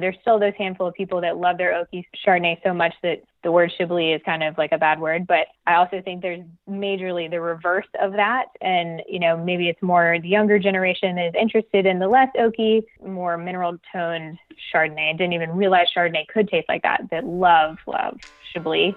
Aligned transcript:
There's 0.00 0.16
still 0.20 0.38
those 0.38 0.54
handful 0.56 0.86
of 0.86 0.94
people 0.94 1.20
that 1.20 1.36
love 1.36 1.58
their 1.58 1.72
Oaky 1.72 2.04
Chardonnay 2.26 2.62
so 2.64 2.74
much 2.74 2.94
that 3.02 3.22
the 3.42 3.52
word 3.52 3.72
Chablis 3.78 4.16
is 4.16 4.22
kind 4.24 4.42
of 4.42 4.58
like 4.58 4.72
a 4.72 4.78
bad 4.78 5.00
word. 5.00 5.26
But 5.26 5.46
I 5.66 5.74
also 5.74 6.02
think 6.02 6.22
there's 6.22 6.44
majorly 6.68 7.30
the 7.30 7.40
reverse 7.40 7.86
of 8.00 8.12
that. 8.12 8.46
And, 8.60 9.02
you 9.08 9.18
know, 9.18 9.36
maybe 9.36 9.68
it's 9.68 9.82
more 9.82 10.18
the 10.20 10.28
younger 10.28 10.58
generation 10.58 11.16
that 11.16 11.26
is 11.26 11.34
interested 11.40 11.86
in 11.86 11.98
the 11.98 12.08
less 12.08 12.28
oaky, 12.38 12.82
more 13.06 13.38
mineral 13.38 13.78
toned 13.92 14.38
Chardonnay. 14.72 15.10
I 15.10 15.12
didn't 15.12 15.32
even 15.32 15.50
realize 15.50 15.86
Chardonnay 15.96 16.26
could 16.28 16.48
taste 16.48 16.68
like 16.68 16.82
that, 16.82 17.02
that 17.10 17.24
love, 17.24 17.78
love 17.86 18.18
Chablis. 18.52 18.94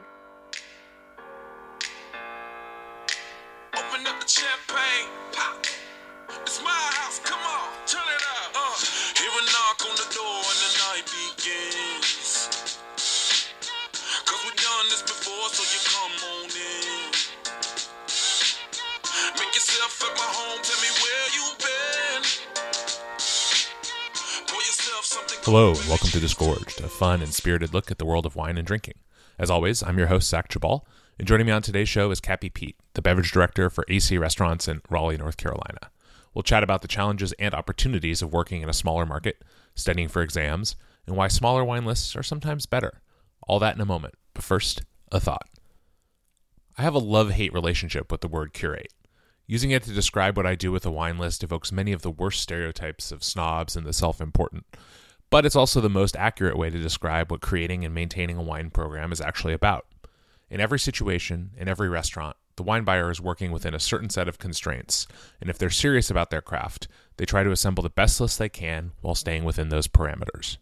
Hello, 25.05 25.71
and 25.71 25.89
welcome 25.89 26.07
to 26.07 26.19
Disgorged, 26.21 26.79
a 26.79 26.87
fun 26.87 27.21
and 27.21 27.33
spirited 27.33 27.73
look 27.73 27.91
at 27.91 27.97
the 27.97 28.05
world 28.05 28.25
of 28.25 28.37
wine 28.37 28.57
and 28.57 28.65
drinking. 28.65 28.93
As 29.37 29.49
always, 29.49 29.83
I'm 29.83 29.97
your 29.97 30.07
host, 30.07 30.29
Zach 30.29 30.47
Geballe, 30.47 30.85
and 31.19 31.27
joining 31.27 31.45
me 31.45 31.51
on 31.51 31.61
today's 31.61 31.89
show 31.89 32.09
is 32.09 32.21
Cappie 32.21 32.49
Peete, 32.49 32.77
the 32.93 33.01
beverage 33.01 33.33
director 33.33 33.69
for 33.69 33.83
AC 33.89 34.17
Restaurants 34.17 34.65
in 34.69 34.81
Raleigh, 34.89 35.17
North 35.17 35.35
Carolina. 35.35 35.91
We'll 36.33 36.43
chat 36.43 36.63
about 36.63 36.83
the 36.83 36.87
challenges 36.87 37.33
and 37.33 37.53
opportunities 37.53 38.21
of 38.21 38.31
working 38.31 38.61
in 38.61 38.69
a 38.69 38.73
smaller 38.73 39.05
market, 39.05 39.43
studying 39.75 40.07
for 40.07 40.21
exams, 40.21 40.77
and 41.05 41.17
why 41.17 41.27
smaller 41.27 41.65
wine 41.65 41.83
lists 41.83 42.15
are 42.15 42.23
sometimes 42.23 42.65
better. 42.65 43.01
All 43.45 43.59
that 43.59 43.75
in 43.75 43.81
a 43.81 43.85
moment, 43.85 44.13
but 44.33 44.45
first, 44.45 44.83
a 45.11 45.19
thought. 45.19 45.49
I 46.77 46.81
have 46.81 46.95
a 46.95 46.99
love 46.99 47.31
hate 47.31 47.53
relationship 47.53 48.09
with 48.09 48.21
the 48.21 48.29
word 48.29 48.53
curate. 48.53 48.93
Using 49.45 49.71
it 49.71 49.83
to 49.83 49.93
describe 49.93 50.37
what 50.37 50.45
I 50.45 50.55
do 50.55 50.71
with 50.71 50.85
a 50.85 50.91
wine 50.91 51.17
list 51.17 51.43
evokes 51.43 51.71
many 51.71 51.91
of 51.91 52.01
the 52.01 52.11
worst 52.11 52.41
stereotypes 52.41 53.11
of 53.11 53.23
snobs 53.23 53.75
and 53.75 53.85
the 53.85 53.93
self 53.93 54.21
important 54.21 54.65
but 55.33 55.47
it's 55.47 55.55
also 55.55 55.81
the 55.81 55.89
most 55.89 56.15
accurate 56.15 56.55
way 56.55 56.69
to 56.69 56.77
describe 56.77 57.31
what 57.31 57.41
creating 57.41 57.83
and 57.83 57.91
maintaining 57.91 58.37
a 58.37 58.43
wine 58.43 58.69
program 58.69 59.11
is 59.11 59.19
actually 59.19 59.51
about. 59.51 59.87
In 60.47 60.59
every 60.61 60.77
situation, 60.77 61.49
in 61.57 61.67
every 61.67 61.89
restaurant, 61.89 62.37
the 62.55 62.61
wine 62.61 62.83
buyer 62.83 63.09
is 63.09 63.19
working 63.19 63.51
within 63.51 63.73
a 63.73 63.79
certain 63.79 64.11
set 64.11 64.27
of 64.27 64.37
constraints, 64.37 65.07
and 65.41 65.49
if 65.49 65.57
they're 65.57 65.71
serious 65.71 66.11
about 66.11 66.29
their 66.29 66.43
craft, 66.43 66.87
they 67.17 67.25
try 67.25 67.41
to 67.41 67.49
assemble 67.49 67.81
the 67.81 67.89
best 67.89 68.21
list 68.21 68.37
they 68.37 68.47
can 68.47 68.91
while 69.01 69.15
staying 69.15 69.43
within 69.43 69.69
those 69.69 69.87
parameters. 69.87 70.57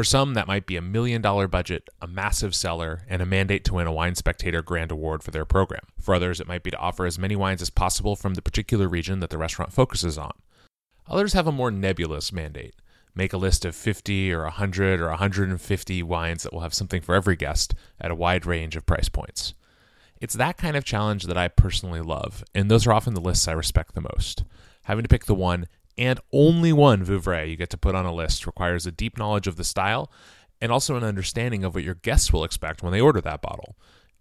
For 0.00 0.04
some, 0.04 0.32
that 0.32 0.46
might 0.46 0.64
be 0.64 0.76
a 0.76 0.80
million 0.80 1.20
dollar 1.20 1.46
budget, 1.46 1.90
a 2.00 2.06
massive 2.06 2.54
cellar, 2.54 3.04
and 3.06 3.20
a 3.20 3.26
mandate 3.26 3.66
to 3.66 3.74
win 3.74 3.86
a 3.86 3.92
Wine 3.92 4.14
Spectator 4.14 4.62
Grand 4.62 4.90
Award 4.90 5.22
for 5.22 5.30
their 5.30 5.44
program. 5.44 5.82
For 6.00 6.14
others, 6.14 6.40
it 6.40 6.48
might 6.48 6.62
be 6.62 6.70
to 6.70 6.78
offer 6.78 7.04
as 7.04 7.18
many 7.18 7.36
wines 7.36 7.60
as 7.60 7.68
possible 7.68 8.16
from 8.16 8.32
the 8.32 8.40
particular 8.40 8.88
region 8.88 9.20
that 9.20 9.28
the 9.28 9.36
restaurant 9.36 9.74
focuses 9.74 10.16
on. 10.16 10.32
Others 11.06 11.34
have 11.34 11.46
a 11.46 11.52
more 11.52 11.70
nebulous 11.70 12.32
mandate 12.32 12.76
make 13.14 13.34
a 13.34 13.36
list 13.36 13.66
of 13.66 13.76
50 13.76 14.32
or 14.32 14.44
100 14.44 15.02
or 15.02 15.08
150 15.08 16.02
wines 16.02 16.44
that 16.44 16.54
will 16.54 16.60
have 16.60 16.72
something 16.72 17.02
for 17.02 17.14
every 17.14 17.36
guest 17.36 17.74
at 18.00 18.10
a 18.10 18.14
wide 18.14 18.46
range 18.46 18.76
of 18.76 18.86
price 18.86 19.10
points. 19.10 19.52
It's 20.18 20.32
that 20.32 20.56
kind 20.56 20.76
of 20.76 20.84
challenge 20.84 21.24
that 21.24 21.36
I 21.36 21.48
personally 21.48 22.00
love, 22.00 22.42
and 22.54 22.70
those 22.70 22.86
are 22.86 22.92
often 22.94 23.12
the 23.12 23.20
lists 23.20 23.46
I 23.46 23.52
respect 23.52 23.94
the 23.94 24.00
most. 24.00 24.44
Having 24.84 25.02
to 25.02 25.08
pick 25.08 25.26
the 25.26 25.34
one 25.34 25.68
and 25.98 26.20
only 26.32 26.72
one 26.72 27.04
Vouvray 27.04 27.50
you 27.50 27.56
get 27.56 27.70
to 27.70 27.78
put 27.78 27.94
on 27.94 28.06
a 28.06 28.14
list 28.14 28.46
requires 28.46 28.86
a 28.86 28.92
deep 28.92 29.18
knowledge 29.18 29.46
of 29.46 29.56
the 29.56 29.64
style 29.64 30.10
and 30.60 30.70
also 30.70 30.96
an 30.96 31.04
understanding 31.04 31.64
of 31.64 31.74
what 31.74 31.84
your 31.84 31.94
guests 31.94 32.32
will 32.32 32.44
expect 32.44 32.82
when 32.82 32.92
they 32.92 33.00
order 33.00 33.20
that 33.20 33.42
bottle. 33.42 33.76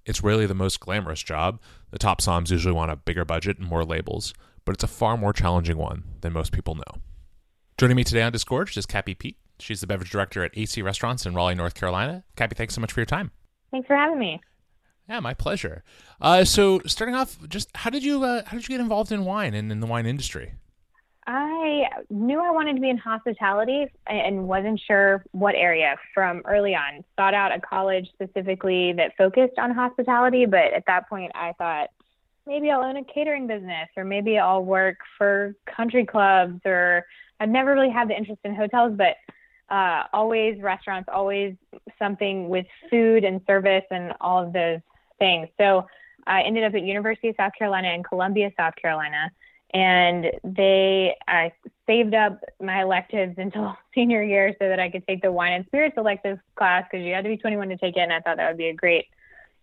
It's 0.06 0.24
rarely 0.24 0.46
the 0.46 0.54
most 0.54 0.80
glamorous 0.80 1.22
job. 1.22 1.60
The 1.92 2.00
top 2.00 2.22
somms 2.22 2.52
usually 2.52 2.74
want 2.74 2.92
a 2.92 2.96
bigger 2.96 3.26
budget 3.26 3.60
and 3.60 3.68
more 3.68 3.84
labels, 3.84 4.34
but 4.66 4.74
it's 4.74 4.84
a 4.84 4.88
far 4.88 5.18
more 5.18 5.34
challenging 5.34 5.78
one 5.78 6.04
than 6.22 6.34
most 6.34 6.52
people 6.52 6.76
know. 6.76 7.02
Joining 7.78 7.98
me 7.98 8.04
today 8.04 8.22
on 8.22 8.32
Disgorged 8.32 8.78
is 8.78 8.86
Cappie 8.86 9.18
Peete. 9.18 9.38
She's 9.60 9.82
the 9.82 9.88
beverage 9.88 10.10
director 10.10 10.44
at 10.44 10.58
AC 10.58 10.82
Restaurants 10.82 11.26
in 11.26 11.34
Raleigh, 11.34 11.56
North 11.56 11.76
Carolina. 11.76 12.24
Cappie, 12.36 12.56
thanks 12.56 12.74
so 12.74 12.82
much 12.82 12.94
for 12.94 13.02
your 13.02 13.06
time. 13.06 13.32
Thanks 13.72 13.88
for 13.88 13.96
having 13.96 14.20
me. 14.20 14.42
Yeah, 15.10 15.20
my 15.20 15.34
pleasure. 15.34 15.84
Uh, 16.22 16.46
so, 16.46 16.80
starting 16.86 17.16
off, 17.16 17.38
just 17.50 17.76
how 17.76 17.90
did 17.90 18.04
you 18.04 18.24
uh, 18.24 18.44
how 18.46 18.56
did 18.56 18.68
you 18.68 18.74
get 18.74 18.80
involved 18.80 19.12
in 19.12 19.26
wine 19.26 19.54
and 19.54 19.72
in 19.72 19.80
the 19.80 19.88
wine 19.88 20.06
industry? 20.06 20.54
I 21.32 21.88
knew 22.10 22.40
I 22.40 22.50
wanted 22.50 22.74
to 22.74 22.82
be 22.82 22.90
in 22.90 22.98
hospitality 22.98 23.86
and 24.08 24.48
wasn't 24.48 24.82
sure 24.88 25.24
what 25.30 25.54
area 25.54 25.96
from 26.12 26.42
early 26.44 26.74
on. 26.74 27.04
Sought 27.16 27.36
out 27.36 27.52
a 27.52 27.62
college 27.62 28.10
specifically 28.12 28.94
that 28.94 29.12
focused 29.16 29.60
on 29.60 29.70
hospitality, 29.70 30.48
but 30.48 30.74
at 30.74 30.86
that 30.88 31.08
point, 31.08 31.32
I 31.36 31.54
thought 31.60 31.92
maybe 32.48 32.72
I'll 32.72 32.82
own 32.82 32.98
a 32.98 33.04
catering 33.04 33.46
business 33.46 33.90
or 33.96 34.04
maybe 34.04 34.40
I'll 34.40 34.66
work 34.66 34.98
for 35.20 35.56
country 35.68 36.04
clubs 36.04 36.62
or 36.66 37.06
I've 37.40 37.50
never 37.50 37.76
really 37.76 37.92
had 37.92 38.10
the 38.10 38.18
interest 38.18 38.42
in 38.44 38.56
hotels, 38.56 38.98
but 38.98 39.16
uh, 39.72 40.06
always 40.12 40.60
restaurants, 40.60 41.10
always 41.14 41.54
something 42.00 42.50
with 42.50 42.66
food 42.90 43.24
and 43.24 43.40
service 43.46 43.86
and 43.92 44.14
all 44.20 44.44
of 44.44 44.52
those 44.52 44.80
things. 45.20 45.48
So 45.60 45.86
I 46.26 46.42
ended 46.42 46.64
up 46.64 46.74
at 46.74 46.82
University 46.82 47.28
of 47.28 47.36
South 47.38 47.52
Carolina 47.56 47.90
in 47.90 48.02
Columbia, 48.02 48.52
South 48.58 48.74
Carolina, 48.82 49.30
and 49.74 50.26
they 50.44 51.16
I 51.28 51.52
saved 51.88 52.14
up 52.14 52.44
my 52.62 52.82
electives 52.82 53.36
until 53.38 53.78
senior 53.96 54.24
year 54.24 54.56
so 54.60 54.68
that 54.68 54.80
I 54.80 54.90
could 54.90 55.06
take 55.08 55.22
the 55.22 55.32
wine 55.32 55.54
and 55.54 55.66
spirits 55.66 55.96
elective 55.98 56.40
class 56.56 56.86
because 56.90 57.06
you 57.06 57.14
had 57.14 57.24
to 57.24 57.30
be 57.30 57.38
21 57.38 57.70
to 57.70 57.78
take 57.78 57.98
it, 57.98 58.02
and 58.02 58.14
I 58.14 58.20
thought 58.20 58.38
that 58.38 58.48
would 58.48 58.58
be 58.58 58.70
a 58.70 58.74
great, 58.74 59.06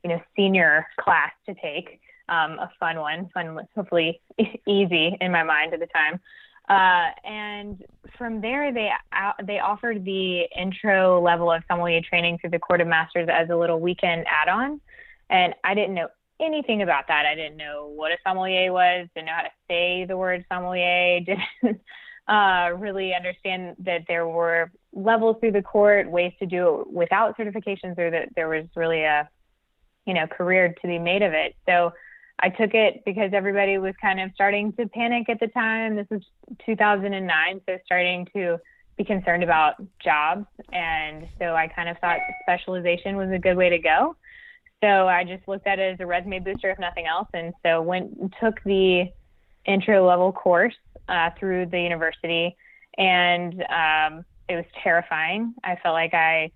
you 0.02 0.10
know, 0.10 0.20
senior 0.36 0.86
class 0.98 1.32
to 1.46 1.54
take. 1.54 2.00
Um, 2.28 2.58
a 2.58 2.68
fun 2.80 2.98
one, 2.98 3.30
fun, 3.32 3.56
hopefully 3.76 4.20
easy 4.66 5.16
in 5.20 5.30
my 5.30 5.44
mind 5.44 5.72
at 5.74 5.78
the 5.78 5.86
time. 5.86 6.20
Uh, 6.68 7.10
and 7.24 7.84
from 8.18 8.40
there, 8.40 8.72
they 8.72 8.90
uh, 9.12 9.32
they 9.44 9.60
offered 9.60 10.04
the 10.04 10.42
intro 10.58 11.20
level 11.22 11.52
of 11.52 11.62
sommelier 11.68 12.00
training 12.00 12.38
through 12.38 12.50
the 12.50 12.58
Court 12.58 12.80
of 12.80 12.88
Masters 12.88 13.28
as 13.32 13.48
a 13.50 13.56
little 13.56 13.78
weekend 13.78 14.26
add-on. 14.28 14.80
And 15.30 15.54
I 15.62 15.74
didn't 15.74 15.94
know 15.94 16.08
anything 16.40 16.82
about 16.82 17.08
that. 17.08 17.26
I 17.26 17.34
didn't 17.34 17.56
know 17.56 17.90
what 17.94 18.12
a 18.12 18.16
sommelier 18.24 18.72
was. 18.72 19.08
Didn't 19.14 19.26
know 19.26 19.32
how 19.34 19.42
to 19.42 19.50
say 19.68 20.04
the 20.04 20.16
word 20.16 20.44
sommelier. 20.48 21.20
Didn't 21.26 21.80
uh, 22.28 22.70
really 22.76 23.14
understand 23.14 23.76
that 23.80 24.02
there 24.08 24.26
were 24.26 24.70
levels 24.92 25.36
through 25.40 25.52
the 25.52 25.62
court, 25.62 26.10
ways 26.10 26.32
to 26.38 26.46
do 26.46 26.80
it 26.80 26.92
without 26.92 27.36
certifications, 27.36 27.98
or 27.98 28.10
that 28.10 28.28
there 28.34 28.48
was 28.48 28.66
really 28.74 29.02
a 29.02 29.28
you 30.06 30.14
know 30.14 30.26
career 30.26 30.74
to 30.80 30.86
be 30.86 30.98
made 30.98 31.22
of 31.22 31.32
it. 31.32 31.54
So 31.66 31.92
I 32.40 32.50
took 32.50 32.74
it 32.74 33.02
because 33.04 33.30
everybody 33.32 33.78
was 33.78 33.94
kind 34.00 34.20
of 34.20 34.30
starting 34.34 34.72
to 34.74 34.86
panic 34.88 35.28
at 35.28 35.40
the 35.40 35.48
time. 35.48 35.96
This 35.96 36.06
was 36.10 36.22
2009, 36.66 37.60
so 37.66 37.78
starting 37.86 38.26
to 38.34 38.58
be 38.96 39.04
concerned 39.04 39.42
about 39.42 39.74
jobs. 40.02 40.46
And 40.72 41.28
so 41.38 41.54
I 41.54 41.68
kind 41.68 41.88
of 41.88 41.98
thought 41.98 42.18
specialization 42.42 43.16
was 43.16 43.30
a 43.30 43.38
good 43.38 43.56
way 43.56 43.70
to 43.70 43.78
go. 43.78 44.16
So 44.82 45.08
I 45.08 45.24
just 45.24 45.46
looked 45.48 45.66
at 45.66 45.78
it 45.78 45.94
as 45.94 46.00
a 46.00 46.06
resume 46.06 46.40
booster, 46.40 46.70
if 46.70 46.78
nothing 46.78 47.06
else. 47.06 47.28
And 47.32 47.54
so 47.64 47.80
went 47.80 48.34
took 48.40 48.62
the 48.64 49.06
intro 49.66 50.06
level 50.06 50.32
course 50.32 50.74
uh, 51.08 51.30
through 51.38 51.66
the 51.66 51.80
university, 51.80 52.56
and 52.98 53.54
um, 53.62 54.24
it 54.48 54.56
was 54.56 54.64
terrifying. 54.82 55.54
I 55.64 55.76
felt 55.82 55.94
like 55.94 56.14
I 56.14 56.50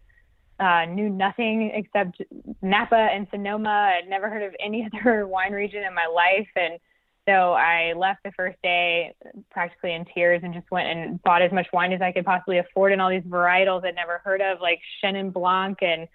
uh, 0.61 0.85
knew 0.85 1.09
nothing 1.09 1.73
except 1.75 2.23
Napa 2.63 2.95
and 2.95 3.27
Sonoma. 3.31 3.95
I'd 3.99 4.09
never 4.09 4.29
heard 4.29 4.43
of 4.43 4.55
any 4.61 4.89
other 5.03 5.27
wine 5.27 5.53
region 5.53 5.83
in 5.85 5.95
my 5.95 6.07
life. 6.07 6.49
And 6.55 6.79
so 7.27 7.53
I 7.53 7.95
left 7.95 8.21
the 8.25 8.33
first 8.33 8.59
day 8.63 9.15
practically 9.51 9.95
in 9.95 10.05
tears 10.15 10.43
and 10.45 10.53
just 10.53 10.71
went 10.71 10.89
and 10.89 11.23
bought 11.23 11.43
as 11.43 11.53
much 11.53 11.67
wine 11.73 11.93
as 11.93 12.03
I 12.03 12.13
could 12.13 12.25
possibly 12.25 12.59
afford 12.59 12.93
and 12.93 13.01
all 13.01 13.11
these 13.11 13.23
varietals 13.23 13.85
I'd 13.85 13.95
never 13.95 14.19
heard 14.19 14.43
of, 14.43 14.61
like 14.61 14.81
Chenin 15.03 15.33
Blanc 15.33 15.79
and 15.81 16.07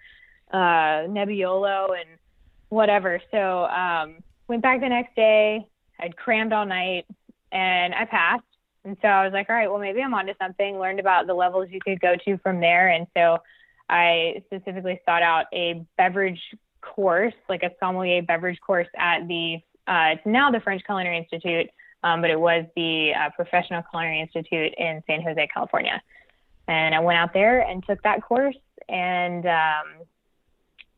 uh, 0.52 1.06
Nebbiolo 1.08 1.88
and 1.98 2.08
whatever. 2.68 3.20
So 3.30 3.64
um, 3.64 4.16
went 4.48 4.62
back 4.62 4.80
the 4.80 4.88
next 4.88 5.14
day. 5.16 5.66
I'd 6.00 6.16
crammed 6.16 6.52
all 6.52 6.66
night 6.66 7.06
and 7.52 7.94
I 7.94 8.04
passed. 8.04 8.44
And 8.84 8.96
so 9.02 9.08
I 9.08 9.24
was 9.24 9.32
like, 9.32 9.50
all 9.50 9.56
right, 9.56 9.68
well, 9.68 9.80
maybe 9.80 10.00
I'm 10.00 10.14
onto 10.14 10.34
something. 10.40 10.78
Learned 10.78 11.00
about 11.00 11.26
the 11.26 11.34
levels 11.34 11.68
you 11.70 11.80
could 11.80 12.00
go 12.00 12.14
to 12.24 12.38
from 12.38 12.60
there. 12.60 12.88
And 12.88 13.06
so 13.16 13.38
I 13.88 14.42
specifically 14.46 15.00
sought 15.04 15.22
out 15.22 15.46
a 15.52 15.84
beverage 15.96 16.40
course, 16.82 17.34
like 17.48 17.62
a 17.62 17.70
sommelier 17.80 18.22
beverage 18.22 18.60
course 18.60 18.88
at 18.96 19.26
the, 19.26 19.56
uh, 19.88 20.14
it's 20.14 20.26
now 20.26 20.50
the 20.50 20.60
French 20.60 20.82
Culinary 20.84 21.18
Institute, 21.18 21.68
um, 22.04 22.20
but 22.20 22.30
it 22.30 22.38
was 22.38 22.64
the 22.76 23.12
uh, 23.14 23.30
Professional 23.34 23.82
Culinary 23.90 24.20
Institute 24.20 24.72
in 24.78 25.02
San 25.06 25.22
Jose, 25.22 25.48
California. 25.52 26.00
And 26.68 26.94
I 26.94 27.00
went 27.00 27.18
out 27.18 27.32
there 27.32 27.60
and 27.60 27.84
took 27.84 28.02
that 28.02 28.22
course 28.22 28.56
and, 28.88 29.46
um, 29.46 30.06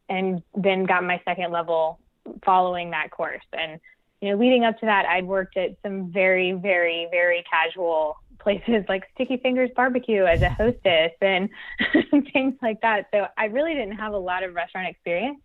and 0.08 0.42
then 0.54 0.84
got 0.84 1.04
my 1.04 1.20
second 1.24 1.52
level 1.52 1.98
following 2.44 2.90
that 2.90 3.10
course. 3.10 3.44
And, 3.52 3.80
you 4.20 4.30
know, 4.30 4.36
leading 4.36 4.64
up 4.64 4.78
to 4.80 4.86
that, 4.86 5.06
I'd 5.06 5.26
worked 5.26 5.56
at 5.56 5.76
some 5.82 6.10
very, 6.12 6.52
very, 6.52 7.08
very 7.10 7.44
casual 7.50 8.16
places 8.38 8.84
like 8.88 9.04
Sticky 9.14 9.36
Fingers 9.38 9.70
Barbecue 9.74 10.24
as 10.24 10.40
a 10.42 10.48
hostess 10.58 11.12
and 11.20 11.48
things 12.32 12.54
like 12.62 12.80
that. 12.82 13.06
So 13.12 13.26
I 13.36 13.46
really 13.46 13.74
didn't 13.74 13.96
have 13.96 14.12
a 14.12 14.18
lot 14.18 14.42
of 14.42 14.54
restaurant 14.54 14.88
experience, 14.88 15.40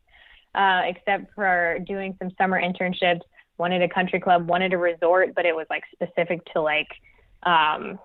uh, 0.56 0.84
except 0.86 1.34
for 1.36 1.80
doing 1.86 2.16
some 2.20 2.32
summer 2.38 2.62
internships. 2.62 3.22
One 3.58 3.72
at 3.72 3.84
a 3.84 3.90
country 3.90 4.20
club, 4.20 4.48
one 4.48 4.64
at 4.64 4.74
a 4.74 4.78
resort, 4.78 5.36
but 5.36 5.46
it 5.46 5.56
was 5.56 5.68
like 5.70 5.84
specific 5.94 6.44
to 6.54 6.62
like, 6.62 6.88
um, 7.44 8.00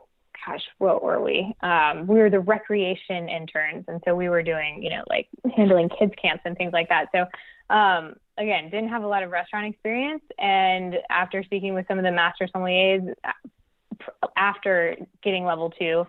gosh, 0.46 0.62
what 0.78 1.02
were 1.02 1.22
we? 1.22 1.54
Um, 1.62 2.06
we 2.06 2.18
were 2.18 2.30
the 2.30 2.40
recreation 2.40 3.28
interns, 3.28 3.84
and 3.88 4.00
so 4.04 4.14
we 4.14 4.28
were 4.28 4.42
doing, 4.42 4.82
you 4.82 4.90
know, 4.90 5.02
like 5.08 5.28
handling 5.56 5.88
kids 5.88 6.12
camps 6.20 6.42
and 6.44 6.56
things 6.56 6.72
like 6.72 6.88
that. 6.88 7.08
So 7.12 7.26
um, 7.74 8.14
again, 8.36 8.70
didn't 8.70 8.88
have 8.88 9.02
a 9.02 9.06
lot 9.06 9.22
of 9.22 9.30
restaurant 9.30 9.66
experience. 9.66 10.22
And 10.38 10.96
after 11.10 11.42
speaking 11.42 11.74
with 11.74 11.86
some 11.88 11.98
of 11.98 12.04
the 12.04 12.12
master 12.12 12.48
sommeliers, 12.54 13.12
after 14.36 14.96
getting 15.22 15.44
level 15.44 15.70
two, 15.70 16.06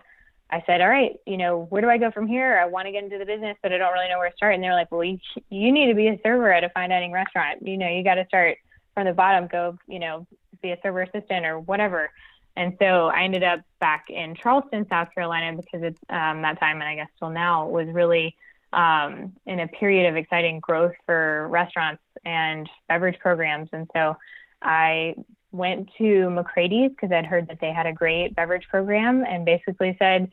I 0.52 0.62
said, 0.66 0.80
all 0.80 0.88
right, 0.88 1.12
you 1.26 1.36
know, 1.36 1.66
where 1.70 1.80
do 1.80 1.88
I 1.88 1.98
go 1.98 2.10
from 2.10 2.26
here? 2.26 2.58
I 2.58 2.66
want 2.66 2.86
to 2.86 2.92
get 2.92 3.04
into 3.04 3.18
the 3.18 3.24
business, 3.24 3.56
but 3.62 3.72
I 3.72 3.78
don't 3.78 3.92
really 3.92 4.08
know 4.08 4.18
where 4.18 4.30
to 4.30 4.36
start. 4.36 4.54
And 4.54 4.62
they're 4.62 4.74
like, 4.74 4.90
well, 4.90 5.04
you, 5.04 5.18
you 5.48 5.70
need 5.70 5.88
to 5.88 5.94
be 5.94 6.08
a 6.08 6.18
server 6.24 6.52
at 6.52 6.64
a 6.64 6.70
fine 6.70 6.90
dining 6.90 7.12
restaurant. 7.12 7.66
You 7.66 7.76
know, 7.76 7.88
you 7.88 8.02
got 8.02 8.14
to 8.14 8.26
start 8.26 8.58
from 8.94 9.06
the 9.06 9.12
bottom, 9.12 9.46
go, 9.46 9.78
you 9.86 10.00
know, 10.00 10.26
be 10.60 10.70
a 10.72 10.78
server 10.82 11.02
assistant 11.02 11.46
or 11.46 11.60
whatever. 11.60 12.10
And 12.56 12.76
so 12.78 13.06
I 13.06 13.22
ended 13.22 13.42
up 13.42 13.60
back 13.80 14.06
in 14.10 14.34
Charleston, 14.34 14.86
South 14.88 15.08
Carolina, 15.14 15.56
because 15.56 15.82
at 15.82 15.94
um, 16.14 16.42
that 16.42 16.58
time, 16.58 16.80
and 16.80 16.84
I 16.84 16.96
guess 16.96 17.08
still 17.16 17.30
now, 17.30 17.68
was 17.68 17.88
really 17.88 18.36
um, 18.72 19.32
in 19.46 19.60
a 19.60 19.68
period 19.68 20.08
of 20.08 20.16
exciting 20.16 20.60
growth 20.60 20.94
for 21.06 21.48
restaurants 21.48 22.02
and 22.24 22.68
beverage 22.88 23.18
programs. 23.18 23.68
And 23.72 23.88
so 23.94 24.16
I 24.62 25.14
went 25.52 25.90
to 25.98 26.28
McCrady's 26.28 26.90
because 26.90 27.10
I'd 27.12 27.26
heard 27.26 27.48
that 27.48 27.58
they 27.60 27.72
had 27.72 27.86
a 27.86 27.92
great 27.92 28.36
beverage 28.36 28.68
program 28.68 29.24
and 29.24 29.44
basically 29.44 29.96
said, 29.98 30.30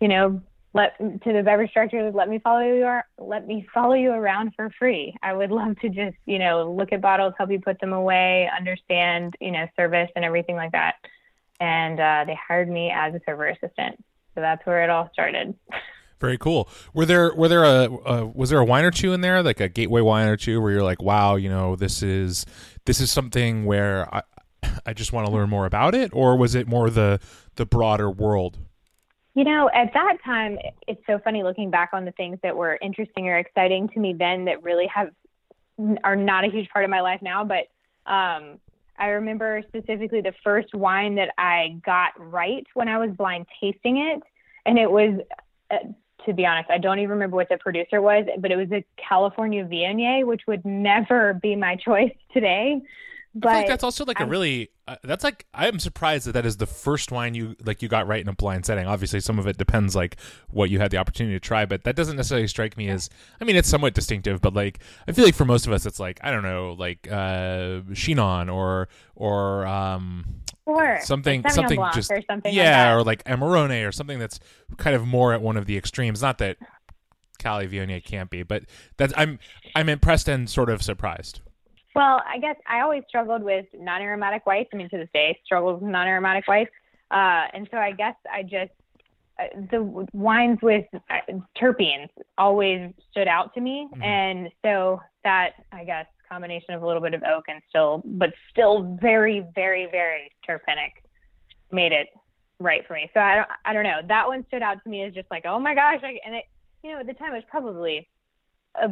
you 0.00 0.08
know, 0.08 0.40
let 0.72 0.98
to 0.98 1.32
the 1.32 1.42
beverage 1.42 1.72
director, 1.72 2.10
let 2.12 2.28
me 2.28 2.38
follow 2.38 2.60
you, 2.60 3.00
let 3.18 3.46
me 3.46 3.66
follow 3.72 3.94
you 3.94 4.12
around 4.12 4.52
for 4.54 4.70
free. 4.78 5.14
I 5.22 5.32
would 5.32 5.50
love 5.50 5.78
to 5.80 5.88
just, 5.88 6.16
you 6.26 6.38
know, 6.38 6.70
look 6.70 6.92
at 6.92 7.00
bottles, 7.00 7.32
help 7.38 7.50
you 7.50 7.60
put 7.60 7.80
them 7.80 7.94
away, 7.94 8.48
understand, 8.54 9.34
you 9.40 9.52
know, 9.52 9.66
service 9.74 10.10
and 10.14 10.24
everything 10.24 10.54
like 10.54 10.72
that. 10.72 10.96
And 11.60 11.98
uh, 11.98 12.24
they 12.26 12.36
hired 12.48 12.68
me 12.68 12.92
as 12.94 13.14
a 13.14 13.20
server 13.26 13.46
assistant. 13.48 14.02
So 14.34 14.40
that's 14.40 14.64
where 14.66 14.84
it 14.84 14.90
all 14.90 15.08
started. 15.12 15.54
Very 16.18 16.38
cool. 16.38 16.68
Were 16.94 17.04
there 17.04 17.34
were 17.34 17.48
there 17.48 17.64
a, 17.64 17.90
a, 17.90 18.26
was 18.26 18.50
there 18.50 18.58
a 18.58 18.64
wine 18.64 18.84
or 18.84 18.90
two 18.90 19.12
in 19.12 19.20
there, 19.20 19.42
like 19.42 19.60
a 19.60 19.68
gateway 19.68 20.00
wine 20.00 20.28
or 20.28 20.36
two, 20.36 20.60
where 20.62 20.72
you're 20.72 20.82
like, 20.82 21.02
wow, 21.02 21.36
you 21.36 21.48
know, 21.48 21.76
this 21.76 22.02
is 22.02 22.46
this 22.86 23.00
is 23.00 23.10
something 23.10 23.66
where 23.66 24.14
I 24.14 24.22
I 24.84 24.94
just 24.94 25.12
want 25.12 25.26
to 25.26 25.32
learn 25.32 25.50
more 25.50 25.66
about 25.66 25.94
it, 25.94 26.10
or 26.14 26.36
was 26.36 26.54
it 26.54 26.66
more 26.66 26.88
the 26.88 27.20
the 27.56 27.66
broader 27.66 28.10
world? 28.10 28.58
You 29.34 29.44
know, 29.44 29.68
at 29.74 29.92
that 29.92 30.16
time, 30.24 30.58
it's 30.88 31.02
so 31.06 31.18
funny 31.18 31.42
looking 31.42 31.70
back 31.70 31.90
on 31.92 32.06
the 32.06 32.12
things 32.12 32.38
that 32.42 32.56
were 32.56 32.78
interesting 32.80 33.28
or 33.28 33.36
exciting 33.36 33.88
to 33.90 34.00
me 34.00 34.14
then 34.18 34.46
that 34.46 34.62
really 34.62 34.86
have 34.86 35.10
are 36.02 36.16
not 36.16 36.44
a 36.44 36.48
huge 36.48 36.70
part 36.70 36.86
of 36.86 36.90
my 36.90 37.02
life 37.02 37.20
now. 37.20 37.44
But 37.44 37.68
um, 38.10 38.58
I 38.98 39.08
remember 39.08 39.62
specifically 39.68 40.20
the 40.20 40.34
first 40.42 40.74
wine 40.74 41.14
that 41.16 41.30
I 41.38 41.80
got 41.84 42.12
right 42.18 42.66
when 42.74 42.88
I 42.88 42.98
was 42.98 43.10
blind 43.16 43.46
tasting 43.60 43.98
it, 43.98 44.22
and 44.64 44.78
it 44.78 44.90
was 44.90 45.20
uh, 45.70 45.76
to 46.26 46.34
be 46.34 46.44
honest. 46.44 46.70
I 46.70 46.78
don't 46.78 46.98
even 46.98 47.10
remember 47.10 47.36
what 47.36 47.48
the 47.48 47.56
producer 47.58 48.02
was, 48.02 48.26
but 48.38 48.50
it 48.50 48.56
was 48.56 48.70
a 48.72 48.84
California 48.96 49.64
Viognier, 49.64 50.26
which 50.26 50.42
would 50.46 50.64
never 50.64 51.34
be 51.34 51.56
my 51.56 51.76
choice 51.84 52.12
today. 52.32 52.82
But 53.38 53.48
I 53.48 53.52
feel 53.52 53.60
like 53.60 53.68
that's 53.68 53.84
also 53.84 54.06
like 54.06 54.18
a 54.18 54.24
really 54.24 54.70
uh, 54.88 54.96
that's 55.04 55.22
like 55.22 55.44
I 55.52 55.68
am 55.68 55.78
surprised 55.78 56.26
that 56.26 56.32
that 56.32 56.46
is 56.46 56.56
the 56.56 56.66
first 56.66 57.12
wine 57.12 57.34
you 57.34 57.54
like 57.62 57.82
you 57.82 57.88
got 57.88 58.06
right 58.06 58.20
in 58.20 58.28
a 58.28 58.32
blind 58.32 58.64
setting. 58.64 58.86
Obviously, 58.86 59.20
some 59.20 59.38
of 59.38 59.46
it 59.46 59.58
depends 59.58 59.94
like 59.94 60.16
what 60.48 60.70
you 60.70 60.78
had 60.78 60.90
the 60.90 60.96
opportunity 60.96 61.36
to 61.36 61.40
try, 61.40 61.66
but 61.66 61.84
that 61.84 61.96
doesn't 61.96 62.16
necessarily 62.16 62.48
strike 62.48 62.78
me 62.78 62.88
as. 62.88 63.10
I 63.38 63.44
mean, 63.44 63.56
it's 63.56 63.68
somewhat 63.68 63.92
distinctive, 63.92 64.40
but 64.40 64.54
like 64.54 64.78
I 65.06 65.12
feel 65.12 65.26
like 65.26 65.34
for 65.34 65.44
most 65.44 65.66
of 65.66 65.72
us, 65.74 65.84
it's 65.84 66.00
like 66.00 66.18
I 66.22 66.30
don't 66.30 66.44
know, 66.44 66.74
like 66.78 67.10
uh 67.12 67.80
Chinon 67.94 68.48
or 68.48 68.88
or 69.14 69.66
um 69.66 70.42
Sure. 70.66 70.98
Something, 71.00 71.42
like 71.42 71.52
something 71.52 71.80
just 71.94 72.10
or 72.10 72.20
something 72.28 72.52
yeah, 72.52 72.94
like 72.94 72.96
or 72.96 73.04
like 73.04 73.24
Amarone 73.24 73.86
or 73.86 73.92
something 73.92 74.18
that's 74.18 74.40
kind 74.78 74.96
of 74.96 75.06
more 75.06 75.32
at 75.32 75.40
one 75.40 75.56
of 75.56 75.66
the 75.66 75.76
extremes. 75.76 76.22
Not 76.22 76.38
that 76.38 76.56
Cali 77.38 77.68
Viognier 77.68 78.02
can't 78.02 78.30
be, 78.30 78.42
but 78.42 78.64
that's 78.96 79.12
I'm 79.16 79.38
I'm 79.76 79.88
impressed 79.88 80.26
and 80.26 80.50
sort 80.50 80.70
of 80.70 80.82
surprised. 80.82 81.40
Well, 81.96 82.22
I 82.30 82.38
guess 82.38 82.56
I 82.68 82.82
always 82.82 83.04
struggled 83.08 83.42
with 83.42 83.64
non-aromatic 83.74 84.44
whites. 84.44 84.68
I 84.74 84.76
mean, 84.76 84.90
to 84.90 84.98
this 84.98 85.08
day, 85.14 85.40
struggled 85.46 85.80
with 85.80 85.90
non-aromatic 85.90 86.46
whites, 86.46 86.70
uh, 87.10 87.44
and 87.54 87.66
so 87.70 87.78
I 87.78 87.92
guess 87.92 88.14
I 88.30 88.42
just 88.42 88.70
uh, 89.38 89.44
the 89.70 90.06
wines 90.12 90.58
with 90.62 90.84
uh, 90.94 91.32
terpenes 91.58 92.10
always 92.36 92.92
stood 93.10 93.28
out 93.28 93.54
to 93.54 93.62
me, 93.62 93.88
mm-hmm. 93.90 94.02
and 94.02 94.50
so 94.62 95.00
that 95.24 95.52
I 95.72 95.84
guess 95.84 96.04
combination 96.28 96.74
of 96.74 96.82
a 96.82 96.86
little 96.86 97.00
bit 97.00 97.14
of 97.14 97.22
oak 97.22 97.44
and 97.48 97.62
still, 97.70 98.02
but 98.04 98.30
still 98.50 98.98
very, 99.00 99.46
very, 99.54 99.88
very 99.90 100.30
terpenic 100.46 100.92
made 101.72 101.92
it 101.92 102.08
right 102.60 102.82
for 102.86 102.92
me. 102.92 103.10
So 103.14 103.20
I 103.20 103.36
don't, 103.36 103.48
I 103.64 103.72
don't 103.72 103.84
know. 103.84 104.00
That 104.06 104.26
one 104.26 104.44
stood 104.48 104.60
out 104.60 104.82
to 104.84 104.90
me 104.90 105.04
as 105.04 105.14
just 105.14 105.30
like, 105.30 105.44
oh 105.46 105.58
my 105.58 105.74
gosh. 105.74 106.00
I, 106.02 106.18
and 106.26 106.34
it, 106.34 106.44
you 106.82 106.92
know, 106.92 107.00
at 107.00 107.06
the 107.06 107.14
time 107.14 107.32
it 107.32 107.36
was 107.36 107.44
probably 107.48 108.08
a 108.74 108.88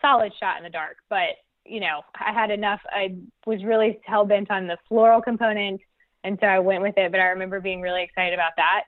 solid 0.00 0.32
shot 0.40 0.56
in 0.56 0.64
the 0.64 0.70
dark, 0.70 0.96
but 1.08 1.36
you 1.68 1.80
know, 1.80 2.02
I 2.14 2.32
had 2.32 2.50
enough. 2.50 2.80
I 2.90 3.16
was 3.46 3.62
really 3.64 4.00
hell 4.04 4.24
bent 4.24 4.50
on 4.50 4.66
the 4.66 4.78
floral 4.88 5.20
component. 5.20 5.80
And 6.24 6.38
so 6.40 6.46
I 6.46 6.58
went 6.58 6.82
with 6.82 6.94
it, 6.96 7.12
but 7.12 7.20
I 7.20 7.26
remember 7.26 7.60
being 7.60 7.80
really 7.80 8.02
excited 8.02 8.34
about 8.34 8.52
that. 8.56 8.84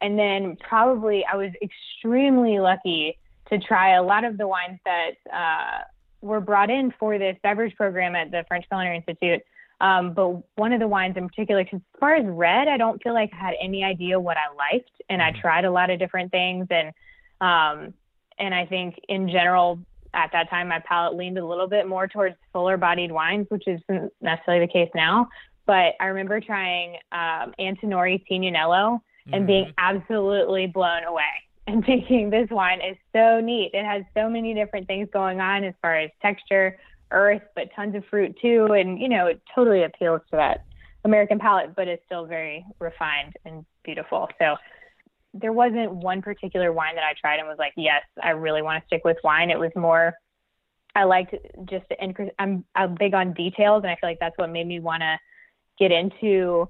And 0.00 0.18
then 0.18 0.56
probably 0.56 1.24
I 1.30 1.36
was 1.36 1.50
extremely 1.62 2.58
lucky 2.58 3.18
to 3.48 3.58
try 3.58 3.96
a 3.96 4.02
lot 4.02 4.24
of 4.24 4.36
the 4.36 4.46
wines 4.46 4.78
that 4.84 5.12
uh, 5.32 5.84
were 6.20 6.40
brought 6.40 6.70
in 6.70 6.92
for 6.98 7.18
this 7.18 7.36
beverage 7.42 7.74
program 7.76 8.14
at 8.14 8.30
the 8.30 8.44
French 8.48 8.66
Culinary 8.68 8.96
Institute. 8.96 9.42
Um, 9.80 10.14
but 10.14 10.42
one 10.56 10.72
of 10.72 10.80
the 10.80 10.88
wines 10.88 11.16
in 11.16 11.28
particular, 11.28 11.64
because 11.64 11.80
as 11.80 12.00
far 12.00 12.14
as 12.14 12.24
red, 12.26 12.68
I 12.68 12.76
don't 12.76 13.02
feel 13.02 13.12
like 13.12 13.30
I 13.32 13.36
had 13.36 13.54
any 13.60 13.84
idea 13.84 14.18
what 14.18 14.36
I 14.36 14.54
liked, 14.54 14.90
and 15.08 15.20
I 15.20 15.30
mm-hmm. 15.30 15.40
tried 15.40 15.64
a 15.64 15.70
lot 15.70 15.90
of 15.90 15.98
different 15.98 16.30
things, 16.30 16.66
and 16.70 16.88
um, 17.40 17.92
and 18.38 18.54
I 18.54 18.66
think 18.66 18.96
in 19.08 19.28
general 19.28 19.80
at 20.14 20.30
that 20.32 20.48
time 20.50 20.68
my 20.68 20.80
palate 20.80 21.16
leaned 21.16 21.38
a 21.38 21.46
little 21.46 21.66
bit 21.66 21.86
more 21.88 22.06
towards 22.06 22.36
fuller 22.52 22.76
bodied 22.76 23.12
wines, 23.12 23.46
which 23.50 23.64
isn't 23.66 24.12
necessarily 24.20 24.66
the 24.66 24.72
case 24.72 24.90
now. 24.94 25.28
But 25.66 25.94
I 26.00 26.06
remember 26.06 26.40
trying 26.40 26.96
um, 27.12 27.54
Antinori 27.58 28.22
Tignanello 28.30 29.00
and 29.26 29.34
mm-hmm. 29.34 29.46
being 29.46 29.72
absolutely 29.78 30.66
blown 30.66 31.04
away 31.04 31.22
and 31.66 31.84
thinking 31.84 32.30
this 32.30 32.48
wine 32.50 32.80
is 32.80 32.96
so 33.12 33.40
neat. 33.40 33.70
It 33.72 33.84
has 33.84 34.02
so 34.14 34.28
many 34.28 34.54
different 34.54 34.86
things 34.86 35.08
going 35.12 35.40
on 35.40 35.64
as 35.64 35.74
far 35.80 35.98
as 35.98 36.10
texture, 36.20 36.78
earth, 37.10 37.42
but 37.54 37.68
tons 37.74 37.94
of 37.94 38.04
fruit 38.10 38.36
too. 38.40 38.68
And, 38.72 38.98
you 39.00 39.08
know, 39.08 39.26
it 39.26 39.40
totally 39.54 39.84
appeals 39.84 40.20
to 40.30 40.36
that 40.36 40.64
American 41.04 41.38
palate, 41.38 41.74
but 41.74 41.88
it's 41.88 42.02
still 42.06 42.26
very 42.26 42.64
refined 42.78 43.34
and 43.44 43.64
beautiful. 43.84 44.28
So 44.38 44.56
there 45.34 45.52
wasn't 45.52 45.92
one 45.92 46.22
particular 46.22 46.72
wine 46.72 46.94
that 46.94 47.04
I 47.04 47.12
tried 47.20 47.40
and 47.40 47.48
was 47.48 47.58
like, 47.58 47.72
yes, 47.76 48.02
I 48.22 48.30
really 48.30 48.62
want 48.62 48.82
to 48.82 48.86
stick 48.86 49.02
with 49.04 49.16
wine. 49.24 49.50
It 49.50 49.58
was 49.58 49.72
more, 49.74 50.14
I 50.94 51.04
liked 51.04 51.34
just 51.64 51.84
the, 51.90 52.32
I'm, 52.38 52.64
I'm 52.74 52.94
big 52.94 53.14
on 53.14 53.34
details 53.34 53.82
and 53.82 53.90
I 53.90 53.96
feel 53.96 54.08
like 54.08 54.20
that's 54.20 54.38
what 54.38 54.50
made 54.50 54.66
me 54.66 54.78
want 54.78 55.02
to 55.02 55.18
get 55.78 55.90
into 55.90 56.68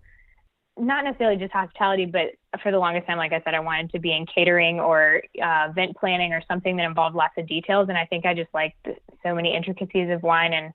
not 0.76 1.04
necessarily 1.04 1.36
just 1.36 1.52
hospitality, 1.52 2.04
but 2.04 2.30
for 2.62 2.72
the 2.72 2.78
longest 2.78 3.06
time, 3.06 3.18
like 3.18 3.32
I 3.32 3.40
said, 3.44 3.54
I 3.54 3.60
wanted 3.60 3.92
to 3.92 4.00
be 4.00 4.12
in 4.12 4.26
catering 4.26 4.80
or 4.80 5.22
uh, 5.40 5.68
event 5.70 5.96
planning 5.96 6.32
or 6.32 6.42
something 6.48 6.76
that 6.76 6.84
involved 6.84 7.14
lots 7.14 7.34
of 7.38 7.46
details. 7.46 7.88
And 7.88 7.98
I 7.98 8.06
think 8.06 8.26
I 8.26 8.34
just 8.34 8.52
liked 8.52 8.88
so 9.22 9.34
many 9.34 9.54
intricacies 9.54 10.10
of 10.10 10.22
wine 10.22 10.52
and, 10.52 10.72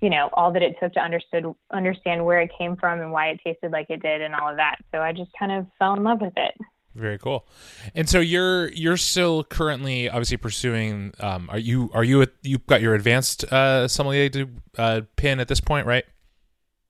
you 0.00 0.10
know, 0.10 0.30
all 0.34 0.52
that 0.52 0.62
it 0.62 0.76
took 0.80 0.92
to 0.92 1.00
understood 1.00 1.52
understand 1.72 2.24
where 2.24 2.40
it 2.42 2.50
came 2.56 2.76
from 2.76 3.00
and 3.00 3.10
why 3.10 3.30
it 3.30 3.40
tasted 3.42 3.72
like 3.72 3.90
it 3.90 4.02
did 4.02 4.22
and 4.22 4.34
all 4.34 4.50
of 4.50 4.56
that. 4.56 4.76
So 4.92 5.00
I 5.00 5.12
just 5.12 5.30
kind 5.36 5.50
of 5.50 5.66
fell 5.78 5.94
in 5.94 6.04
love 6.04 6.20
with 6.20 6.34
it. 6.36 6.54
Very 6.94 7.18
cool. 7.18 7.46
And 7.94 8.08
so 8.08 8.20
you're 8.20 8.70
you're 8.72 8.96
still 8.96 9.42
currently 9.44 10.08
obviously 10.08 10.36
pursuing. 10.36 11.12
Um, 11.18 11.48
are 11.50 11.58
you 11.58 11.90
are 11.92 12.04
you 12.04 12.26
you've 12.42 12.66
got 12.66 12.80
your 12.80 12.94
advanced 12.94 13.44
uh, 13.52 13.88
sommelier 13.88 14.28
to, 14.30 14.48
uh, 14.78 15.00
pin 15.16 15.40
at 15.40 15.48
this 15.48 15.60
point, 15.60 15.86
right? 15.86 16.04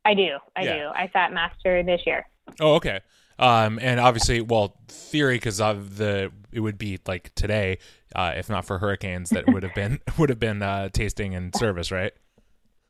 I 0.04 0.14
do. 0.14 0.36
I 0.54 0.62
yeah. 0.62 0.76
do. 0.76 0.88
I 0.88 1.10
sat 1.12 1.32
master 1.32 1.82
this 1.82 2.02
year. 2.04 2.26
Oh, 2.60 2.74
okay. 2.74 3.00
Um, 3.38 3.78
and 3.80 3.98
obviously, 3.98 4.42
well, 4.42 4.76
theory 4.88 5.36
because 5.36 5.60
of 5.60 5.96
the 5.96 6.30
it 6.52 6.60
would 6.60 6.76
be 6.76 7.00
like 7.06 7.34
today, 7.34 7.78
uh, 8.14 8.34
if 8.36 8.50
not 8.50 8.66
for 8.66 8.78
hurricanes, 8.78 9.30
that 9.30 9.46
would 9.50 9.62
have 9.62 9.74
been 9.74 10.00
would 10.18 10.28
have 10.28 10.38
been 10.38 10.62
uh, 10.62 10.90
tasting 10.90 11.34
and 11.34 11.54
service, 11.56 11.90
right? 11.90 12.12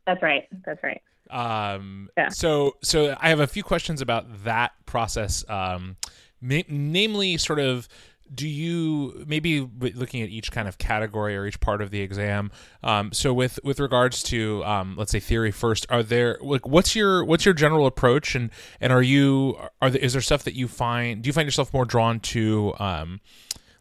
That's 0.06 0.22
right. 0.22 0.48
That's 0.66 0.82
right. 0.82 1.00
Um, 1.30 2.10
yeah. 2.16 2.28
So, 2.28 2.76
so 2.82 3.16
I 3.20 3.30
have 3.30 3.40
a 3.40 3.46
few 3.46 3.62
questions 3.62 4.00
about 4.00 4.44
that 4.44 4.72
process. 4.86 5.44
Um, 5.48 5.96
ma- 6.44 6.62
namely, 6.68 7.36
sort 7.38 7.58
of 7.58 7.88
do 8.34 8.48
you 8.48 9.24
maybe 9.26 9.60
looking 9.60 10.22
at 10.22 10.28
each 10.30 10.50
kind 10.50 10.66
of 10.66 10.78
category 10.78 11.36
or 11.36 11.46
each 11.46 11.60
part 11.60 11.82
of 11.82 11.90
the 11.90 12.00
exam 12.00 12.50
um, 12.82 13.12
so 13.12 13.34
with 13.34 13.60
with 13.62 13.78
regards 13.78 14.22
to 14.22 14.64
um, 14.64 14.94
let's 14.96 15.12
say 15.12 15.20
theory 15.20 15.50
first 15.50 15.86
are 15.90 16.02
there 16.02 16.38
like 16.40 16.66
what's 16.66 16.96
your 16.96 17.24
what's 17.24 17.44
your 17.44 17.54
general 17.54 17.86
approach? 17.86 18.34
And 18.34 18.50
and 18.80 18.92
are 18.92 19.02
you 19.02 19.58
are 19.82 19.90
there, 19.90 20.00
is 20.00 20.14
there 20.14 20.22
stuff 20.22 20.44
that 20.44 20.54
you 20.54 20.68
find 20.68 21.22
do 21.22 21.28
you 21.28 21.32
find 21.32 21.46
yourself 21.46 21.72
more 21.74 21.84
drawn 21.84 22.20
to 22.20 22.72
um, 22.78 23.20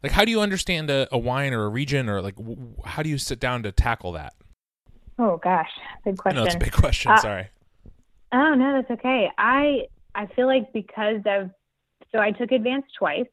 like 0.02 0.12
how 0.12 0.26
do 0.26 0.32
you 0.32 0.42
understand 0.42 0.90
a, 0.90 1.08
a 1.12 1.18
wine 1.18 1.54
or 1.54 1.64
a 1.64 1.70
region 1.70 2.10
or 2.10 2.22
like 2.22 2.36
w- 2.36 2.76
how 2.86 3.02
do 3.02 3.10
you 3.10 3.18
sit 3.18 3.40
down 3.40 3.64
to 3.64 3.72
tackle 3.72 4.12
that? 4.14 4.34
Oh 5.20 5.38
gosh. 5.38 5.70
Big 6.04 6.18
question 6.18 6.44
no 6.44 6.46
it's 6.46 6.56
a 6.56 6.60
big 6.60 6.74
question. 6.74 7.12
Uh, 7.12 7.18
sorry. 7.18 7.48
oh 8.34 8.54
no 8.56 8.74
that's 8.74 8.92
okay. 9.00 9.30
I 9.38 9.88
i 10.16 10.26
feel 10.28 10.48
like 10.48 10.72
because 10.74 11.22
of 11.26 11.50
so 12.14 12.20
i 12.20 12.32
took 12.32 12.52
advanced 12.52 12.90
twice 12.98 13.28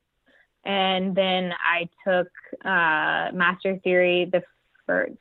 and 0.64 1.14
then 1.14 1.52
I 1.58 1.88
took 2.06 2.28
uh, 2.64 3.32
master 3.32 3.78
theory 3.82 4.28
the 4.30 4.42
first 4.86 5.14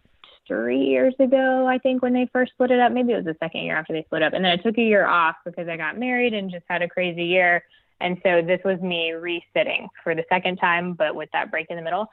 three 0.48 0.84
years 0.84 1.14
ago, 1.20 1.68
I 1.68 1.78
think, 1.78 2.02
when 2.02 2.14
they 2.14 2.28
first 2.34 2.54
split 2.54 2.72
it 2.72 2.80
up. 2.80 2.92
Maybe 2.92 3.14
it 3.14 3.18
was 3.18 3.26
the 3.26 3.38
second 3.40 3.62
year 3.62 3.78
after 3.78 3.94
they 3.94 4.04
split 4.04 4.24
up. 4.24 4.34
And 4.34 4.44
then 4.44 4.52
I 4.52 4.62
took 4.62 4.78
a 4.78 4.82
year 4.82 5.06
off 5.06 5.36
because 5.46 5.68
I 5.68 5.78
got 5.78 5.98
married 5.98 6.34
and 6.34 6.52
just 6.52 6.66
had 6.68 6.82
a 6.82 6.90
crazy 6.90 7.24
year. 7.24 7.64
And 8.02 8.18
so 8.24 8.42
this 8.42 8.60
was 8.66 8.80
me 8.82 9.12
resitting 9.12 9.88
for 10.04 10.16
the 10.16 10.24
second 10.30 10.58
time, 10.58 10.94
but 10.94 11.16
with 11.16 11.30
that 11.34 11.52
break 11.52 11.68
in 11.70 11.76
the 11.76 11.84
middle. 11.84 12.08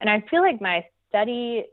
And 0.00 0.08
I 0.08 0.24
feel 0.30 0.40
like 0.40 0.60
my 0.60 0.84
study 1.08 1.66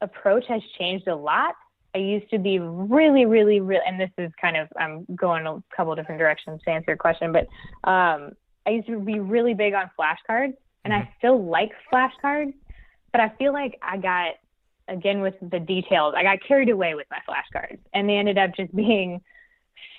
approach 0.00 0.44
has 0.48 0.62
changed 0.78 1.08
a 1.08 1.16
lot. 1.16 1.54
I 1.94 1.98
used 1.98 2.30
to 2.30 2.38
be 2.38 2.58
really, 2.58 3.24
really, 3.24 3.60
really, 3.60 3.82
and 3.86 3.98
this 3.98 4.10
is 4.18 4.30
kind 4.40 4.56
of, 4.56 4.68
I'm 4.78 5.06
going 5.16 5.46
a 5.46 5.62
couple 5.74 5.94
different 5.94 6.18
directions 6.18 6.60
to 6.64 6.70
answer 6.70 6.92
your 6.92 6.96
question, 6.96 7.32
but 7.32 7.48
um, 7.90 8.32
I 8.68 8.72
used 8.72 8.86
to 8.88 9.00
be 9.00 9.18
really 9.18 9.54
big 9.54 9.72
on 9.72 9.90
flashcards, 9.98 10.52
and 10.84 10.92
mm-hmm. 10.92 11.08
I 11.08 11.14
still 11.16 11.42
like 11.42 11.70
flashcards, 11.90 12.52
but 13.12 13.20
I 13.22 13.30
feel 13.38 13.54
like 13.54 13.78
I 13.82 13.96
got 13.96 14.34
again 14.88 15.22
with 15.22 15.34
the 15.40 15.58
details, 15.58 16.14
I 16.16 16.22
got 16.22 16.38
carried 16.46 16.68
away 16.68 16.94
with 16.94 17.06
my 17.10 17.18
flashcards, 17.26 17.78
and 17.94 18.06
they 18.08 18.16
ended 18.16 18.36
up 18.36 18.50
just 18.54 18.74
being 18.76 19.22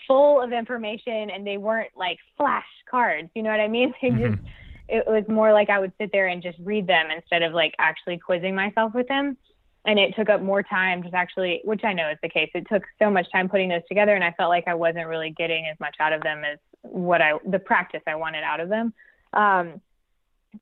full 0.07 0.39
of 0.39 0.51
information, 0.51 1.31
and 1.31 1.47
they 1.47 1.57
weren't 1.57 1.89
like 1.97 2.19
flashcards. 2.39 3.31
You 3.33 3.41
know 3.41 3.49
what 3.49 3.59
I 3.59 3.67
mean? 3.67 3.91
They 4.01 4.09
mm-hmm. 4.09 4.35
just 4.35 4.47
it 4.87 5.03
was 5.07 5.23
more 5.27 5.51
like 5.53 5.69
I 5.69 5.79
would 5.79 5.93
sit 5.99 6.11
there 6.11 6.27
and 6.27 6.41
just 6.41 6.57
read 6.63 6.87
them 6.87 7.07
instead 7.15 7.43
of 7.43 7.53
like 7.53 7.73
actually 7.79 8.17
quizzing 8.17 8.55
myself 8.55 8.93
with 8.93 9.07
them. 9.07 9.37
And 9.85 9.99
it 9.99 10.15
took 10.15 10.29
up 10.29 10.41
more 10.41 10.63
time 10.63 11.03
just 11.03 11.13
actually, 11.13 11.61
which 11.63 11.83
I 11.83 11.93
know 11.93 12.09
is 12.09 12.17
the 12.21 12.29
case. 12.29 12.49
It 12.53 12.67
took 12.71 12.83
so 12.99 13.09
much 13.09 13.27
time 13.31 13.49
putting 13.49 13.69
those 13.69 13.87
together, 13.87 14.13
and 14.13 14.23
I 14.23 14.31
felt 14.31 14.49
like 14.49 14.67
I 14.67 14.73
wasn't 14.75 15.07
really 15.07 15.31
getting 15.31 15.67
as 15.71 15.79
much 15.79 15.95
out 15.99 16.13
of 16.13 16.21
them 16.21 16.43
as 16.43 16.59
what 16.81 17.21
I 17.21 17.33
the 17.49 17.59
practice 17.59 18.01
I 18.07 18.15
wanted 18.15 18.43
out 18.43 18.59
of 18.59 18.69
them. 18.69 18.93
Um, 19.33 19.81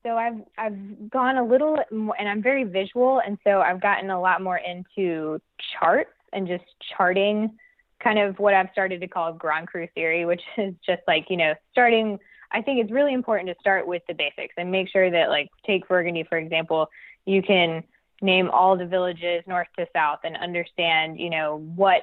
so 0.02 0.16
I've 0.16 0.40
I've 0.56 1.10
gone 1.10 1.38
a 1.38 1.44
little 1.44 1.78
more, 1.90 2.14
and 2.18 2.28
I'm 2.28 2.42
very 2.42 2.64
visual, 2.64 3.20
and 3.24 3.38
so 3.44 3.60
I've 3.60 3.80
gotten 3.80 4.10
a 4.10 4.20
lot 4.20 4.42
more 4.42 4.58
into 4.58 5.40
charts 5.78 6.10
and 6.32 6.46
just 6.46 6.64
charting, 6.96 7.56
kind 8.02 8.18
of 8.18 8.38
what 8.38 8.54
I've 8.54 8.68
started 8.72 9.00
to 9.00 9.08
call 9.08 9.32
Grand 9.32 9.68
Cru 9.68 9.88
theory, 9.94 10.24
which 10.24 10.42
is 10.58 10.74
just 10.84 11.02
like 11.06 11.26
you 11.30 11.36
know 11.36 11.54
starting. 11.72 12.18
I 12.50 12.62
think 12.62 12.80
it's 12.82 12.90
really 12.90 13.12
important 13.12 13.48
to 13.50 13.54
start 13.60 13.86
with 13.86 14.02
the 14.08 14.14
basics 14.14 14.54
and 14.56 14.70
make 14.70 14.88
sure 14.88 15.10
that 15.10 15.28
like 15.28 15.48
take 15.66 15.86
Burgundy 15.86 16.24
for 16.28 16.38
example, 16.38 16.88
you 17.26 17.42
can 17.42 17.82
name 18.20 18.50
all 18.50 18.76
the 18.76 18.86
villages 18.86 19.44
north 19.46 19.68
to 19.78 19.86
south 19.94 20.18
and 20.24 20.36
understand 20.36 21.20
you 21.20 21.30
know 21.30 21.62
what 21.76 22.02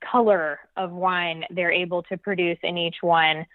color 0.00 0.58
of 0.76 0.92
wine 0.92 1.44
they're 1.50 1.72
able 1.72 2.02
to 2.04 2.16
produce 2.16 2.58
in 2.62 2.78
each 2.78 2.96
one. 3.02 3.46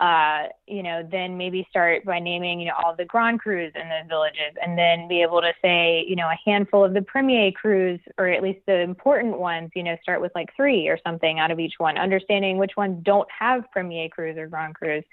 Uh, 0.00 0.44
you 0.66 0.82
know, 0.82 1.06
then 1.12 1.36
maybe 1.36 1.66
start 1.68 2.02
by 2.06 2.18
naming, 2.18 2.58
you 2.58 2.66
know, 2.66 2.72
all 2.82 2.96
the 2.96 3.04
Grand 3.04 3.42
Crus 3.42 3.70
in 3.74 3.88
those 3.90 4.08
villages, 4.08 4.56
and 4.64 4.76
then 4.78 5.06
be 5.06 5.20
able 5.20 5.42
to 5.42 5.52
say, 5.60 6.02
you 6.08 6.16
know, 6.16 6.28
a 6.28 6.38
handful 6.46 6.82
of 6.82 6.94
the 6.94 7.02
Premier 7.02 7.52
Crus, 7.52 8.00
or 8.16 8.28
at 8.28 8.42
least 8.42 8.60
the 8.66 8.80
important 8.80 9.38
ones, 9.38 9.70
you 9.74 9.82
know, 9.82 9.94
start 10.02 10.22
with 10.22 10.32
like 10.34 10.48
three 10.56 10.88
or 10.88 10.98
something 11.06 11.38
out 11.38 11.50
of 11.50 11.60
each 11.60 11.74
one, 11.76 11.98
understanding 11.98 12.56
which 12.56 12.72
ones 12.74 13.02
don't 13.04 13.28
have 13.38 13.70
Premier 13.70 14.08
Crus 14.08 14.38
or 14.38 14.46
Grand 14.46 14.74
Crus, 14.74 15.04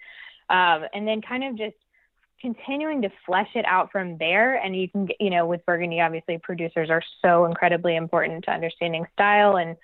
um, 0.49 0.87
and 0.93 1.05
then 1.05 1.21
kind 1.21 1.43
of 1.43 1.57
just 1.57 1.75
continuing 2.39 3.01
to 3.01 3.09
flesh 3.25 3.49
it 3.55 3.65
out 3.65 3.91
from 3.91 4.17
there. 4.17 4.55
And 4.55 4.73
you 4.79 4.87
can, 4.87 5.09
you 5.19 5.29
know, 5.29 5.45
with 5.45 5.65
Burgundy, 5.65 5.99
obviously 5.99 6.37
producers 6.37 6.89
are 6.89 7.03
so 7.21 7.43
incredibly 7.43 7.97
important 7.97 8.45
to 8.45 8.51
understanding 8.51 9.05
style 9.11 9.57
and 9.57 9.75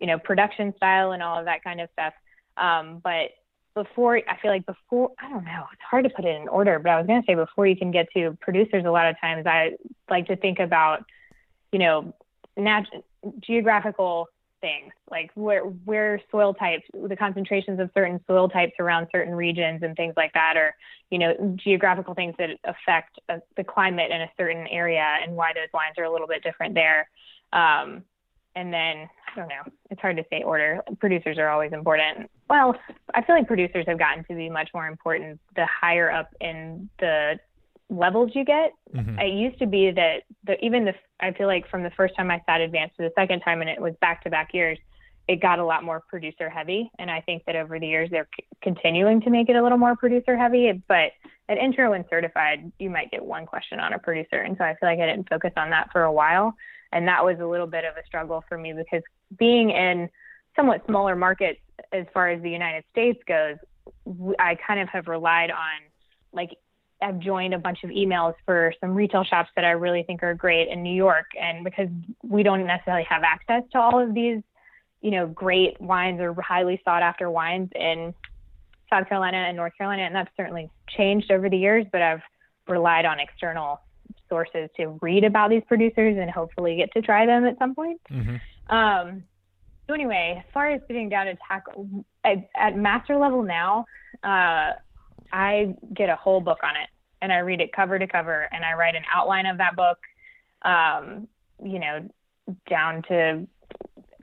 you 0.00 0.06
know, 0.06 0.18
production 0.18 0.74
style 0.76 1.12
and 1.12 1.22
all 1.22 1.38
of 1.38 1.44
that 1.46 1.62
kind 1.64 1.80
of 1.80 1.88
stuff. 1.92 2.14
Um, 2.56 3.00
but 3.02 3.30
before, 3.74 4.16
I 4.28 4.36
feel 4.40 4.50
like 4.50 4.66
before, 4.66 5.12
I 5.20 5.28
don't 5.28 5.44
know, 5.44 5.64
it's 5.72 5.82
hard 5.88 6.04
to 6.04 6.10
put 6.10 6.24
it 6.24 6.40
in 6.40 6.48
order, 6.48 6.78
but 6.78 6.90
I 6.90 6.98
was 6.98 7.06
going 7.06 7.22
to 7.22 7.26
say 7.26 7.34
before 7.34 7.66
you 7.66 7.76
can 7.76 7.90
get 7.90 8.08
to 8.14 8.36
producers, 8.40 8.84
a 8.84 8.90
lot 8.90 9.08
of 9.08 9.20
times 9.20 9.46
I 9.46 9.72
like 10.10 10.26
to 10.26 10.36
think 10.36 10.58
about, 10.58 11.04
you 11.72 11.78
know, 11.78 12.12
nat- 12.56 12.86
geographical 13.40 14.28
things 14.60 14.92
like 15.10 15.30
where 15.34 15.62
where 15.62 16.20
soil 16.30 16.52
types 16.52 16.82
the 16.92 17.16
concentrations 17.16 17.78
of 17.78 17.90
certain 17.94 18.20
soil 18.26 18.48
types 18.48 18.72
around 18.80 19.06
certain 19.12 19.34
regions 19.34 19.82
and 19.82 19.96
things 19.96 20.14
like 20.16 20.32
that 20.32 20.56
or 20.56 20.74
you 21.10 21.18
know 21.18 21.56
geographical 21.56 22.14
things 22.14 22.34
that 22.38 22.50
affect 22.64 23.18
uh, 23.28 23.38
the 23.56 23.64
climate 23.64 24.10
in 24.10 24.20
a 24.20 24.30
certain 24.36 24.66
area 24.66 25.16
and 25.22 25.34
why 25.34 25.52
those 25.52 25.68
wines 25.72 25.94
are 25.96 26.04
a 26.04 26.10
little 26.10 26.26
bit 26.26 26.42
different 26.42 26.74
there 26.74 27.08
um, 27.52 28.02
and 28.56 28.72
then 28.72 29.08
don't 29.38 29.48
know. 29.48 29.62
It's 29.90 30.00
hard 30.00 30.16
to 30.16 30.24
say 30.30 30.42
order. 30.42 30.80
Producers 30.98 31.38
are 31.38 31.48
always 31.48 31.72
important. 31.72 32.30
Well, 32.50 32.74
I 33.14 33.22
feel 33.22 33.36
like 33.36 33.46
producers 33.46 33.84
have 33.86 33.98
gotten 33.98 34.24
to 34.24 34.34
be 34.34 34.50
much 34.50 34.70
more 34.74 34.86
important 34.86 35.40
the 35.54 35.66
higher 35.66 36.10
up 36.10 36.30
in 36.40 36.90
the 36.98 37.38
levels 37.88 38.32
you 38.34 38.44
get. 38.44 38.72
Mm-hmm. 38.94 39.18
It 39.18 39.32
used 39.32 39.58
to 39.60 39.66
be 39.66 39.90
that 39.92 40.22
the 40.44 40.62
even 40.64 40.84
the 40.84 40.94
I 41.20 41.32
feel 41.32 41.46
like 41.46 41.68
from 41.70 41.82
the 41.82 41.90
first 41.90 42.16
time 42.16 42.30
I 42.30 42.42
sat 42.46 42.60
advanced 42.60 42.96
to 42.96 43.04
the 43.04 43.12
second 43.16 43.40
time, 43.40 43.60
and 43.60 43.70
it 43.70 43.80
was 43.80 43.94
back 44.00 44.24
to 44.24 44.30
back 44.30 44.52
years, 44.52 44.78
it 45.28 45.40
got 45.40 45.58
a 45.58 45.64
lot 45.64 45.84
more 45.84 46.02
producer 46.08 46.50
heavy. 46.50 46.90
And 46.98 47.10
I 47.10 47.20
think 47.20 47.44
that 47.46 47.56
over 47.56 47.78
the 47.78 47.86
years 47.86 48.10
they're 48.10 48.28
c- 48.36 48.44
continuing 48.60 49.20
to 49.22 49.30
make 49.30 49.48
it 49.48 49.56
a 49.56 49.62
little 49.62 49.78
more 49.78 49.96
producer 49.96 50.36
heavy. 50.36 50.82
But 50.88 51.12
at 51.48 51.58
intro 51.58 51.92
and 51.92 52.04
certified, 52.10 52.72
you 52.78 52.90
might 52.90 53.10
get 53.10 53.24
one 53.24 53.46
question 53.46 53.78
on 53.78 53.92
a 53.92 53.98
producer, 53.98 54.40
and 54.40 54.56
so 54.58 54.64
I 54.64 54.74
feel 54.74 54.88
like 54.88 54.98
I 54.98 55.06
didn't 55.06 55.28
focus 55.28 55.52
on 55.56 55.70
that 55.70 55.90
for 55.92 56.02
a 56.02 56.12
while 56.12 56.54
and 56.92 57.06
that 57.08 57.24
was 57.24 57.38
a 57.40 57.46
little 57.46 57.66
bit 57.66 57.84
of 57.84 57.96
a 57.96 58.06
struggle 58.06 58.42
for 58.48 58.56
me 58.56 58.72
because 58.72 59.02
being 59.36 59.70
in 59.70 60.08
somewhat 60.56 60.84
smaller 60.86 61.16
markets 61.16 61.60
as 61.92 62.06
far 62.12 62.28
as 62.28 62.42
the 62.42 62.50
United 62.50 62.84
States 62.90 63.20
goes, 63.26 63.56
I 64.38 64.56
kind 64.66 64.80
of 64.80 64.88
have 64.88 65.08
relied 65.08 65.50
on 65.50 65.88
like 66.32 66.50
I've 67.00 67.18
joined 67.20 67.54
a 67.54 67.58
bunch 67.58 67.84
of 67.84 67.90
emails 67.90 68.34
for 68.44 68.72
some 68.80 68.94
retail 68.94 69.24
shops 69.24 69.50
that 69.56 69.64
I 69.64 69.70
really 69.70 70.02
think 70.02 70.22
are 70.22 70.34
great 70.34 70.68
in 70.68 70.82
New 70.82 70.94
York, 70.94 71.26
and 71.40 71.64
because 71.64 71.88
we 72.22 72.42
don't 72.42 72.66
necessarily 72.66 73.06
have 73.08 73.22
access 73.22 73.62
to 73.72 73.78
all 73.78 74.00
of 74.02 74.14
these, 74.14 74.42
you 75.00 75.12
know, 75.12 75.26
great 75.26 75.80
wines 75.80 76.20
or 76.20 76.34
highly 76.40 76.80
sought 76.84 77.02
after 77.02 77.30
wines 77.30 77.70
in 77.76 78.14
South 78.90 79.08
Carolina 79.08 79.36
and 79.36 79.56
North 79.56 79.74
Carolina, 79.78 80.02
and 80.02 80.14
that's 80.14 80.30
certainly 80.36 80.70
changed 80.88 81.30
over 81.30 81.48
the 81.48 81.56
years. 81.56 81.86
But 81.92 82.02
I've 82.02 82.22
relied 82.66 83.04
on 83.04 83.20
external 83.20 83.80
sources 84.28 84.68
to 84.76 84.98
read 85.00 85.24
about 85.24 85.50
these 85.50 85.62
producers 85.68 86.16
and 86.18 86.30
hopefully 86.30 86.76
get 86.76 86.92
to 86.92 87.02
try 87.02 87.26
them 87.26 87.44
at 87.46 87.58
some 87.58 87.74
point. 87.74 88.00
Mm-hmm. 88.10 88.36
Um, 88.68 89.24
so 89.86 89.94
anyway, 89.94 90.42
as 90.44 90.52
far 90.52 90.70
as 90.70 90.80
sitting 90.86 91.08
down 91.08 91.26
to 91.26 91.36
tackle 91.46 91.88
at, 92.24 92.48
at 92.56 92.76
master 92.76 93.16
level 93.16 93.42
now, 93.42 93.86
uh, 94.22 94.72
I 95.32 95.74
get 95.94 96.08
a 96.08 96.16
whole 96.16 96.40
book 96.40 96.58
on 96.62 96.76
it 96.76 96.88
and 97.22 97.32
I 97.32 97.38
read 97.38 97.60
it 97.60 97.72
cover 97.72 97.98
to 97.98 98.06
cover 98.06 98.48
and 98.52 98.64
I 98.64 98.74
write 98.74 98.94
an 98.94 99.04
outline 99.12 99.46
of 99.46 99.58
that 99.58 99.76
book, 99.76 99.98
um, 100.62 101.28
you 101.62 101.78
know, 101.78 102.08
down 102.68 103.02
to, 103.08 103.46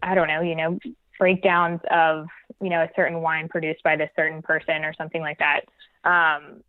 I 0.02 0.16
don't 0.16 0.28
know, 0.28 0.42
you 0.42 0.56
know, 0.56 0.80
breakdowns 1.20 1.80
of, 1.92 2.28
you 2.62 2.70
know, 2.70 2.82
a 2.82 2.90
certain 2.96 3.22
wine 3.22 3.48
produced 3.48 3.84
by 3.84 3.96
this 3.96 4.10
certain 4.16 4.42
person 4.42 4.84
or 4.84 4.94
something 4.94 5.22
like 5.22 5.40
that. 5.40 5.62
Um, 6.04 6.62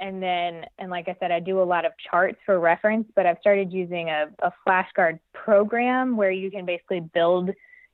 and 0.00 0.22
then 0.22 0.64
and 0.78 0.90
like 0.90 1.08
i 1.08 1.16
said 1.20 1.30
i 1.30 1.38
do 1.38 1.60
a 1.60 1.62
lot 1.62 1.84
of 1.84 1.92
charts 2.10 2.38
for 2.44 2.58
reference 2.58 3.06
but 3.14 3.26
i've 3.26 3.38
started 3.40 3.72
using 3.72 4.08
a, 4.08 4.26
a 4.42 4.52
flashcard 4.66 5.20
program 5.32 6.16
where 6.16 6.30
you 6.30 6.50
can 6.50 6.64
basically 6.64 7.00
build 7.00 7.50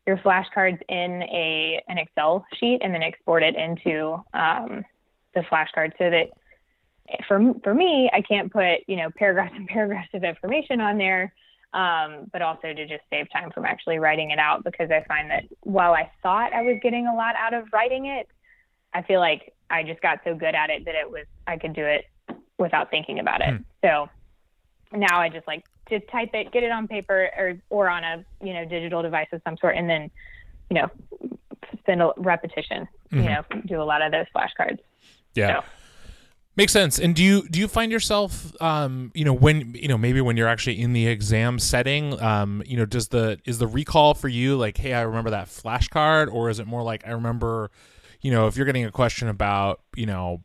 your 0.07 0.17
flashcards 0.19 0.81
in 0.89 1.23
a 1.25 1.83
an 1.89 1.99
excel 1.99 2.47
sheet 2.55 2.79
and 2.83 2.95
then 2.95 3.03
export 3.03 3.43
it 3.43 3.57
into 3.57 4.15
um, 4.35 4.85
the 5.35 5.41
flashcard 5.51 5.93
so 5.99 6.09
that 6.09 6.29
for 7.29 7.41
for 7.63 7.75
me 7.75 8.09
i 8.13 8.23
can't 8.23 8.53
put 8.53 8.79
you 8.87 8.97
know 8.97 9.11
paragraphs 9.17 9.53
and 9.55 9.69
paragraphs 9.69 10.09
of 10.15 10.25
information 10.25 10.81
on 10.81 10.97
there 10.97 11.33
um, 11.75 12.31
but 12.33 12.41
also 12.41 12.73
to 12.73 12.87
just 12.87 13.03
save 13.11 13.27
time 13.31 13.51
from 13.51 13.67
actually 13.67 13.99
writing 13.99 14.31
it 14.31 14.39
out 14.39 14.65
because 14.65 14.91
i 14.91 15.05
find 15.09 15.29
that 15.31 15.43
while 15.61 15.93
i 15.93 16.11
thought 16.23 16.53
i 16.53 16.63
was 16.63 16.79
getting 16.83 17.07
a 17.07 17.15
lot 17.15 17.35
out 17.37 17.53
of 17.53 17.65
writing 17.73 18.07
it 18.07 18.29
i 18.95 19.03
feel 19.03 19.21
like 19.21 19.53
I 19.71 19.83
just 19.83 20.01
got 20.01 20.21
so 20.25 20.35
good 20.35 20.55
at 20.55 20.71
it 20.71 20.85
that 20.85 20.95
it 20.95 21.11
was 21.11 21.25
I 21.47 21.57
could 21.57 21.75
do 21.75 21.85
it 21.85 22.07
without 22.59 22.91
thinking 22.91 23.19
about 23.19 23.41
it. 23.41 23.51
Hmm. 23.51 23.63
So 23.85 24.09
now 24.97 25.21
I 25.21 25.29
just 25.29 25.47
like 25.47 25.65
to 25.89 26.01
type 26.01 26.31
it, 26.35 26.53
get 26.53 26.63
it 26.63 26.71
on 26.71 26.89
paper 26.89 27.31
or 27.37 27.55
or 27.71 27.89
on 27.89 28.05
a 28.05 28.25
you 28.43 28.55
know 28.55 28.65
digital 28.65 29.03
device 29.03 29.29
of 29.33 29.41
some 29.45 29.57
sort, 29.59 29.77
and 29.77 29.89
then 29.89 30.11
you 30.71 30.81
know 30.81 30.91
spend 31.81 32.03
a 32.03 32.13
repetition. 32.17 32.89
Mm-hmm. 33.13 33.23
You 33.23 33.29
know, 33.29 33.43
do 33.67 33.83
a 33.83 33.85
lot 33.85 34.03
of 34.03 34.13
those 34.13 34.27
flashcards. 34.35 34.79
Yeah. 35.35 35.61
So. 35.61 35.67
Makes 36.57 36.73
sense. 36.73 36.99
And 36.99 37.15
do 37.15 37.23
you 37.23 37.47
do 37.49 37.59
you 37.59 37.69
find 37.69 37.93
yourself, 37.93 38.51
um, 38.63 39.13
you 39.15 39.27
know, 39.27 39.35
when 39.35 39.75
you 39.75 39.89
know 39.89 39.99
maybe 39.99 40.23
when 40.23 40.39
you're 40.39 40.49
actually 40.49 40.81
in 40.81 40.95
the 40.95 41.07
exam 41.07 41.59
setting, 41.59 42.19
um, 42.23 42.63
you 42.65 42.79
know, 42.79 42.87
does 42.87 43.09
the 43.09 43.39
is 43.45 43.59
the 43.59 43.67
recall 43.67 44.15
for 44.15 44.29
you 44.29 44.57
like, 44.57 44.79
hey, 44.79 44.95
I 44.95 45.03
remember 45.03 45.29
that 45.31 45.49
flashcard, 45.49 46.33
or 46.33 46.49
is 46.49 46.59
it 46.59 46.67
more 46.67 46.83
like 46.83 47.07
I 47.07 47.11
remember, 47.11 47.71
you 48.27 48.33
know, 48.33 48.49
if 48.49 48.57
you're 48.57 48.67
getting 48.67 48.85
a 48.85 48.91
question 48.91 49.29
about, 49.29 49.83
you 49.95 50.05
know, 50.05 50.43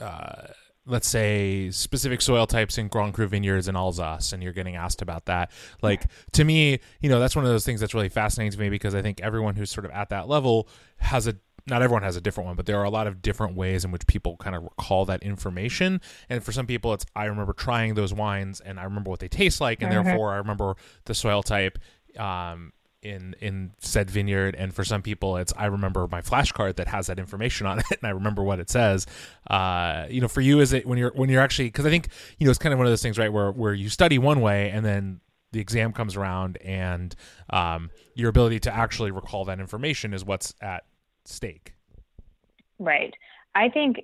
uh, 0.00 0.46
let's 0.86 1.06
say 1.06 1.70
specific 1.70 2.22
soil 2.22 2.46
types 2.46 2.78
in 2.78 2.88
Grand 2.88 3.12
Cru 3.12 3.26
vineyards 3.26 3.68
in 3.68 3.76
Alsace 3.76 4.32
and 4.32 4.42
you're 4.42 4.54
getting 4.54 4.74
asked 4.74 5.02
about 5.02 5.26
that. 5.26 5.50
Like 5.82 6.06
to 6.32 6.44
me, 6.44 6.80
you 7.02 7.10
know, 7.10 7.20
that's 7.20 7.36
one 7.36 7.44
of 7.44 7.50
those 7.50 7.66
things 7.66 7.78
that's 7.78 7.92
really 7.92 8.08
fascinating 8.08 8.52
to 8.52 8.58
me 8.58 8.70
because 8.70 8.94
I 8.94 9.02
think 9.02 9.20
everyone 9.20 9.54
who's 9.54 9.70
sort 9.70 9.84
of 9.84 9.90
at 9.90 10.08
that 10.08 10.28
level 10.28 10.66
has 10.96 11.26
a 11.26 11.36
not 11.66 11.82
everyone 11.82 12.02
has 12.04 12.16
a 12.16 12.22
different 12.22 12.46
one, 12.46 12.56
but 12.56 12.64
there 12.64 12.78
are 12.78 12.84
a 12.84 12.90
lot 12.90 13.06
of 13.06 13.20
different 13.20 13.54
ways 13.54 13.84
in 13.84 13.90
which 13.90 14.06
people 14.06 14.38
kind 14.38 14.56
of 14.56 14.62
recall 14.62 15.04
that 15.04 15.22
information. 15.22 16.00
And 16.30 16.42
for 16.42 16.52
some 16.52 16.66
people, 16.66 16.94
it's 16.94 17.04
I 17.14 17.26
remember 17.26 17.52
trying 17.52 17.92
those 17.92 18.14
wines 18.14 18.60
and 18.60 18.80
I 18.80 18.84
remember 18.84 19.10
what 19.10 19.20
they 19.20 19.28
taste 19.28 19.60
like, 19.60 19.82
and 19.82 19.92
mm-hmm. 19.92 20.04
therefore 20.06 20.32
I 20.32 20.36
remember 20.36 20.74
the 21.04 21.12
soil 21.12 21.42
type 21.42 21.78
um, 22.18 22.72
in 23.02 23.34
in 23.40 23.72
said 23.78 24.10
vineyard. 24.10 24.54
And 24.54 24.74
for 24.74 24.84
some 24.84 25.02
people, 25.02 25.36
it's 25.36 25.52
I 25.56 25.66
remember 25.66 26.06
my 26.10 26.20
flashcard 26.20 26.76
that 26.76 26.88
has 26.88 27.06
that 27.08 27.18
information 27.18 27.66
on 27.66 27.78
it, 27.90 27.90
and 27.90 28.06
I 28.06 28.10
remember 28.10 28.42
what 28.42 28.60
it 28.60 28.70
says. 28.70 29.06
Uh, 29.48 30.06
you 30.08 30.20
know, 30.20 30.28
for 30.28 30.40
you, 30.40 30.60
is 30.60 30.72
it 30.72 30.86
when 30.86 30.98
you're 30.98 31.12
when 31.14 31.30
you're 31.30 31.42
actually 31.42 31.68
because 31.68 31.86
I 31.86 31.90
think 31.90 32.08
you 32.38 32.46
know 32.46 32.50
it's 32.50 32.58
kind 32.58 32.72
of 32.72 32.78
one 32.78 32.86
of 32.86 32.92
those 32.92 33.02
things, 33.02 33.18
right, 33.18 33.32
where 33.32 33.50
where 33.50 33.74
you 33.74 33.88
study 33.88 34.18
one 34.18 34.40
way 34.40 34.70
and 34.70 34.84
then 34.84 35.20
the 35.52 35.60
exam 35.60 35.92
comes 35.92 36.16
around 36.16 36.58
and 36.58 37.14
um, 37.50 37.90
your 38.14 38.28
ability 38.28 38.60
to 38.60 38.74
actually 38.74 39.10
recall 39.10 39.44
that 39.46 39.58
information 39.58 40.14
is 40.14 40.24
what's 40.24 40.54
at 40.60 40.84
stake. 41.24 41.74
Right. 42.78 43.14
I 43.54 43.68
think 43.68 43.96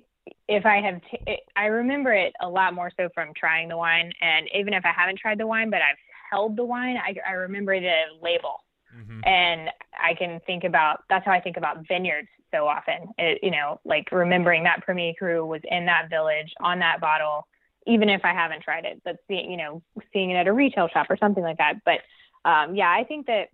if 0.47 0.65
I 0.65 0.81
have, 0.81 1.01
t- 1.09 1.39
I 1.55 1.65
remember 1.65 2.13
it 2.13 2.33
a 2.41 2.49
lot 2.49 2.73
more 2.73 2.91
so 2.97 3.09
from 3.13 3.33
trying 3.35 3.69
the 3.69 3.77
wine, 3.77 4.11
and 4.21 4.47
even 4.53 4.73
if 4.73 4.85
I 4.85 4.91
haven't 4.91 5.19
tried 5.19 5.39
the 5.39 5.47
wine, 5.47 5.69
but 5.69 5.81
I've 5.81 5.97
held 6.31 6.57
the 6.57 6.65
wine, 6.65 6.97
I, 6.97 7.15
I 7.27 7.33
remember 7.33 7.79
the 7.79 7.95
label, 8.21 8.63
mm-hmm. 8.97 9.19
and 9.25 9.69
I 10.01 10.13
can 10.13 10.39
think 10.45 10.63
about. 10.63 11.03
That's 11.09 11.25
how 11.25 11.31
I 11.31 11.41
think 11.41 11.57
about 11.57 11.87
vineyards 11.87 12.29
so 12.53 12.67
often. 12.67 13.09
It, 13.17 13.39
you 13.43 13.51
know, 13.51 13.79
like 13.85 14.11
remembering 14.11 14.63
that 14.63 14.81
Premier 14.81 15.13
Cru 15.17 15.45
was 15.45 15.61
in 15.65 15.85
that 15.85 16.09
village 16.09 16.53
on 16.59 16.79
that 16.79 16.99
bottle, 17.01 17.47
even 17.85 18.09
if 18.09 18.21
I 18.23 18.33
haven't 18.33 18.63
tried 18.63 18.85
it, 18.85 19.01
but 19.03 19.17
seeing, 19.27 19.51
you 19.51 19.57
know, 19.57 19.81
seeing 20.13 20.31
it 20.31 20.35
at 20.35 20.47
a 20.47 20.53
retail 20.53 20.87
shop 20.87 21.07
or 21.09 21.17
something 21.17 21.43
like 21.43 21.57
that. 21.57 21.75
But 21.85 22.01
um, 22.49 22.75
yeah, 22.75 22.89
I 22.89 23.03
think 23.03 23.27
that 23.27 23.49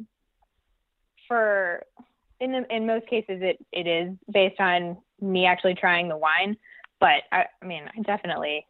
for 1.27 1.83
in 2.39 2.51
the, 2.51 2.75
in 2.75 2.85
most 2.85 3.07
cases 3.07 3.39
it 3.41 3.65
it 3.71 3.88
is 3.88 4.15
based 4.31 4.59
on 4.59 4.97
me 5.21 5.45
actually 5.45 5.75
trying 5.75 6.09
the 6.09 6.17
wine 6.17 6.57
but 7.00 7.23
I, 7.31 7.45
I 7.62 7.65
mean 7.65 7.83
I 7.97 8.01
definitely 8.01 8.65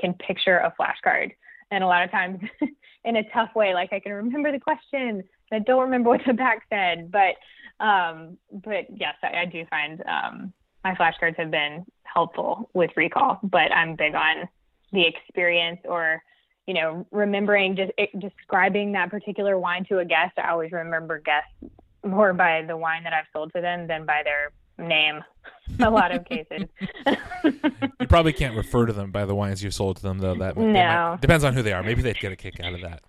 can 0.00 0.14
picture 0.14 0.58
a 0.58 0.74
flashcard 0.78 1.32
and 1.70 1.84
a 1.84 1.86
lot 1.86 2.04
of 2.04 2.10
times 2.10 2.40
in 3.04 3.16
a 3.16 3.28
tough 3.30 3.54
way 3.54 3.74
like 3.74 3.92
I 3.92 4.00
can 4.00 4.12
remember 4.12 4.52
the 4.52 4.60
question 4.60 5.22
I 5.52 5.58
don't 5.60 5.82
remember 5.82 6.10
what 6.10 6.22
the 6.26 6.32
back 6.32 6.62
said 6.70 7.10
but 7.10 7.36
um 7.84 8.38
but 8.50 8.86
yes 8.94 9.14
I, 9.22 9.42
I 9.42 9.44
do 9.46 9.64
find 9.70 10.02
um 10.02 10.52
my 10.84 10.94
flashcards 10.94 11.36
have 11.36 11.50
been 11.50 11.84
helpful 12.04 12.70
with 12.74 12.90
recall 12.96 13.38
but 13.42 13.72
I'm 13.72 13.96
big 13.96 14.14
on 14.14 14.48
the 14.92 15.06
experience 15.06 15.80
or 15.84 16.22
you 16.66 16.74
know, 16.74 17.06
remembering 17.12 17.76
just 17.76 17.92
describing 18.18 18.92
that 18.92 19.10
particular 19.10 19.58
wine 19.58 19.84
to 19.88 19.98
a 19.98 20.04
guest. 20.04 20.32
I 20.36 20.50
always 20.50 20.72
remember 20.72 21.20
guests 21.20 21.50
more 22.04 22.32
by 22.32 22.62
the 22.66 22.76
wine 22.76 23.04
that 23.04 23.12
I've 23.12 23.26
sold 23.32 23.52
to 23.54 23.60
them 23.60 23.86
than 23.86 24.04
by 24.04 24.22
their 24.24 24.50
name. 24.86 25.22
A 25.80 25.88
lot 25.88 26.12
of 26.12 26.24
cases. 26.24 26.68
you 27.44 28.06
probably 28.08 28.32
can't 28.32 28.56
refer 28.56 28.86
to 28.86 28.92
them 28.92 29.10
by 29.10 29.24
the 29.24 29.34
wines 29.34 29.62
you've 29.62 29.74
sold 29.74 29.96
to 29.98 30.02
them, 30.02 30.18
though. 30.18 30.34
That, 30.34 30.56
no. 30.56 30.72
might, 30.72 31.20
depends 31.20 31.44
on 31.44 31.54
who 31.54 31.62
they 31.62 31.72
are. 31.72 31.82
Maybe 31.82 32.02
they'd 32.02 32.18
get 32.18 32.32
a 32.32 32.36
kick 32.36 32.60
out 32.60 32.74
of 32.74 32.80
that. 32.82 33.02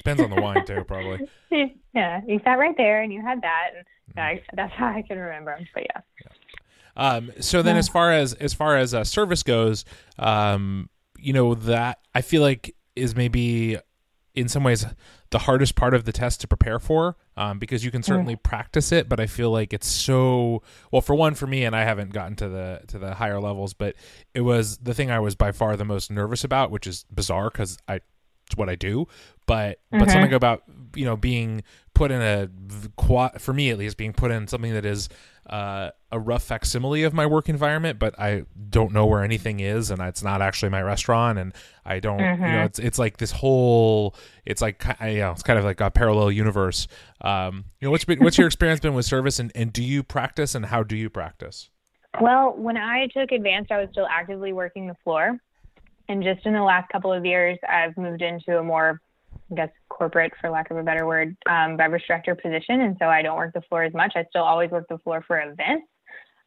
Depends 0.00 0.22
on 0.22 0.30
the 0.30 0.40
wine 0.40 0.64
too, 0.64 0.82
probably. 0.84 1.28
Yeah, 1.92 2.20
you 2.24 2.40
sat 2.44 2.54
right 2.54 2.76
there 2.76 3.02
and 3.02 3.12
you 3.12 3.20
had 3.20 3.42
that, 3.42 3.70
and 3.76 3.84
mm-hmm. 4.16 4.20
I, 4.20 4.42
that's 4.54 4.72
how 4.72 4.86
I 4.86 5.02
can 5.02 5.18
remember 5.18 5.56
them. 5.56 5.66
But 5.74 5.82
yeah. 5.82 6.00
yeah. 6.24 6.30
Um, 6.96 7.32
so 7.40 7.62
then, 7.62 7.74
yeah. 7.74 7.80
as 7.80 7.88
far 7.88 8.12
as 8.12 8.32
as 8.34 8.54
far 8.54 8.76
as 8.76 8.94
uh, 8.94 9.02
service 9.02 9.42
goes, 9.42 9.84
um, 10.16 10.88
you 11.18 11.32
know 11.32 11.54
that 11.54 11.98
I 12.14 12.20
feel 12.20 12.42
like 12.42 12.76
is 12.94 13.16
maybe 13.16 13.76
in 14.34 14.48
some 14.48 14.62
ways 14.62 14.86
the 15.30 15.38
hardest 15.38 15.74
part 15.74 15.94
of 15.94 16.04
the 16.04 16.12
test 16.12 16.40
to 16.40 16.48
prepare 16.48 16.78
for 16.78 17.16
um, 17.36 17.58
because 17.58 17.84
you 17.84 17.90
can 17.90 18.02
certainly 18.02 18.36
mm. 18.36 18.42
practice 18.42 18.92
it 18.92 19.08
but 19.08 19.18
i 19.18 19.26
feel 19.26 19.50
like 19.50 19.72
it's 19.72 19.88
so 19.88 20.62
well 20.92 21.02
for 21.02 21.14
one 21.14 21.34
for 21.34 21.48
me 21.48 21.64
and 21.64 21.74
i 21.74 21.82
haven't 21.82 22.12
gotten 22.12 22.36
to 22.36 22.48
the 22.48 22.80
to 22.86 22.98
the 22.98 23.14
higher 23.14 23.40
levels 23.40 23.74
but 23.74 23.96
it 24.34 24.42
was 24.42 24.78
the 24.78 24.94
thing 24.94 25.10
i 25.10 25.18
was 25.18 25.34
by 25.34 25.50
far 25.50 25.76
the 25.76 25.84
most 25.84 26.12
nervous 26.12 26.44
about 26.44 26.70
which 26.70 26.86
is 26.86 27.04
bizarre 27.12 27.50
because 27.50 27.76
i 27.88 28.00
what 28.56 28.68
i 28.68 28.74
do 28.74 29.06
but 29.46 29.78
mm-hmm. 29.92 29.98
but 29.98 30.10
something 30.10 30.32
about 30.32 30.62
you 30.94 31.04
know 31.04 31.16
being 31.16 31.62
put 31.94 32.10
in 32.10 32.20
a 32.20 32.48
for 33.38 33.52
me 33.52 33.70
at 33.70 33.78
least 33.78 33.96
being 33.96 34.12
put 34.12 34.30
in 34.30 34.46
something 34.46 34.72
that 34.72 34.84
is 34.84 35.08
uh, 35.50 35.90
a 36.12 36.18
rough 36.18 36.44
facsimile 36.44 37.02
of 37.02 37.12
my 37.12 37.26
work 37.26 37.48
environment, 37.48 37.98
but 37.98 38.18
I 38.18 38.44
don't 38.68 38.92
know 38.92 39.06
where 39.06 39.24
anything 39.24 39.58
is, 39.58 39.90
and 39.90 40.00
it's 40.00 40.22
not 40.22 40.40
actually 40.40 40.68
my 40.68 40.80
restaurant, 40.80 41.38
and 41.38 41.52
I 41.84 41.98
don't, 41.98 42.20
mm-hmm. 42.20 42.42
you 42.42 42.48
know, 42.48 42.54
mm-hmm. 42.54 42.66
it's 42.66 42.78
it's 42.78 42.98
like 43.00 43.16
this 43.16 43.32
whole, 43.32 44.14
it's 44.44 44.62
like, 44.62 44.84
you 45.02 45.18
know, 45.18 45.32
it's 45.32 45.42
kind 45.42 45.58
of 45.58 45.64
like 45.64 45.80
a 45.80 45.90
parallel 45.90 46.30
universe. 46.30 46.86
Um, 47.20 47.64
you 47.80 47.86
know, 47.86 47.90
what's 47.90 48.04
been, 48.04 48.20
what's 48.20 48.38
your 48.38 48.46
experience 48.46 48.80
been 48.80 48.94
with 48.94 49.06
service, 49.06 49.40
and 49.40 49.50
and 49.56 49.72
do 49.72 49.82
you 49.82 50.04
practice, 50.04 50.54
and 50.54 50.66
how 50.66 50.84
do 50.84 50.96
you 50.96 51.10
practice? 51.10 51.68
Well, 52.20 52.54
when 52.56 52.76
I 52.76 53.08
took 53.08 53.32
advanced, 53.32 53.72
I 53.72 53.80
was 53.80 53.88
still 53.90 54.06
actively 54.08 54.52
working 54.52 54.86
the 54.86 54.96
floor, 55.02 55.36
and 56.10 56.24
just 56.24 56.44
in 56.44 56.52
the 56.52 56.62
last 56.62 56.90
couple 56.90 57.12
of 57.12 57.24
years, 57.24 57.56
I've 57.68 57.96
moved 57.96 58.20
into 58.20 58.58
a 58.58 58.62
more 58.62 59.00
I 59.50 59.54
guess 59.54 59.70
corporate, 59.88 60.32
for 60.40 60.50
lack 60.50 60.70
of 60.70 60.76
a 60.76 60.82
better 60.82 61.06
word, 61.06 61.36
um, 61.48 61.76
beverage 61.76 62.04
director 62.06 62.34
position, 62.34 62.80
and 62.80 62.96
so 62.98 63.06
I 63.06 63.22
don't 63.22 63.36
work 63.36 63.52
the 63.52 63.62
floor 63.62 63.84
as 63.84 63.94
much. 63.94 64.12
I 64.16 64.24
still 64.28 64.42
always 64.42 64.70
work 64.70 64.86
the 64.88 64.98
floor 64.98 65.24
for 65.26 65.40
events, 65.40 65.86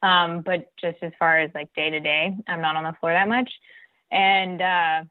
um, 0.01 0.41
but 0.41 0.69
just 0.79 0.97
as 1.01 1.11
far 1.17 1.39
as 1.39 1.49
like 1.55 1.73
day 1.75 1.89
to 1.89 1.99
day, 1.99 2.35
I'm 2.47 2.61
not 2.61 2.75
on 2.75 2.83
the 2.83 2.93
floor 2.99 3.13
that 3.13 3.27
much. 3.27 3.49
And 4.11 4.61
uh, 4.61 5.03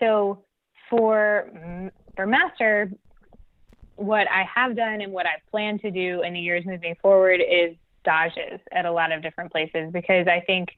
so 0.00 0.44
for 0.90 1.90
for 2.16 2.26
master, 2.26 2.90
what 3.96 4.28
I 4.30 4.44
have 4.52 4.76
done 4.76 5.00
and 5.00 5.12
what 5.12 5.26
I 5.26 5.34
plan 5.50 5.78
to 5.80 5.90
do 5.90 6.22
in 6.22 6.34
the 6.34 6.40
years 6.40 6.64
moving 6.66 6.96
forward 7.00 7.40
is 7.40 7.76
stages 8.00 8.60
at 8.72 8.84
a 8.84 8.92
lot 8.92 9.12
of 9.12 9.22
different 9.22 9.50
places 9.50 9.90
because 9.92 10.26
I 10.26 10.40
think, 10.40 10.70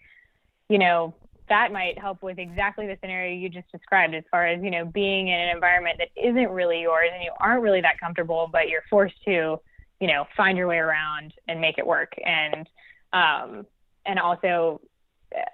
you 0.69 0.79
know, 0.79 1.15
that 1.49 1.73
might 1.73 1.99
help 1.99 2.23
with 2.23 2.39
exactly 2.39 2.87
the 2.87 2.97
scenario 3.01 3.35
you 3.35 3.49
just 3.49 3.71
described 3.71 4.15
as 4.15 4.25
far 4.31 4.47
as 4.47 4.63
you 4.63 4.71
know 4.71 4.85
being 4.85 5.29
in 5.29 5.39
an 5.39 5.49
environment 5.49 5.99
that 5.99 6.09
isn't 6.17 6.51
really 6.51 6.81
yours 6.83 7.11
and 7.13 7.23
you 7.23 7.31
aren't 7.39 7.63
really 7.63 7.81
that 7.81 7.99
comfortable 8.01 8.49
but 8.51 8.69
you're 8.69 8.83
forced 8.91 9.15
to 9.25 9.59
you 10.01 10.07
know 10.07 10.25
find 10.37 10.59
your 10.59 10.67
way 10.67 10.79
around 10.79 11.33
and 11.49 11.61
make 11.61 11.79
it 11.79 11.87
work. 11.87 12.13
And 12.25 12.69
um 13.13 13.67
and 14.05 14.19
also 14.19 14.81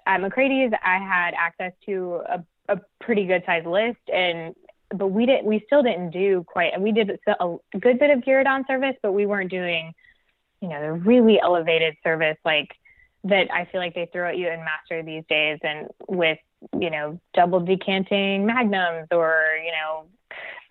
at 0.05 0.21
McCrady's 0.21 0.71
I 0.83 0.97
had 0.97 1.33
access 1.37 1.73
to 1.85 2.21
a, 2.27 2.43
a 2.69 2.79
pretty 3.01 3.25
good 3.25 3.43
sized 3.45 3.67
list 3.67 3.99
and 4.13 4.55
but 4.95 5.07
we 5.07 5.25
didn't 5.25 5.45
we 5.45 5.63
still 5.65 5.81
didn't 5.81 6.11
do 6.11 6.43
quite 6.47 6.73
and 6.73 6.83
we 6.83 6.91
did 6.91 7.19
a 7.27 7.55
good 7.79 7.99
bit 7.99 8.09
of 8.11 8.19
gueridon 8.19 8.65
service 8.67 8.95
but 9.01 9.13
we 9.13 9.25
weren't 9.25 9.49
doing 9.49 9.93
you 10.61 10.69
know 10.69 10.81
the 10.81 10.93
really 10.93 11.39
elevated 11.39 11.95
service 12.03 12.37
like 12.45 12.69
that 13.25 13.47
I 13.53 13.65
feel 13.65 13.79
like 13.79 13.95
they 13.95 14.09
throw 14.11 14.29
at 14.29 14.37
you 14.37 14.49
in 14.49 14.59
master 14.63 15.01
these 15.01 15.23
days 15.29 15.59
and 15.63 15.87
with, 16.07 16.39
you 16.77 16.89
know, 16.89 17.19
double 17.33 17.59
decanting 17.59 18.45
magnums 18.45 19.07
or, 19.11 19.57
you 19.63 19.71
know, 19.71 20.05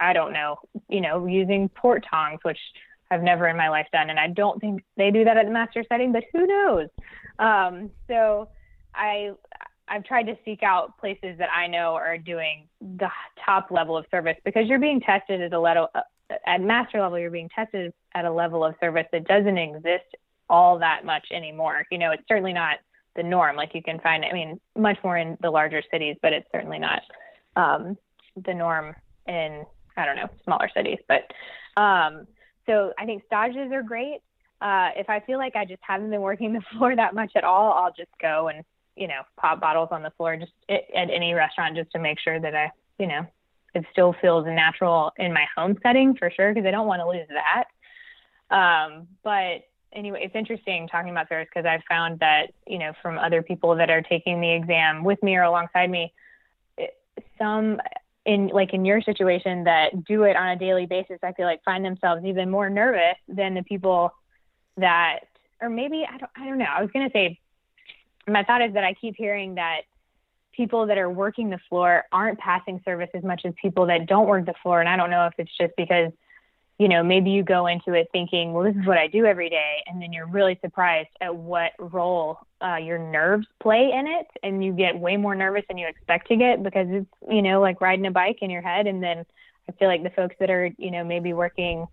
I 0.01 0.13
don't 0.13 0.33
know, 0.33 0.57
you 0.89 1.01
know, 1.01 1.27
using 1.27 1.69
port 1.69 2.05
tongs, 2.09 2.41
which 2.43 2.59
I've 3.11 3.23
never 3.23 3.49
in 3.49 3.57
my 3.57 3.69
life 3.69 3.87
done. 3.93 4.11
And 4.11 4.19
I 4.19 4.29
don't 4.29 4.61
think 4.61 4.83
they 4.97 5.11
do 5.11 5.25
that 5.25 5.37
at 5.37 5.47
the 5.47 5.53
master 5.53 5.85
setting, 5.89 6.13
but 6.13 6.25
who 6.33 6.47
knows? 6.47 6.89
Um, 7.39 7.91
so 8.09 8.49
I, 8.95 9.33
I've 9.89 10.05
tried 10.05 10.25
to 10.25 10.37
seek 10.45 10.63
out 10.63 10.99
places 10.99 11.39
that 11.39 11.49
I 11.55 11.67
know 11.67 11.95
are 11.95 12.19
doing 12.19 12.69
the 12.81 13.09
top 13.45 13.71
level 13.71 13.97
of 13.97 14.07
service 14.11 14.37
because 14.45 14.67
you're 14.67 14.79
being 14.79 15.01
tested 15.01 15.41
at 15.41 15.53
a 15.53 15.61
level 15.61 15.89
at 16.47 16.61
master 16.63 17.01
level. 17.01 17.19
You're 17.19 17.31
being 17.31 17.51
tested 17.55 17.93
at 18.15 18.25
a 18.25 18.33
level 18.33 18.65
of 18.65 18.75
service 18.81 19.07
that 19.13 19.27
doesn't 19.27 19.59
exist 19.59 20.17
all 20.53 20.79
that 20.79 21.05
much 21.05 21.27
anymore. 21.33 21.87
You 21.91 21.99
know, 21.99 22.13
it's 22.13 22.23
certainly 22.29 22.53
not 22.53 22.77
the 23.17 23.23
norm. 23.23 23.57
Like 23.57 23.75
you 23.75 23.83
can 23.83 23.99
find, 24.01 24.23
I 24.25 24.33
mean, 24.33 24.61
much 24.77 24.99
more 25.03 25.17
in 25.17 25.39
the 25.41 25.51
larger 25.51 25.83
cities, 25.91 26.17
but 26.23 26.35
it's 26.35 26.47
certainly 26.53 26.79
not 26.79 27.03
um, 27.57 27.97
the 28.37 28.53
norm 28.53 28.95
in, 29.27 29.65
I 29.97 30.05
don't 30.05 30.17
know, 30.17 30.29
smaller 30.45 30.69
cities. 30.77 30.99
But 31.09 31.23
um, 31.81 32.27
so 32.67 32.93
I 32.99 33.07
think 33.07 33.25
stages 33.27 33.73
are 33.73 33.83
great. 33.83 34.19
Uh, 34.61 34.91
if 34.95 35.09
I 35.09 35.21
feel 35.21 35.39
like 35.39 35.57
I 35.57 35.65
just 35.65 35.81
haven't 35.83 36.11
been 36.11 36.21
working 36.21 36.53
the 36.53 36.63
floor 36.77 36.95
that 36.95 37.15
much 37.15 37.33
at 37.35 37.45
all, 37.45 37.73
I'll 37.73 37.93
just 37.93 38.13
go 38.21 38.49
and, 38.49 38.63
you 38.95 39.09
know, 39.09 39.23
pop 39.39 39.59
bottles 39.59 39.89
on 39.91 40.03
the 40.03 40.11
floor 40.11 40.37
just 40.37 40.53
at, 40.69 40.83
at 40.95 41.09
any 41.11 41.33
restaurant 41.33 41.77
just 41.77 41.91
to 41.93 41.99
make 41.99 42.21
sure 42.21 42.39
that 42.39 42.55
I, 42.55 42.71
you 42.99 43.07
know, 43.07 43.27
it 43.75 43.87
still 43.91 44.15
feels 44.21 44.45
natural 44.45 45.13
in 45.17 45.33
my 45.33 45.47
home 45.57 45.79
setting 45.83 46.15
for 46.15 46.31
sure, 46.31 46.53
because 46.53 46.67
I 46.67 46.71
don't 46.71 46.87
want 46.87 47.01
to 47.01 47.09
lose 47.09 47.27
that. 47.31 47.65
Um, 48.55 49.09
but 49.25 49.63
anyway, 49.93 50.23
it's 50.25 50.35
interesting 50.35 50.89
talking 50.89 51.11
about 51.11 51.29
throws 51.29 51.47
because 51.47 51.67
I've 51.67 51.83
found 51.89 52.21
that, 52.21 52.53
you 52.67 52.79
know, 52.79 52.93
from 53.03 53.19
other 53.19 53.43
people 53.43 53.77
that 53.77 53.91
are 53.91 54.03
taking 54.03 54.41
the 54.41 54.51
exam 54.51 55.05
with 55.05 55.23
me 55.23 55.37
or 55.37 55.43
alongside 55.43 55.91
me, 55.91 56.13
eh, 56.79 56.87
some 57.39 57.81
in 58.25 58.49
like 58.49 58.73
in 58.73 58.85
your 58.85 59.01
situation 59.01 59.65
that 59.65 60.05
do 60.05 60.23
it 60.25 60.37
on 60.37 60.51
a 60.51 60.57
daily 60.57 60.87
basis, 60.87 61.19
I 61.23 61.33
feel 61.33 61.47
like 61.47 61.63
find 61.65 61.85
themselves 61.85 62.25
even 62.25 62.51
more 62.51 62.71
nervous 62.71 63.17
than 63.29 63.55
the 63.55 63.63
people 63.63 64.13
that, 64.77 65.21
or 65.61 65.69
maybe 65.69 66.07
I 66.09 66.19
don't, 66.19 66.31
I 66.37 66.47
don't 66.47 66.59
know. 66.59 66.67
I 66.67 66.81
was 66.81 66.91
gonna 66.93 67.11
say, 67.13 67.39
my 68.29 68.45
thought 68.45 68.63
is 68.63 68.75
that 68.75 68.85
I 68.85 68.95
keep 68.95 69.17
hearing 69.17 69.57
that 69.57 69.83
people 70.53 70.87
that 70.87 70.99
are 70.99 71.11
working 71.11 71.51
the 71.51 71.59
floor 71.69 72.05
aren't 72.13 72.39
passing 72.39 72.81
service 72.85 73.09
as 73.15 73.25
much 73.25 73.43
as 73.45 73.55
people 73.61 73.87
that 73.87 74.07
don't 74.07 74.29
work 74.29 74.47
the 74.47 74.55
floor, 74.63 74.81
and 74.81 74.89
I 74.89 74.97
don't 74.97 75.11
know 75.11 75.27
if 75.27 75.35
it's 75.39 75.57
just 75.59 75.73
because 75.77 76.13
you 76.83 76.89
know, 76.89 77.01
maybe 77.01 77.31
you 77.31 77.45
go 77.45 77.69
into 77.69 77.93
it 77.93 78.09
thinking, 78.11 78.53
well, 78.53 78.65
this 78.65 78.75
is 78.75 78.85
what 78.85 78.99
I 78.99 79.07
do 79.07 79.25
every 79.25 79.49
day. 79.49 79.85
And 79.87 80.03
then 80.03 80.13
you're 80.13 80.27
really 80.27 80.59
surprised 80.61 81.11
at 81.21 81.33
what 81.33 81.71
role 81.79 82.39
uh, 82.61 82.75
your 82.75 82.99
nerves 82.99 83.47
play 83.63 83.93
in 83.95 84.09
it. 84.09 84.27
And 84.43 84.65
you 84.65 84.73
get 84.73 84.99
way 84.99 85.17
more 85.17 85.37
nervous 85.37 85.63
than 85.69 85.79
you 85.79 85.87
expect 85.87 86.27
to 86.27 86.37
get 86.37 86.65
because 86.65 86.89
it's, 86.91 87.07
you 87.31 87.41
know, 87.41 87.61
like 87.61 87.81
riding 87.81 88.05
a 88.07 88.11
bike 88.11 88.39
in 88.43 88.51
your 88.51 88.63
head. 88.63 88.89
And 88.89 89.01
then 89.01 89.25
I 89.69 89.73
feel 89.79 89.87
like 89.87 90.03
the 90.03 90.11
folks 90.11 90.35
that 90.41 90.51
are, 90.51 90.71
you 90.77 90.91
know, 90.91 91.05
maybe 91.05 91.33
working 91.33 91.87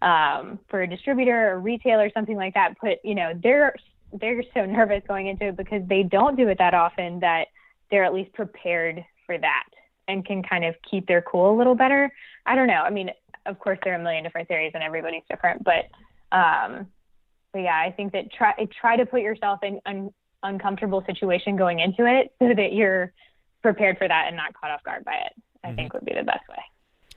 um, 0.00 0.60
for 0.70 0.80
a 0.82 0.86
distributor 0.86 1.50
or 1.50 1.58
retail 1.58 1.98
or 1.98 2.12
something 2.14 2.36
like 2.36 2.54
that 2.54 2.78
put, 2.78 2.98
you 3.02 3.16
know, 3.16 3.32
they're, 3.42 3.74
they're 4.12 4.44
so 4.54 4.64
nervous 4.64 5.02
going 5.08 5.26
into 5.26 5.46
it 5.46 5.56
because 5.56 5.82
they 5.88 6.04
don't 6.04 6.36
do 6.36 6.46
it 6.46 6.58
that 6.58 6.72
often 6.72 7.18
that 7.18 7.46
they're 7.90 8.04
at 8.04 8.14
least 8.14 8.32
prepared 8.32 9.04
for 9.26 9.38
that 9.38 9.64
and 10.06 10.24
can 10.24 10.40
kind 10.44 10.64
of 10.64 10.76
keep 10.88 11.08
their 11.08 11.22
cool 11.22 11.52
a 11.52 11.56
little 11.58 11.74
better. 11.74 12.12
I 12.46 12.54
don't 12.54 12.68
know. 12.68 12.82
I 12.82 12.90
mean, 12.90 13.10
of 13.46 13.58
course 13.58 13.78
there 13.84 13.92
are 13.92 13.96
a 13.96 14.02
million 14.02 14.24
different 14.24 14.48
theories 14.48 14.72
and 14.74 14.82
everybody's 14.82 15.22
different, 15.28 15.64
but 15.64 15.86
um, 16.36 16.86
but 17.52 17.60
yeah, 17.60 17.80
I 17.80 17.90
think 17.90 18.12
that 18.12 18.32
try 18.32 18.52
try 18.80 18.96
to 18.96 19.06
put 19.06 19.22
yourself 19.22 19.60
in 19.62 19.80
an 19.86 20.12
uncomfortable 20.42 21.02
situation 21.06 21.56
going 21.56 21.80
into 21.80 22.06
it 22.06 22.34
so 22.38 22.48
that 22.54 22.72
you're 22.72 23.12
prepared 23.62 23.98
for 23.98 24.06
that 24.06 24.26
and 24.28 24.36
not 24.36 24.54
caught 24.54 24.70
off 24.70 24.82
guard 24.84 25.04
by 25.04 25.14
it. 25.14 25.32
I 25.64 25.68
mm-hmm. 25.68 25.76
think 25.76 25.94
would 25.94 26.04
be 26.04 26.14
the 26.14 26.22
best 26.22 26.46
way. 26.48 26.62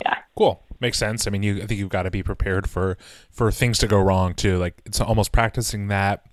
Yeah. 0.02 0.16
Cool. 0.38 0.64
Makes 0.80 0.98
sense. 0.98 1.28
I 1.28 1.30
mean, 1.30 1.44
you 1.44 1.58
I 1.58 1.66
think 1.66 1.80
you've 1.80 1.90
got 1.90 2.04
to 2.04 2.12
be 2.12 2.24
prepared 2.24 2.70
for 2.70 2.98
for 3.30 3.52
things 3.52 3.80
to 3.80 3.88
go 3.88 4.00
wrong 4.00 4.34
too. 4.34 4.58
Like 4.58 4.82
it's 4.86 5.02
almost 5.02 5.32
practicing 5.32 5.88
that 5.88 6.26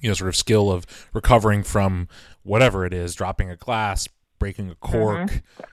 you 0.00 0.10
know 0.10 0.14
sort 0.14 0.28
of 0.28 0.36
skill 0.36 0.70
of 0.72 0.86
recovering 1.12 1.62
from 1.62 2.08
whatever 2.42 2.84
it 2.84 2.92
is, 2.92 3.14
dropping 3.14 3.48
a 3.48 3.56
glass, 3.56 4.08
breaking 4.40 4.70
a 4.70 4.74
cork, 4.74 5.30
mm-hmm. 5.30 5.64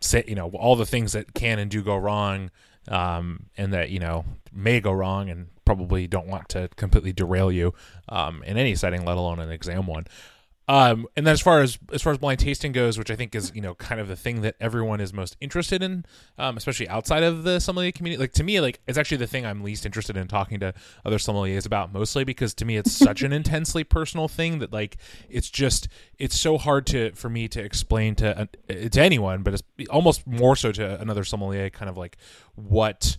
say 0.00 0.24
you 0.26 0.34
know 0.34 0.50
all 0.50 0.74
the 0.74 0.86
things 0.86 1.12
that 1.12 1.32
can 1.34 1.60
and 1.60 1.70
do 1.70 1.80
go 1.82 1.96
wrong 1.96 2.50
um, 2.88 3.46
and 3.56 3.72
that 3.72 3.90
you 3.90 3.98
know 3.98 4.24
may 4.52 4.80
go 4.80 4.92
wrong 4.92 5.28
and 5.28 5.48
probably 5.64 6.06
don't 6.06 6.28
want 6.28 6.48
to 6.50 6.68
completely 6.76 7.12
derail 7.12 7.50
you 7.50 7.74
um, 8.08 8.42
in 8.44 8.56
any 8.56 8.74
setting, 8.74 9.04
let 9.04 9.16
alone 9.16 9.38
an 9.38 9.50
exam 9.50 9.86
one. 9.86 10.06
Um, 10.68 11.06
and 11.16 11.24
then 11.24 11.32
as 11.32 11.40
far 11.40 11.60
as 11.60 11.78
as 11.92 12.02
far 12.02 12.12
as 12.12 12.18
blind 12.18 12.40
tasting 12.40 12.72
goes, 12.72 12.98
which 12.98 13.10
I 13.10 13.16
think 13.16 13.34
is 13.36 13.52
you 13.54 13.60
know 13.60 13.74
kind 13.76 14.00
of 14.00 14.08
the 14.08 14.16
thing 14.16 14.40
that 14.40 14.56
everyone 14.60 15.00
is 15.00 15.12
most 15.12 15.36
interested 15.40 15.80
in, 15.80 16.04
um, 16.38 16.56
especially 16.56 16.88
outside 16.88 17.22
of 17.22 17.44
the 17.44 17.60
sommelier 17.60 17.92
community. 17.92 18.20
Like 18.20 18.32
to 18.32 18.42
me, 18.42 18.60
like 18.60 18.80
it's 18.86 18.98
actually 18.98 19.18
the 19.18 19.28
thing 19.28 19.46
I'm 19.46 19.62
least 19.62 19.86
interested 19.86 20.16
in 20.16 20.26
talking 20.26 20.58
to 20.60 20.74
other 21.04 21.18
sommeliers 21.18 21.66
about, 21.66 21.92
mostly 21.92 22.24
because 22.24 22.52
to 22.54 22.64
me 22.64 22.76
it's 22.76 22.90
such 23.06 23.22
an 23.22 23.32
intensely 23.32 23.84
personal 23.84 24.26
thing 24.26 24.58
that 24.58 24.72
like 24.72 24.96
it's 25.28 25.50
just 25.50 25.88
it's 26.18 26.38
so 26.38 26.58
hard 26.58 26.86
to 26.86 27.12
for 27.12 27.28
me 27.28 27.46
to 27.48 27.62
explain 27.62 28.16
to 28.16 28.40
uh, 28.40 28.46
to 28.68 29.00
anyone, 29.00 29.42
but 29.44 29.54
it's 29.54 29.62
almost 29.88 30.26
more 30.26 30.56
so 30.56 30.72
to 30.72 31.00
another 31.00 31.22
sommelier, 31.22 31.70
kind 31.70 31.88
of 31.88 31.96
like 31.96 32.16
what 32.56 33.16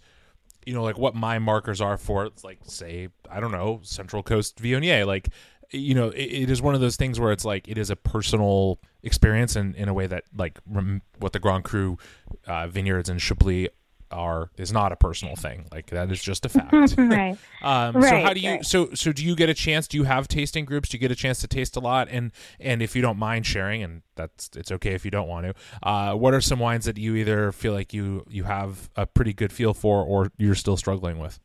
you 0.68 0.74
know 0.74 0.84
like 0.84 0.98
what 0.98 1.16
my 1.16 1.40
markers 1.40 1.80
are 1.80 1.96
for 1.96 2.30
like 2.44 2.60
say 2.64 3.08
i 3.32 3.40
don't 3.40 3.54
know 3.54 3.80
central 3.84 4.22
coast 4.22 4.62
viognier 4.62 5.06
like 5.06 5.30
you 5.72 5.94
know, 5.94 6.10
it, 6.10 6.24
it 6.24 6.50
is 6.50 6.62
one 6.62 6.76
of 6.76 6.82
those 6.82 6.96
things 6.96 7.20
where 7.20 7.32
it's 7.32 7.46
like 7.46 7.68
it 7.68 7.78
is 7.78 7.90
a 7.90 7.96
personal 7.96 8.80
experience, 9.04 9.56
and 9.56 9.76
in 9.76 9.90
a 9.90 9.94
way 9.94 10.08
that 10.08 10.24
like 10.36 10.60
rem- 10.66 11.02
what 11.20 11.34
the 11.34 11.40
Grand 11.40 11.64
Cru 11.64 11.98
uh, 12.46 12.68
vineyards 12.68 13.10
and 13.10 13.20
Chablis 13.20 13.70
are 14.12 14.50
is 14.58 14.72
not 14.72 14.92
a 14.92 14.96
personal 14.96 15.36
thing. 15.36 15.68
Like 15.72 15.88
that 15.88 16.12
is 16.12 16.22
just 16.22 16.46
a 16.46 16.50
fact. 16.50 16.74
right. 16.98 17.38
um, 17.62 17.96
right. 17.96 18.10
So 18.10 18.22
how 18.22 18.34
do 18.34 18.40
you? 18.40 18.52
Right. 18.52 18.66
So 18.66 18.90
so 18.94 19.12
do 19.12 19.24
you 19.26 19.36
get 19.36 19.50
a 19.50 19.54
chance? 19.54 19.88
Do 19.88 19.98
you 19.98 20.04
have 20.06 20.28
tasting 20.28 20.66
groups? 20.66 20.90
Do 20.90 20.98
you 20.98 21.00
get 21.00 21.12
a 21.12 21.16
chance 21.16 21.42
to 21.42 21.48
taste 21.48 21.76
a 21.76 21.80
lot? 21.80 22.08
And 22.10 22.32
and 22.60 22.82
if 22.82 22.96
you 22.96 23.02
don't 23.02 23.18
mind 23.18 23.46
sharing, 23.46 23.84
and 23.84 24.02
that's 24.16 24.50
it's 24.56 24.72
okay 24.72 24.94
if 24.94 25.06
you 25.06 25.12
don't 25.12 25.28
want 25.28 25.48
to. 25.48 25.88
Uh, 25.88 26.16
what 26.16 26.34
are 26.34 26.42
some 26.42 26.60
wines 26.60 26.86
that 26.86 26.98
you 26.98 27.16
either 27.16 27.52
feel 27.52 27.74
like 27.74 27.94
you 27.94 28.26
you 28.30 28.44
have 28.46 28.90
a 28.96 29.06
pretty 29.06 29.34
good 29.34 29.52
feel 29.52 29.74
for, 29.74 30.04
or 30.04 30.32
you're 30.38 30.56
still 30.56 30.78
struggling 30.78 31.20
with? 31.20 31.40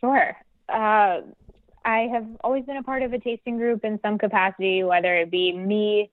Sure. 0.00 0.36
Uh, 0.68 1.20
I 1.88 2.06
have 2.12 2.26
always 2.44 2.66
been 2.66 2.76
a 2.76 2.82
part 2.82 3.02
of 3.02 3.14
a 3.14 3.18
tasting 3.18 3.56
group 3.56 3.82
in 3.82 3.98
some 4.02 4.18
capacity, 4.18 4.84
whether 4.84 5.16
it 5.16 5.30
be 5.30 5.56
me 5.56 6.10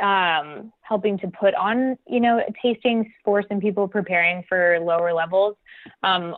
um, 0.00 0.72
helping 0.80 1.18
to 1.18 1.28
put 1.28 1.56
on, 1.56 1.98
you 2.06 2.20
know, 2.20 2.40
tastings 2.64 3.10
for 3.24 3.42
some 3.48 3.58
people 3.60 3.88
preparing 3.88 4.44
for 4.48 4.78
lower 4.78 5.12
levels, 5.12 5.56
um, 6.04 6.36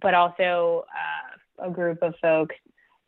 but 0.00 0.14
also 0.14 0.86
uh, 1.60 1.68
a 1.68 1.70
group 1.70 1.98
of 2.00 2.14
folks, 2.22 2.56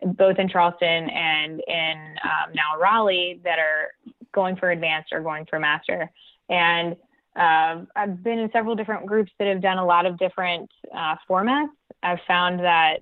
both 0.05 0.39
in 0.39 0.47
Charleston 0.47 1.09
and 1.09 1.63
in 1.67 2.17
um, 2.23 2.53
now 2.55 2.79
Raleigh, 2.79 3.41
that 3.45 3.59
are 3.59 3.93
going 4.33 4.57
for 4.57 4.73
advanced 4.73 5.11
or 5.11 5.23
going 5.23 5.47
for 5.47 5.59
master. 5.59 6.11
And 6.51 6.97
uh, 7.35 7.87
I've 7.97 8.23
been 8.23 8.41
in 8.41 8.51
several 8.53 8.75
different 8.75 9.07
groups 9.07 9.33
that 9.39 9.49
have 9.49 9.63
done 9.63 9.79
a 9.79 9.87
lot 9.87 10.05
of 10.05 10.19
different 10.19 10.71
uh, 10.95 11.17
formats. 11.27 11.71
I've 12.03 12.21
found 12.29 12.61
that, 12.61 12.99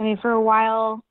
I 0.00 0.02
mean, 0.02 0.18
for 0.20 0.32
a 0.32 0.40
while, 0.40 1.04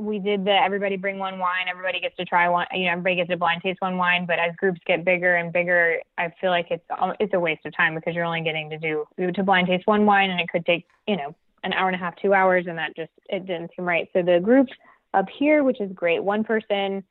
we 0.00 0.18
did 0.18 0.46
the 0.46 0.52
everybody 0.52 0.96
bring 0.96 1.18
one 1.18 1.38
wine, 1.38 1.66
everybody 1.68 2.00
gets 2.00 2.16
to 2.16 2.24
try 2.24 2.48
one, 2.48 2.66
you 2.72 2.86
know, 2.86 2.92
everybody 2.92 3.16
gets 3.16 3.28
to 3.28 3.36
blind 3.36 3.60
taste 3.62 3.80
one 3.80 3.98
wine. 3.98 4.24
But 4.24 4.38
as 4.38 4.56
groups 4.56 4.80
get 4.86 5.04
bigger 5.04 5.36
and 5.36 5.52
bigger, 5.52 5.98
I 6.16 6.32
feel 6.40 6.50
like 6.50 6.68
it's 6.70 6.84
it's 7.20 7.34
a 7.34 7.40
waste 7.40 7.66
of 7.66 7.76
time 7.76 7.94
because 7.94 8.14
you're 8.14 8.24
only 8.24 8.40
getting 8.40 8.70
to 8.70 8.78
do 8.78 9.04
to 9.18 9.42
blind 9.42 9.66
taste 9.66 9.86
one 9.86 10.06
wine, 10.06 10.30
and 10.30 10.40
it 10.40 10.48
could 10.48 10.64
take 10.64 10.86
you 11.06 11.16
know 11.16 11.34
an 11.64 11.74
hour 11.74 11.88
and 11.88 11.94
a 11.94 11.98
half, 11.98 12.14
two 12.16 12.32
hours, 12.32 12.64
and 12.66 12.78
that 12.78 12.96
just 12.96 13.10
it 13.28 13.46
didn't 13.46 13.70
seem 13.76 13.84
right. 13.84 14.08
So 14.14 14.22
the 14.22 14.40
group 14.40 14.68
up 15.12 15.26
here, 15.38 15.62
which 15.64 15.80
is 15.80 15.92
great, 15.92 16.24
one 16.24 16.44
person 16.44 17.04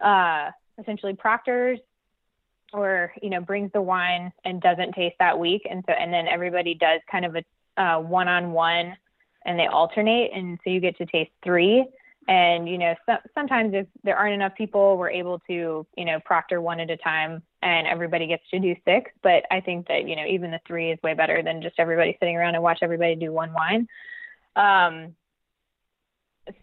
uh, 0.00 0.50
essentially 0.78 1.14
proctors 1.14 1.78
or 2.74 3.12
you 3.22 3.30
know 3.30 3.40
brings 3.40 3.72
the 3.72 3.80
wine 3.80 4.30
and 4.44 4.60
doesn't 4.60 4.92
taste 4.92 5.16
that 5.20 5.38
week, 5.38 5.62
and 5.68 5.82
so 5.86 5.94
and 5.94 6.12
then 6.12 6.28
everybody 6.28 6.74
does 6.74 7.00
kind 7.10 7.24
of 7.24 7.34
a 7.34 7.44
uh, 7.80 7.98
one-on-one 7.98 8.94
and 9.46 9.58
they 9.58 9.66
alternate 9.66 10.30
and 10.34 10.58
so 10.62 10.68
you 10.68 10.80
get 10.80 10.98
to 10.98 11.06
taste 11.06 11.30
three 11.42 11.86
and, 12.28 12.68
you 12.68 12.78
know, 12.78 12.94
so, 13.06 13.14
sometimes 13.34 13.74
if 13.74 13.86
there 14.04 14.16
aren't 14.16 14.34
enough 14.34 14.54
people, 14.54 14.96
we're 14.96 15.10
able 15.10 15.38
to, 15.48 15.86
you 15.96 16.04
know, 16.04 16.20
proctor 16.24 16.60
one 16.60 16.80
at 16.80 16.90
a 16.90 16.96
time 16.96 17.42
and 17.62 17.86
everybody 17.86 18.26
gets 18.26 18.42
to 18.50 18.58
do 18.58 18.76
six. 18.84 19.10
But 19.22 19.44
I 19.50 19.60
think 19.60 19.88
that, 19.88 20.06
you 20.06 20.16
know, 20.16 20.26
even 20.26 20.50
the 20.50 20.60
three 20.66 20.90
is 20.90 20.98
way 21.02 21.14
better 21.14 21.42
than 21.42 21.62
just 21.62 21.76
everybody 21.78 22.16
sitting 22.20 22.36
around 22.36 22.54
and 22.54 22.62
watch 22.62 22.80
everybody 22.82 23.16
do 23.16 23.32
one 23.32 23.52
wine. 23.52 23.88
Um, 24.54 25.14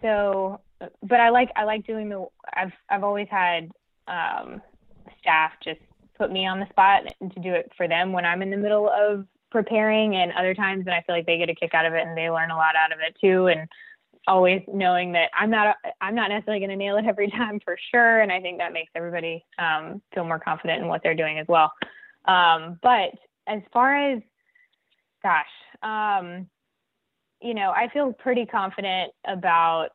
so, 0.02 0.62
but 1.04 1.20
I 1.20 1.30
like, 1.30 1.50
I 1.56 1.64
like 1.64 1.86
doing 1.86 2.10
the, 2.10 2.28
I've, 2.54 2.74
I've 2.90 3.04
always 3.04 3.28
had, 3.30 3.72
um, 4.08 4.62
staff 5.20 5.52
just 5.64 5.82
put 6.18 6.32
me 6.32 6.48
on 6.48 6.60
the 6.60 6.68
spot 6.70 7.04
to 7.20 7.40
do 7.42 7.54
it 7.54 7.72
for 7.76 7.88
them 7.88 8.14
when 8.14 8.26
I'm 8.26 8.42
in 8.42 8.52
the 8.52 8.58
middle 8.58 8.90
of 8.90 9.26
preparing 9.50 10.16
and 10.16 10.32
other 10.34 10.54
times 10.54 10.86
and 10.86 10.94
I 10.94 11.02
feel 11.02 11.16
like 11.16 11.26
they 11.26 11.38
get 11.38 11.50
a 11.50 11.56
kick 11.56 11.74
out 11.74 11.86
of 11.86 11.94
it 11.94 12.06
and 12.06 12.18
they 12.18 12.30
learn 12.30 12.52
a 12.52 12.58
lot 12.58 12.76
out 12.76 12.92
of 12.92 13.00
it 13.00 13.18
too. 13.20 13.48
And, 13.48 13.68
always 14.28 14.62
knowing 14.72 15.14
that 15.14 15.30
I'm 15.38 15.50
not 15.50 15.78
I'm 16.02 16.16
not 16.16 16.30
necessarily 16.30 16.60
going 16.60 16.70
to 16.70 16.76
nail 16.76 16.98
it 16.98 17.06
every 17.06 17.30
time 17.32 17.60
for 17.64 17.78
sure, 17.92 18.22
and 18.22 18.32
I 18.32 18.42
think 18.42 18.60
that 18.60 18.74
makes 18.74 18.92
everybody 18.96 19.44
um, 19.58 20.02
feel 20.14 20.26
more 20.26 20.40
confident 20.40 20.82
in 20.82 20.88
what 20.88 21.02
they're 21.04 21.16
doing 21.16 21.40
as 21.40 21.48
well. 21.48 21.72
Um, 22.26 22.80
but 22.84 23.12
as 23.48 23.62
far 23.72 24.12
as 24.12 24.22
gosh, 25.24 25.46
um, 25.82 26.48
you 27.42 27.54
know, 27.54 27.72
I 27.72 27.90
feel 27.92 28.14
pretty 28.14 28.46
confident 28.46 29.12
about. 29.28 29.90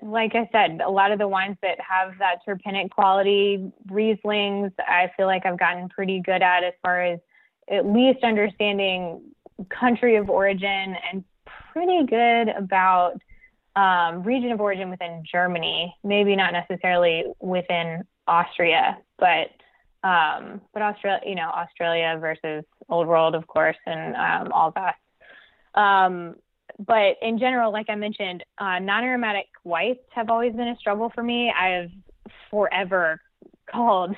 Like 0.00 0.36
I 0.36 0.48
said, 0.52 0.80
a 0.80 0.88
lot 0.88 1.10
of 1.10 1.18
the 1.18 1.26
wines 1.26 1.56
that 1.60 1.76
have 1.80 2.12
that 2.20 2.36
terpenic 2.46 2.90
quality, 2.90 3.72
Rieslings, 3.90 4.70
I 4.78 5.10
feel 5.16 5.26
like 5.26 5.44
I've 5.44 5.58
gotten 5.58 5.88
pretty 5.88 6.22
good 6.24 6.40
at 6.40 6.62
as 6.62 6.72
far 6.82 7.02
as 7.02 7.18
at 7.68 7.84
least 7.84 8.22
understanding 8.22 9.20
country 9.70 10.14
of 10.14 10.30
origin 10.30 10.96
and 11.10 11.24
pretty 11.72 12.06
good 12.06 12.48
about 12.50 13.20
um, 13.76 14.22
region 14.22 14.52
of 14.52 14.60
origin 14.60 14.90
within 14.90 15.22
Germany, 15.30 15.94
maybe 16.04 16.36
not 16.36 16.52
necessarily 16.52 17.24
within 17.40 18.02
Austria, 18.26 18.98
but 19.18 19.48
um, 20.04 20.60
but 20.72 20.82
Australia, 20.82 21.20
you 21.24 21.36
know, 21.36 21.48
Australia 21.48 22.18
versus 22.20 22.64
Old 22.88 23.06
World, 23.06 23.34
of 23.34 23.46
course, 23.46 23.76
and 23.86 24.16
um, 24.16 24.52
all 24.52 24.72
that. 24.72 24.96
Um, 25.80 26.34
but 26.78 27.16
in 27.22 27.38
general, 27.38 27.72
like 27.72 27.86
I 27.88 27.94
mentioned, 27.94 28.44
uh, 28.58 28.78
non-aromatic 28.80 29.46
whites 29.62 30.02
have 30.10 30.28
always 30.28 30.54
been 30.54 30.68
a 30.68 30.76
struggle 30.76 31.10
for 31.14 31.22
me. 31.22 31.52
I've 31.56 31.90
forever 32.50 33.20
called 33.70 34.16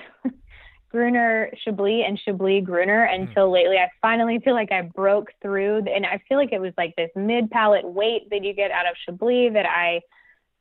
Gruner 0.95 1.51
Chablis 1.65 2.05
and 2.07 2.17
Chablis 2.25 2.65
Gruner 2.65 3.09
hmm. 3.09 3.23
until 3.23 3.51
lately. 3.51 3.79
I 3.79 3.89
finally 4.01 4.39
feel 4.45 4.55
like 4.55 4.71
I 4.71 4.83
broke 4.83 5.33
through, 5.43 5.79
and 5.93 6.07
I 6.07 6.23
feel 6.29 6.39
like 6.39 6.53
it 6.53 6.61
was 6.61 6.73
like 6.79 6.95
this 6.97 7.11
mid 7.17 7.51
palate 7.51 7.85
weight 7.85 8.31
that 8.31 8.45
you 8.45 8.55
get 8.55 8.71
out 8.71 8.87
of 8.87 8.95
Chablis 9.05 9.55
that 9.55 9.67
I 9.67 10.03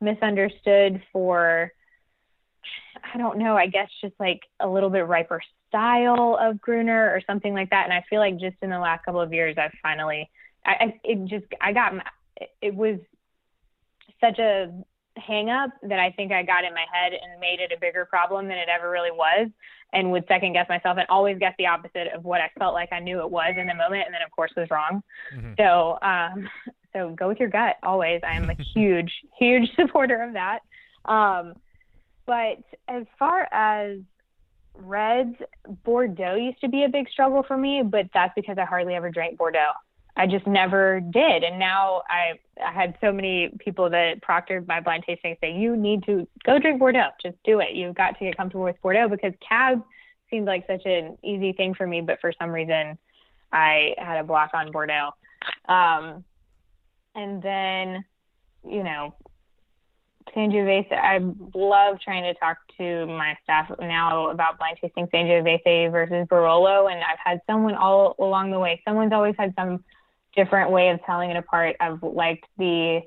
misunderstood 0.00 1.00
for 1.12 1.70
I 3.12 3.16
don't 3.16 3.38
know, 3.38 3.56
I 3.56 3.68
guess 3.68 3.88
just 4.00 4.14
like 4.18 4.40
a 4.58 4.68
little 4.68 4.90
bit 4.90 5.06
riper 5.06 5.40
style 5.68 6.36
of 6.40 6.60
Gruner 6.60 7.10
or 7.10 7.20
something 7.26 7.54
like 7.54 7.70
that. 7.70 7.84
And 7.84 7.92
I 7.92 8.02
feel 8.10 8.18
like 8.18 8.38
just 8.38 8.56
in 8.60 8.70
the 8.70 8.78
last 8.78 9.04
couple 9.04 9.20
of 9.20 9.32
years, 9.32 9.56
I've 9.56 9.72
finally, 9.82 10.30
I, 10.66 10.72
I 10.72 11.00
it 11.04 11.24
just, 11.26 11.44
I 11.60 11.72
got, 11.72 11.92
it 12.60 12.74
was 12.74 12.98
such 14.20 14.38
a 14.40 14.72
hang 15.16 15.50
up 15.50 15.70
that 15.82 15.98
I 15.98 16.10
think 16.10 16.32
I 16.32 16.42
got 16.42 16.64
in 16.64 16.74
my 16.74 16.84
head 16.92 17.12
and 17.12 17.40
made 17.40 17.60
it 17.60 17.72
a 17.74 17.80
bigger 17.80 18.04
problem 18.04 18.48
than 18.48 18.58
it 18.58 18.68
ever 18.68 18.90
really 18.90 19.10
was 19.10 19.48
and 19.92 20.10
would 20.10 20.24
second 20.26 20.54
guess 20.54 20.68
myself 20.68 20.98
and 20.98 21.06
always 21.08 21.38
guess 21.38 21.54
the 21.56 21.66
opposite 21.66 22.08
of 22.14 22.24
what 22.24 22.40
I 22.40 22.50
felt 22.58 22.74
like 22.74 22.92
I 22.92 22.98
knew 22.98 23.20
it 23.20 23.30
was 23.30 23.54
in 23.56 23.66
the 23.66 23.74
moment 23.74 24.02
and 24.06 24.14
then 24.14 24.22
of 24.22 24.30
course 24.32 24.52
was 24.56 24.68
wrong. 24.70 25.02
Mm-hmm. 25.34 25.52
So 25.58 25.98
um 26.02 26.48
so 26.92 27.14
go 27.16 27.28
with 27.28 27.38
your 27.38 27.48
gut 27.48 27.76
always. 27.82 28.20
I 28.24 28.36
am 28.36 28.50
a 28.50 28.56
huge, 28.74 29.12
huge 29.38 29.70
supporter 29.76 30.22
of 30.22 30.32
that. 30.32 30.60
Um 31.04 31.54
but 32.26 32.58
as 32.88 33.04
far 33.18 33.46
as 33.52 33.98
reds, 34.74 35.36
Bordeaux 35.84 36.34
used 36.34 36.60
to 36.62 36.68
be 36.68 36.84
a 36.84 36.88
big 36.88 37.08
struggle 37.08 37.44
for 37.46 37.56
me, 37.56 37.82
but 37.84 38.06
that's 38.12 38.32
because 38.34 38.58
I 38.58 38.64
hardly 38.64 38.94
ever 38.94 39.10
drank 39.10 39.38
Bordeaux. 39.38 39.72
I 40.16 40.26
just 40.26 40.46
never 40.46 41.00
did. 41.00 41.42
And 41.42 41.58
now 41.58 42.02
I, 42.08 42.38
I 42.64 42.72
had 42.72 42.96
so 43.00 43.12
many 43.12 43.50
people 43.58 43.90
that 43.90 44.22
proctored 44.22 44.66
my 44.68 44.80
blind 44.80 45.04
tasting 45.06 45.36
say, 45.40 45.52
you 45.52 45.76
need 45.76 46.04
to 46.04 46.26
go 46.44 46.58
drink 46.58 46.78
Bordeaux. 46.78 47.10
Just 47.20 47.36
do 47.44 47.60
it. 47.60 47.74
You've 47.74 47.96
got 47.96 48.18
to 48.18 48.24
get 48.26 48.36
comfortable 48.36 48.64
with 48.64 48.80
Bordeaux 48.80 49.08
because 49.08 49.32
cab 49.46 49.82
seemed 50.30 50.46
like 50.46 50.66
such 50.68 50.86
an 50.86 51.18
easy 51.24 51.52
thing 51.52 51.74
for 51.74 51.86
me, 51.86 52.00
but 52.00 52.20
for 52.20 52.32
some 52.40 52.50
reason 52.50 52.96
I 53.52 53.94
had 53.98 54.18
a 54.18 54.24
block 54.24 54.50
on 54.54 54.70
Bordeaux. 54.70 55.10
Um, 55.68 56.24
and 57.16 57.42
then, 57.42 58.04
you 58.68 58.84
know, 58.84 59.14
Sangiovese, 60.34 60.92
I 60.92 61.18
love 61.54 61.98
trying 62.02 62.22
to 62.22 62.34
talk 62.38 62.58
to 62.78 63.06
my 63.06 63.36
staff 63.42 63.70
now 63.80 64.30
about 64.30 64.58
blind 64.58 64.78
tasting 64.80 65.06
Sangiovese 65.08 65.90
versus 65.90 66.26
Barolo. 66.28 66.90
And 66.90 67.00
I've 67.00 67.18
had 67.22 67.40
someone 67.48 67.74
all 67.74 68.14
along 68.18 68.52
the 68.52 68.58
way, 68.58 68.80
someone's 68.86 69.12
always 69.12 69.34
had 69.38 69.52
some 69.56 69.84
different 70.36 70.70
way 70.70 70.90
of 70.90 71.00
telling 71.04 71.30
it 71.30 71.36
apart. 71.36 71.76
I've 71.80 72.02
liked 72.02 72.46
the, 72.58 73.00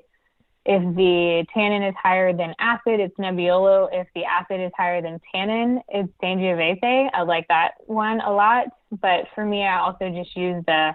if 0.64 0.96
the 0.96 1.46
tannin 1.54 1.82
is 1.82 1.94
higher 2.02 2.32
than 2.32 2.54
acid, 2.58 3.00
it's 3.00 3.16
Nebbiolo. 3.16 3.88
If 3.92 4.08
the 4.14 4.24
acid 4.24 4.60
is 4.60 4.72
higher 4.76 5.00
than 5.00 5.20
tannin, 5.34 5.80
it's 5.88 6.12
Sangiovese. 6.22 7.10
I 7.12 7.22
like 7.22 7.46
that 7.48 7.72
one 7.86 8.20
a 8.20 8.32
lot. 8.32 8.66
But 8.90 9.26
for 9.34 9.44
me, 9.44 9.64
I 9.64 9.80
also 9.80 10.10
just 10.10 10.36
use 10.36 10.64
the, 10.66 10.94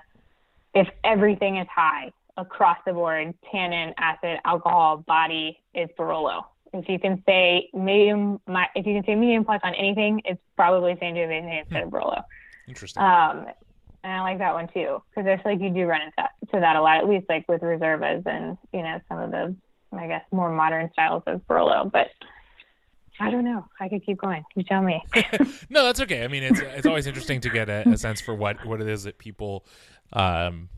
if 0.74 0.88
everything 1.04 1.58
is 1.58 1.67
high, 1.74 2.12
across 2.38 2.78
the 2.86 2.93
board 2.93 3.34
tannin, 3.52 3.93
acid, 3.98 4.39
alcohol, 4.46 4.98
body 4.98 5.60
is 5.74 5.89
Barolo. 5.98 6.46
If 6.74 6.89
you 6.89 6.98
can 6.98 7.22
say 7.28 7.69
medium, 7.74 8.41
my, 8.48 8.67
if 8.76 8.88
you 8.88 8.96
can 8.96 9.06
say 9.06 9.13
medium 9.13 9.46
plus 9.46 9.62
on 9.63 9.76
anything, 9.76 10.22
it's 10.26 10.41
probably 10.56 10.96
Sangiovese 10.96 11.62
instead 11.62 11.84
of 11.84 11.89
Barolo. 11.89 12.24
Interesting. 12.67 13.04
Um, 13.04 13.46
and 14.04 14.12
I 14.13 14.22
like 14.22 14.39
that 14.39 14.54
one 14.54 14.68
too 14.74 15.02
because 15.10 15.28
I 15.28 15.42
feel 15.42 15.54
like 15.54 15.62
you 15.62 15.70
do 15.70 15.86
run 15.86 16.02
into 16.02 16.13
that, 16.18 16.32
to 16.54 16.60
that 16.60 16.76
a 16.76 16.82
lot, 16.82 16.98
at 16.98 17.08
least 17.08 17.26
like 17.30 17.48
with 17.48 17.62
reservas 17.62 18.26
and 18.26 18.58
you 18.72 18.82
know 18.82 19.00
some 19.10 19.20
of 19.20 19.32
the 19.32 19.56
I 19.92 20.08
guess 20.08 20.24
more 20.32 20.52
modern 20.52 20.89
styles 20.94 21.24
of 21.28 21.42
Barolo. 21.48 21.92
But 21.92 22.10
I 23.20 23.30
don't 23.30 23.46
know. 23.46 23.66
I 23.80 23.89
could 23.89 24.06
keep 24.06 24.18
going. 24.18 24.44
You 24.56 24.63
tell 24.63 24.82
me. 24.82 25.04
no, 25.70 25.84
that's 25.84 26.02
okay. 26.02 26.24
I 26.24 26.28
mean, 26.28 26.44
it's 26.44 26.60
it's 26.60 26.88
always 26.88 27.08
interesting 27.08 27.42
to 27.42 27.50
get 27.50 27.70
a, 27.70 27.88
a 27.89 27.98
sense 27.98 28.22
for 28.22 28.34
what 28.34 28.66
what 28.66 28.82
it 28.82 28.88
is 28.88 29.04
that 29.04 29.18
people 29.18 29.66
um, 30.13 30.70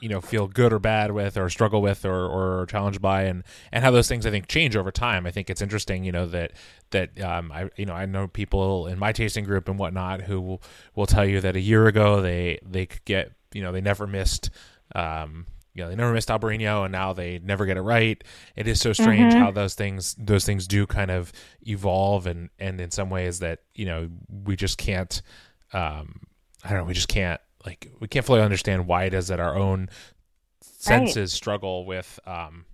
you 0.00 0.08
know 0.08 0.20
feel 0.20 0.46
good 0.46 0.72
or 0.72 0.78
bad 0.78 1.12
with 1.12 1.36
or 1.36 1.48
struggle 1.48 1.82
with 1.82 2.04
or, 2.04 2.26
or 2.26 2.66
challenged 2.66 3.00
by 3.00 3.24
and 3.24 3.44
and 3.72 3.84
how 3.84 3.90
those 3.90 4.08
things 4.08 4.26
I 4.26 4.30
think 4.30 4.48
change 4.48 4.76
over 4.76 4.90
time. 4.90 5.26
I 5.26 5.30
think 5.30 5.50
it's 5.50 5.62
interesting, 5.62 6.04
you 6.04 6.12
know, 6.12 6.26
that 6.26 6.52
that 6.90 7.20
um, 7.20 7.52
I 7.52 7.70
you 7.76 7.86
know 7.86 7.94
I 7.94 8.06
know 8.06 8.28
people 8.28 8.86
in 8.86 8.98
my 8.98 9.12
tasting 9.12 9.44
group 9.44 9.68
and 9.68 9.78
whatnot 9.78 10.22
who 10.22 10.40
will, 10.40 10.62
will 10.94 11.06
tell 11.06 11.26
you 11.26 11.40
that 11.40 11.56
a 11.56 11.60
year 11.60 11.86
ago 11.86 12.20
they 12.20 12.58
they 12.62 12.86
could 12.86 13.04
get 13.04 13.32
you 13.52 13.62
know 13.62 13.72
they 13.72 13.80
never 13.80 14.06
missed 14.06 14.50
um, 14.94 15.46
you 15.74 15.82
know 15.82 15.90
they 15.90 15.96
never 15.96 16.12
missed 16.12 16.28
Albarino 16.28 16.84
and 16.84 16.92
now 16.92 17.12
they 17.12 17.38
never 17.38 17.66
get 17.66 17.76
it 17.76 17.82
right. 17.82 18.22
It 18.56 18.66
is 18.66 18.80
so 18.80 18.92
strange 18.92 19.32
mm-hmm. 19.32 19.42
how 19.42 19.50
those 19.50 19.74
things 19.74 20.14
those 20.18 20.44
things 20.44 20.66
do 20.66 20.86
kind 20.86 21.10
of 21.10 21.32
evolve 21.66 22.26
and 22.26 22.50
and 22.58 22.80
in 22.80 22.90
some 22.90 23.10
ways 23.10 23.40
that 23.40 23.60
you 23.74 23.86
know 23.86 24.08
we 24.44 24.56
just 24.56 24.78
can't 24.78 25.22
um, 25.72 26.20
I 26.64 26.70
don't 26.70 26.78
know 26.78 26.84
we 26.84 26.94
just 26.94 27.08
can't 27.08 27.40
like 27.64 27.90
we 28.00 28.08
can't 28.08 28.24
fully 28.24 28.40
understand 28.40 28.86
why 28.86 29.04
it 29.04 29.14
is 29.14 29.28
that 29.28 29.40
our 29.40 29.56
own 29.56 29.88
senses 30.60 31.16
right. 31.16 31.36
struggle 31.36 31.84
with 31.84 32.18
um 32.26 32.64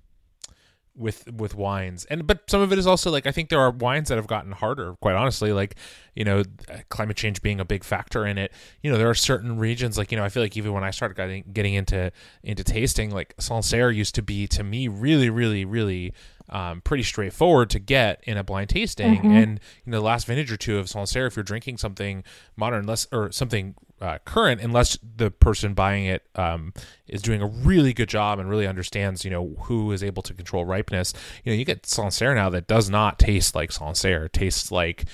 with 0.96 1.30
with 1.32 1.54
wines. 1.54 2.04
And 2.04 2.26
but 2.26 2.48
some 2.48 2.60
of 2.60 2.72
it 2.72 2.78
is 2.78 2.86
also 2.86 3.10
like 3.10 3.26
i 3.26 3.32
think 3.32 3.48
there 3.48 3.60
are 3.60 3.70
wines 3.70 4.08
that 4.08 4.16
have 4.16 4.26
gotten 4.26 4.52
harder 4.52 4.94
quite 5.00 5.14
honestly. 5.14 5.52
Like 5.52 5.76
you 6.14 6.24
know 6.24 6.42
climate 6.88 7.16
change 7.16 7.42
being 7.42 7.60
a 7.60 7.64
big 7.64 7.84
factor 7.84 8.26
in 8.26 8.38
it. 8.38 8.52
You 8.82 8.90
know 8.90 8.98
there 8.98 9.10
are 9.10 9.14
certain 9.14 9.58
regions 9.58 9.98
like 9.98 10.12
you 10.12 10.18
know 10.18 10.24
i 10.24 10.28
feel 10.28 10.42
like 10.42 10.56
even 10.56 10.72
when 10.72 10.84
i 10.84 10.90
started 10.90 11.16
getting 11.16 11.44
getting 11.52 11.74
into 11.74 12.12
into 12.42 12.62
tasting 12.62 13.10
like 13.10 13.34
sancerre 13.38 13.90
used 13.90 14.14
to 14.14 14.22
be 14.22 14.46
to 14.48 14.62
me 14.62 14.88
really 14.88 15.30
really 15.30 15.64
really 15.64 16.12
um, 16.48 16.80
pretty 16.82 17.02
straightforward 17.02 17.70
to 17.70 17.78
get 17.78 18.20
in 18.24 18.36
a 18.36 18.44
blind 18.44 18.70
tasting. 18.70 19.16
Mm-hmm. 19.16 19.30
And 19.30 19.60
you 19.84 19.92
know, 19.92 19.98
the 19.98 20.04
last 20.04 20.26
vintage 20.26 20.52
or 20.52 20.56
two 20.56 20.78
of 20.78 20.88
Sancerre, 20.88 21.26
if 21.26 21.36
you're 21.36 21.42
drinking 21.42 21.78
something 21.78 22.24
modern, 22.56 22.86
less 22.86 23.06
or 23.12 23.32
something 23.32 23.74
uh, 24.00 24.18
current, 24.24 24.60
unless 24.60 24.98
the 25.02 25.30
person 25.30 25.74
buying 25.74 26.04
it 26.04 26.26
um, 26.34 26.72
is 27.06 27.22
doing 27.22 27.40
a 27.40 27.46
really 27.46 27.92
good 27.92 28.08
job 28.08 28.38
and 28.38 28.48
really 28.50 28.66
understands, 28.66 29.24
you 29.24 29.30
know, 29.30 29.56
who 29.60 29.92
is 29.92 30.02
able 30.02 30.22
to 30.22 30.34
control 30.34 30.64
ripeness. 30.64 31.14
You 31.44 31.52
know, 31.52 31.56
you 31.56 31.64
get 31.64 31.86
Sancerre 31.86 32.34
now 32.34 32.50
that 32.50 32.66
does 32.66 32.90
not 32.90 33.18
taste 33.18 33.54
like 33.54 33.72
Sancerre. 33.72 34.26
It 34.26 34.32
tastes 34.32 34.70
like 34.70 35.06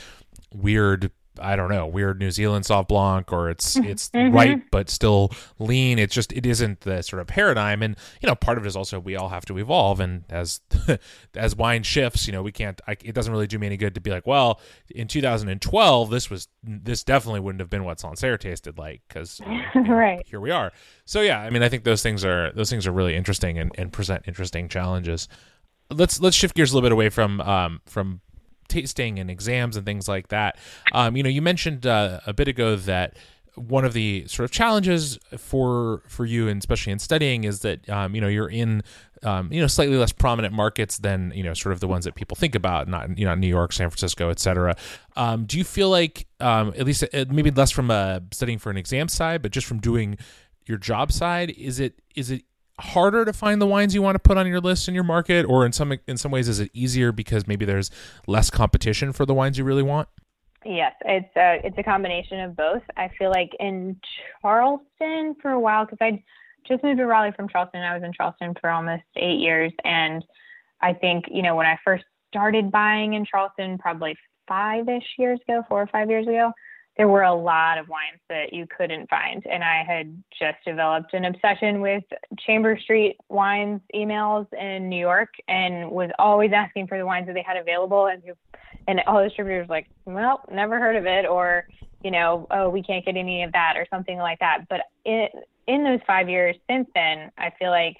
weird 0.53 1.12
I 1.40 1.57
don't 1.57 1.70
know, 1.70 1.87
weird 1.87 2.18
New 2.18 2.31
Zealand 2.31 2.64
sauv 2.64 2.88
blanc 2.88 3.33
or 3.33 3.50
it's 3.50 3.76
mm-hmm. 3.76 3.88
it's 3.88 4.11
mm-hmm. 4.11 4.35
ripe 4.35 4.62
but 4.70 4.90
still 4.90 5.31
lean. 5.59 5.98
It's 5.98 6.14
just 6.14 6.33
it 6.33 6.46
isn't 6.46 6.81
the 6.81 7.03
sort 7.03 7.20
of 7.20 7.26
paradigm. 7.26 7.83
And 7.83 7.96
you 8.20 8.29
know, 8.29 8.35
part 8.35 8.59
of 8.59 8.64
it 8.64 8.68
is 8.68 8.76
also 8.76 8.98
we 8.98 9.16
all 9.16 9.29
have 9.29 9.44
to 9.46 9.59
evolve. 9.59 10.00
And 10.00 10.24
as 10.29 10.61
as 11.35 11.57
wine 11.57 11.83
shifts, 11.83 12.26
you 12.26 12.33
know, 12.33 12.42
we 12.42 12.53
can't. 12.53 12.81
I, 12.87 12.92
it 13.03 13.14
doesn't 13.14 13.33
really 13.33 13.46
do 13.46 13.59
me 13.59 13.66
any 13.66 13.76
good 13.76 13.94
to 13.94 14.00
be 14.00 14.11
like, 14.11 14.26
well, 14.26 14.61
in 14.90 15.09
2012, 15.09 16.11
this 16.11 16.31
was 16.31 16.48
this 16.62 17.05
definitely 17.05 17.40
wouldn't 17.40 17.61
have 17.61 17.70
been 17.70 17.85
what 17.85 18.00
Sancerre 18.00 18.38
tasted 18.38 18.79
like 18.79 19.03
because 19.09 19.40
you 19.40 19.83
know, 19.83 19.90
right 19.94 20.22
here 20.26 20.40
we 20.40 20.50
are. 20.50 20.72
So 21.05 21.20
yeah, 21.22 21.40
I 21.40 21.50
mean, 21.50 21.62
I 21.62 21.68
think 21.68 21.85
those 21.85 22.03
things 22.03 22.24
are 22.24 22.53
those 22.53 22.70
things 22.70 22.87
are 22.87 22.92
really 22.92 23.16
interesting 23.16 23.59
and, 23.59 23.72
and 23.76 23.92
present 23.92 24.24
interesting 24.26 24.68
challenges. 24.68 25.29
Let's 25.90 26.20
let's 26.20 26.37
shift 26.37 26.55
gears 26.55 26.72
a 26.72 26.74
little 26.74 26.87
bit 26.87 26.92
away 26.92 27.09
from 27.09 27.40
um, 27.40 27.81
from 27.87 28.20
tasting 28.70 29.18
and 29.18 29.30
exams 29.30 29.76
and 29.76 29.85
things 29.85 30.09
like 30.09 30.28
that. 30.28 30.56
Um, 30.92 31.16
you 31.16 31.22
know, 31.22 31.28
you 31.28 31.42
mentioned 31.42 31.87
uh, 31.87 32.20
a 32.26 32.33
bit 32.33 32.48
ago 32.48 32.76
that 32.76 33.16
one 33.54 33.85
of 33.85 33.92
the 33.92 34.24
sort 34.26 34.44
of 34.44 34.50
challenges 34.50 35.18
for 35.37 36.02
for 36.09 36.24
you, 36.24 36.48
and 36.48 36.59
especially 36.59 36.92
in 36.92 36.98
studying, 36.98 37.44
is 37.44 37.61
that 37.61 37.88
um, 37.88 38.14
you 38.14 38.20
know 38.20 38.28
you're 38.28 38.48
in 38.48 38.83
um, 39.22 39.52
you 39.52 39.61
know 39.61 39.66
slightly 39.66 39.96
less 39.96 40.12
prominent 40.12 40.54
markets 40.54 40.98
than 40.98 41.33
you 41.35 41.42
know 41.42 41.54
sort 41.54 41.72
of 41.72 41.80
the 41.80 41.88
ones 41.88 42.04
that 42.04 42.14
people 42.14 42.37
think 42.37 42.54
about, 42.54 42.88
not 42.88 43.18
you 43.18 43.24
know 43.24 43.35
New 43.35 43.48
York, 43.48 43.72
San 43.72 43.90
Francisco, 43.90 44.30
etc. 44.30 44.76
Um, 45.16 45.44
do 45.44 45.59
you 45.59 45.64
feel 45.64 45.90
like 45.90 46.26
um, 46.40 46.68
at 46.76 46.87
least 46.87 47.04
uh, 47.12 47.24
maybe 47.28 47.50
less 47.50 47.70
from 47.70 47.90
a 47.90 48.22
studying 48.30 48.59
for 48.59 48.70
an 48.70 48.76
exam 48.76 49.09
side, 49.09 49.42
but 49.42 49.52
just 49.52 49.66
from 49.66 49.78
doing 49.78 50.16
your 50.66 50.78
job 50.78 51.12
side, 51.12 51.50
is 51.50 51.80
it 51.80 52.00
is 52.14 52.30
it 52.30 52.44
harder 52.81 53.25
to 53.25 53.33
find 53.33 53.61
the 53.61 53.66
wines 53.66 53.95
you 53.95 54.03
want 54.03 54.14
to 54.14 54.19
put 54.19 54.37
on 54.37 54.47
your 54.47 54.61
list 54.61 54.88
in 54.88 54.95
your 54.95 55.05
market 55.05 55.45
or 55.45 55.64
in 55.64 55.73
some 55.73 55.93
in 56.07 56.16
some 56.16 56.31
ways 56.31 56.49
is 56.49 56.61
it 56.61 56.71
easier 56.75 57.12
because 57.12 57.47
maybe 57.47 57.64
there's 57.64 57.90
less 58.27 58.51
competition 58.51 59.12
for 59.12 59.25
the 59.27 59.35
wines 59.35 59.59
you 59.59 59.64
really 59.64 59.83
want? 59.83 60.09
Yes 60.64 60.93
it's 61.05 61.35
a 61.37 61.61
it's 61.64 61.79
a 61.79 61.83
combination 61.83 62.40
of 62.40 62.57
both. 62.57 62.83
I 62.97 63.09
feel 63.19 63.31
like 63.31 63.51
in 63.61 64.01
charleston 64.43 65.37
for 65.40 65.51
a 65.51 65.61
while 65.61 65.85
because 65.85 65.99
i 66.01 66.23
just 66.66 66.83
moved 66.85 66.99
to 66.99 67.07
raleigh 67.07 67.33
from 67.33 67.49
charleston. 67.49 67.83
I 67.83 67.95
was 67.95 68.03
in 68.03 68.12
charleston 68.12 68.55
for 68.61 68.71
almost 68.71 69.05
eight 69.16 69.40
years 69.40 69.73
and 69.85 70.25
i 70.81 70.93
think 70.93 71.27
you 71.31 71.43
know 71.43 71.57
when 71.57 71.66
i 71.66 71.79
first 71.85 72.05
started 72.29 72.71
buying 72.71 73.14
in 73.14 73.25
charleston 73.25 73.79
probably 73.79 74.16
five-ish 74.49 75.05
years 75.19 75.38
ago 75.49 75.62
four 75.69 75.83
or 75.83 75.87
five 75.87 76.11
years 76.11 76.27
ago 76.27 76.53
there 77.00 77.08
were 77.08 77.22
a 77.22 77.34
lot 77.34 77.78
of 77.78 77.88
wines 77.88 78.20
that 78.28 78.52
you 78.52 78.66
couldn't 78.66 79.08
find. 79.08 79.42
And 79.50 79.64
I 79.64 79.82
had 79.82 80.22
just 80.38 80.58
developed 80.66 81.14
an 81.14 81.24
obsession 81.24 81.80
with 81.80 82.04
Chambers 82.46 82.82
Street 82.82 83.16
wines 83.30 83.80
emails 83.94 84.46
in 84.52 84.90
New 84.90 85.00
York 85.00 85.30
and 85.48 85.90
was 85.90 86.10
always 86.18 86.50
asking 86.54 86.88
for 86.88 86.98
the 86.98 87.06
wines 87.06 87.26
that 87.28 87.32
they 87.32 87.42
had 87.42 87.56
available. 87.56 88.08
And, 88.08 88.22
and 88.86 89.00
all 89.06 89.22
the 89.22 89.28
distributors 89.28 89.66
were 89.66 89.76
like, 89.76 89.86
well, 90.04 90.42
never 90.52 90.78
heard 90.78 90.94
of 90.94 91.06
it. 91.06 91.24
Or, 91.24 91.66
you 92.04 92.10
know, 92.10 92.46
oh, 92.50 92.68
we 92.68 92.82
can't 92.82 93.02
get 93.02 93.16
any 93.16 93.44
of 93.44 93.52
that 93.52 93.78
or 93.78 93.86
something 93.88 94.18
like 94.18 94.38
that. 94.40 94.68
But 94.68 94.82
it, 95.06 95.32
in 95.66 95.82
those 95.82 96.00
five 96.06 96.28
years 96.28 96.54
since 96.68 96.86
then, 96.94 97.30
I 97.38 97.50
feel 97.58 97.70
like 97.70 97.96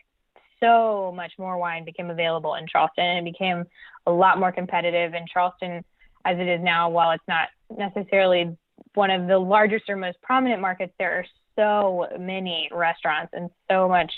so 0.63 1.11
much 1.17 1.33
more 1.39 1.57
wine 1.57 1.87
became 1.87 2.11
available 2.11 2.55
in 2.57 2.67
Charleston 2.67 3.07
and 3.07 3.27
it 3.27 3.33
became 3.33 3.65
a 4.07 4.13
lot 4.13 4.39
more 4.39 4.53
competitive 4.53 5.15
in 5.15 5.25
Charleston 5.27 5.83
as 6.27 6.37
it 6.39 6.49
is 6.49 6.61
now, 6.63 6.91
while 6.91 7.13
it's 7.13 7.25
not 7.27 7.49
necessarily 7.75 8.55
one 8.95 9.11
of 9.11 9.27
the 9.27 9.39
largest 9.39 9.89
or 9.89 9.97
most 9.97 10.21
prominent 10.23 10.61
markets, 10.61 10.93
there 10.99 11.19
are 11.19 11.25
so 11.57 12.07
many 12.19 12.69
restaurants 12.73 13.33
and 13.35 13.51
so 13.71 13.89
much 13.89 14.13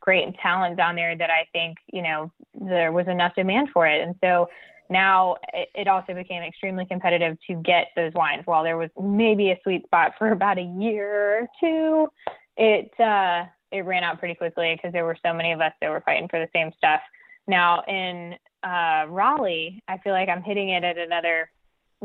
great 0.00 0.34
talent 0.40 0.76
down 0.76 0.96
there 0.96 1.16
that 1.16 1.30
I 1.30 1.46
think, 1.52 1.76
you 1.92 2.02
know, 2.02 2.30
there 2.54 2.92
was 2.92 3.08
enough 3.08 3.34
demand 3.34 3.68
for 3.72 3.86
it. 3.86 4.02
And 4.02 4.14
so 4.22 4.48
now 4.90 5.36
it, 5.52 5.88
also 5.88 6.14
became 6.14 6.42
extremely 6.42 6.86
competitive 6.86 7.36
to 7.46 7.54
get 7.56 7.88
those 7.94 8.12
wines. 8.14 8.42
While 8.46 8.64
there 8.64 8.78
was 8.78 8.90
maybe 9.00 9.50
a 9.50 9.60
sweet 9.62 9.84
spot 9.84 10.12
for 10.18 10.32
about 10.32 10.58
a 10.58 10.62
year 10.62 11.40
or 11.40 11.48
two, 11.60 12.08
it 12.56 12.90
uh, 12.98 13.44
it 13.70 13.84
ran 13.84 14.02
out 14.02 14.18
pretty 14.18 14.34
quickly 14.34 14.74
because 14.74 14.92
there 14.92 15.04
were 15.04 15.16
so 15.22 15.34
many 15.34 15.52
of 15.52 15.60
us 15.60 15.72
that 15.80 15.90
were 15.90 16.00
fighting 16.00 16.28
for 16.28 16.38
the 16.38 16.48
same 16.54 16.72
stuff. 16.76 17.00
Now 17.46 17.82
in 17.86 18.34
uh, 18.62 19.04
Raleigh, 19.08 19.82
I 19.88 19.98
feel 19.98 20.12
like 20.12 20.28
I'm 20.28 20.42
hitting 20.42 20.70
it 20.70 20.84
at 20.84 20.96
another 20.96 21.50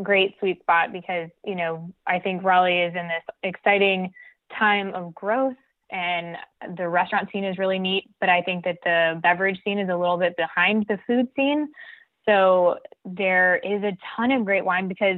great 0.01 0.35
sweet 0.39 0.59
spot 0.61 0.91
because 0.91 1.29
you 1.45 1.55
know 1.55 1.91
I 2.07 2.19
think 2.19 2.43
Raleigh 2.43 2.81
is 2.81 2.95
in 2.95 3.07
this 3.07 3.23
exciting 3.43 4.11
time 4.57 4.93
of 4.93 5.13
growth 5.13 5.55
and 5.91 6.37
the 6.75 6.87
restaurant 6.89 7.29
scene 7.31 7.43
is 7.43 7.57
really 7.59 7.77
neat, 7.77 8.09
but 8.19 8.27
I 8.27 8.41
think 8.41 8.63
that 8.65 8.79
the 8.83 9.19
beverage 9.21 9.59
scene 9.63 9.77
is 9.77 9.89
a 9.89 9.95
little 9.95 10.17
bit 10.17 10.35
behind 10.35 10.85
the 10.87 10.97
food 11.05 11.27
scene. 11.35 11.69
So 12.25 12.77
there 13.05 13.57
is 13.57 13.83
a 13.83 13.95
ton 14.15 14.31
of 14.31 14.43
great 14.43 14.65
wine 14.65 14.87
because 14.87 15.17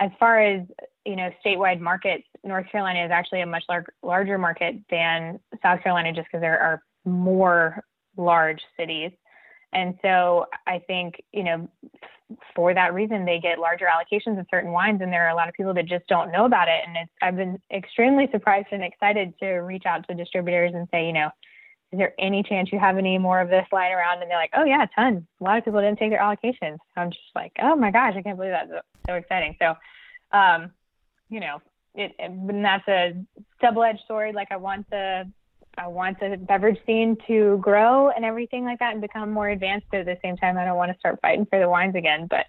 as 0.00 0.10
far 0.18 0.40
as 0.40 0.62
you 1.04 1.16
know 1.16 1.30
statewide 1.44 1.80
markets, 1.80 2.24
North 2.44 2.66
Carolina 2.70 3.04
is 3.04 3.10
actually 3.10 3.42
a 3.42 3.46
much 3.46 3.64
lar- 3.68 3.84
larger 4.02 4.38
market 4.38 4.76
than 4.90 5.38
South 5.62 5.82
Carolina 5.82 6.12
just 6.12 6.28
because 6.28 6.40
there 6.40 6.60
are 6.60 6.82
more 7.04 7.84
large 8.16 8.60
cities. 8.78 9.12
And 9.72 9.98
so 10.00 10.46
I 10.66 10.78
think, 10.86 11.22
you 11.32 11.44
know, 11.44 11.68
for 12.56 12.74
that 12.74 12.94
reason, 12.94 13.24
they 13.24 13.38
get 13.38 13.60
larger 13.60 13.86
allocations 13.86 14.40
of 14.40 14.46
certain 14.50 14.72
wines, 14.72 15.00
and 15.02 15.12
there 15.12 15.26
are 15.26 15.30
a 15.30 15.36
lot 15.36 15.48
of 15.48 15.54
people 15.54 15.74
that 15.74 15.86
just 15.86 16.06
don't 16.08 16.32
know 16.32 16.46
about 16.46 16.66
it. 16.66 16.80
And 16.86 16.96
it's, 16.96 17.12
I've 17.22 17.36
been 17.36 17.60
extremely 17.70 18.28
surprised 18.32 18.68
and 18.72 18.82
excited 18.82 19.38
to 19.38 19.48
reach 19.58 19.84
out 19.86 20.08
to 20.08 20.14
distributors 20.14 20.72
and 20.74 20.88
say, 20.90 21.06
you 21.06 21.12
know, 21.12 21.28
is 21.92 21.98
there 21.98 22.14
any 22.18 22.42
chance 22.42 22.72
you 22.72 22.80
have 22.80 22.98
any 22.98 23.16
more 23.16 23.40
of 23.40 23.48
this 23.48 23.66
lying 23.70 23.92
around? 23.92 24.20
And 24.20 24.28
they're 24.28 24.38
like, 24.38 24.50
oh 24.56 24.64
yeah, 24.64 24.82
a 24.82 24.88
ton. 25.00 25.26
A 25.40 25.44
lot 25.44 25.58
of 25.58 25.64
people 25.64 25.80
didn't 25.80 26.00
take 26.00 26.10
their 26.10 26.20
allocations. 26.20 26.78
I'm 26.96 27.10
just 27.10 27.30
like, 27.36 27.52
oh 27.62 27.76
my 27.76 27.92
gosh, 27.92 28.14
I 28.16 28.22
can't 28.22 28.36
believe 28.36 28.52
that. 28.52 28.84
So 29.06 29.14
exciting. 29.14 29.54
So, 29.60 29.74
um, 30.36 30.72
you 31.28 31.38
know, 31.38 31.62
it, 31.94 32.12
and 32.18 32.64
that's 32.64 32.86
a 32.88 33.12
double-edged 33.60 34.02
sword. 34.08 34.34
Like 34.34 34.48
I 34.50 34.56
want 34.56 34.90
the 34.90 35.30
I 35.78 35.86
want 35.88 36.18
the 36.20 36.36
beverage 36.36 36.78
scene 36.86 37.16
to 37.26 37.58
grow 37.58 38.10
and 38.10 38.24
everything 38.24 38.64
like 38.64 38.78
that 38.78 38.92
and 38.92 39.00
become 39.00 39.30
more 39.30 39.48
advanced. 39.48 39.86
But 39.90 40.00
at 40.00 40.06
the 40.06 40.18
same 40.22 40.36
time, 40.36 40.56
I 40.56 40.64
don't 40.64 40.76
want 40.76 40.92
to 40.92 40.98
start 40.98 41.18
fighting 41.20 41.46
for 41.46 41.58
the 41.58 41.68
wines 41.68 41.94
again. 41.94 42.26
But 42.28 42.46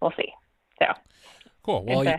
we'll 0.00 0.12
see. 0.16 0.32
So 0.78 0.86
cool. 1.62 1.84
Well, 1.84 2.04
you, 2.04 2.10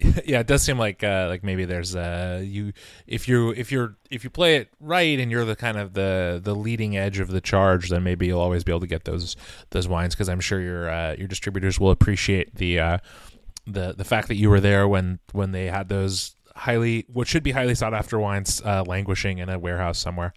yeah, 0.24 0.40
it 0.40 0.46
does 0.46 0.62
seem 0.62 0.78
like 0.78 1.02
uh, 1.04 1.26
like 1.28 1.44
maybe 1.44 1.64
there's 1.64 1.94
uh 1.94 2.42
you 2.44 2.72
if 3.06 3.28
you 3.28 3.50
if 3.50 3.70
you're 3.70 3.96
if 4.10 4.24
you 4.24 4.30
play 4.30 4.56
it 4.56 4.68
right 4.80 5.18
and 5.18 5.30
you're 5.30 5.44
the 5.44 5.56
kind 5.56 5.78
of 5.78 5.94
the 5.94 6.40
the 6.42 6.54
leading 6.54 6.96
edge 6.96 7.20
of 7.20 7.28
the 7.28 7.40
charge, 7.40 7.90
then 7.90 8.02
maybe 8.02 8.26
you'll 8.26 8.40
always 8.40 8.64
be 8.64 8.72
able 8.72 8.80
to 8.80 8.86
get 8.86 9.04
those 9.04 9.36
those 9.70 9.86
wines 9.86 10.14
because 10.14 10.28
I'm 10.28 10.40
sure 10.40 10.60
your 10.60 10.90
uh, 10.90 11.14
your 11.16 11.28
distributors 11.28 11.78
will 11.78 11.90
appreciate 11.90 12.56
the 12.56 12.80
uh, 12.80 12.98
the 13.66 13.94
the 13.96 14.04
fact 14.04 14.28
that 14.28 14.36
you 14.36 14.50
were 14.50 14.60
there 14.60 14.88
when 14.88 15.20
when 15.32 15.52
they 15.52 15.66
had 15.66 15.88
those 15.88 16.34
highly 16.56 17.04
what 17.12 17.26
should 17.28 17.42
be 17.42 17.52
highly 17.52 17.74
sought 17.74 17.94
after 17.94 18.18
wines 18.18 18.62
uh, 18.64 18.84
languishing 18.86 19.38
in 19.38 19.48
a 19.48 19.58
warehouse 19.58 19.98
somewhere. 19.98 20.32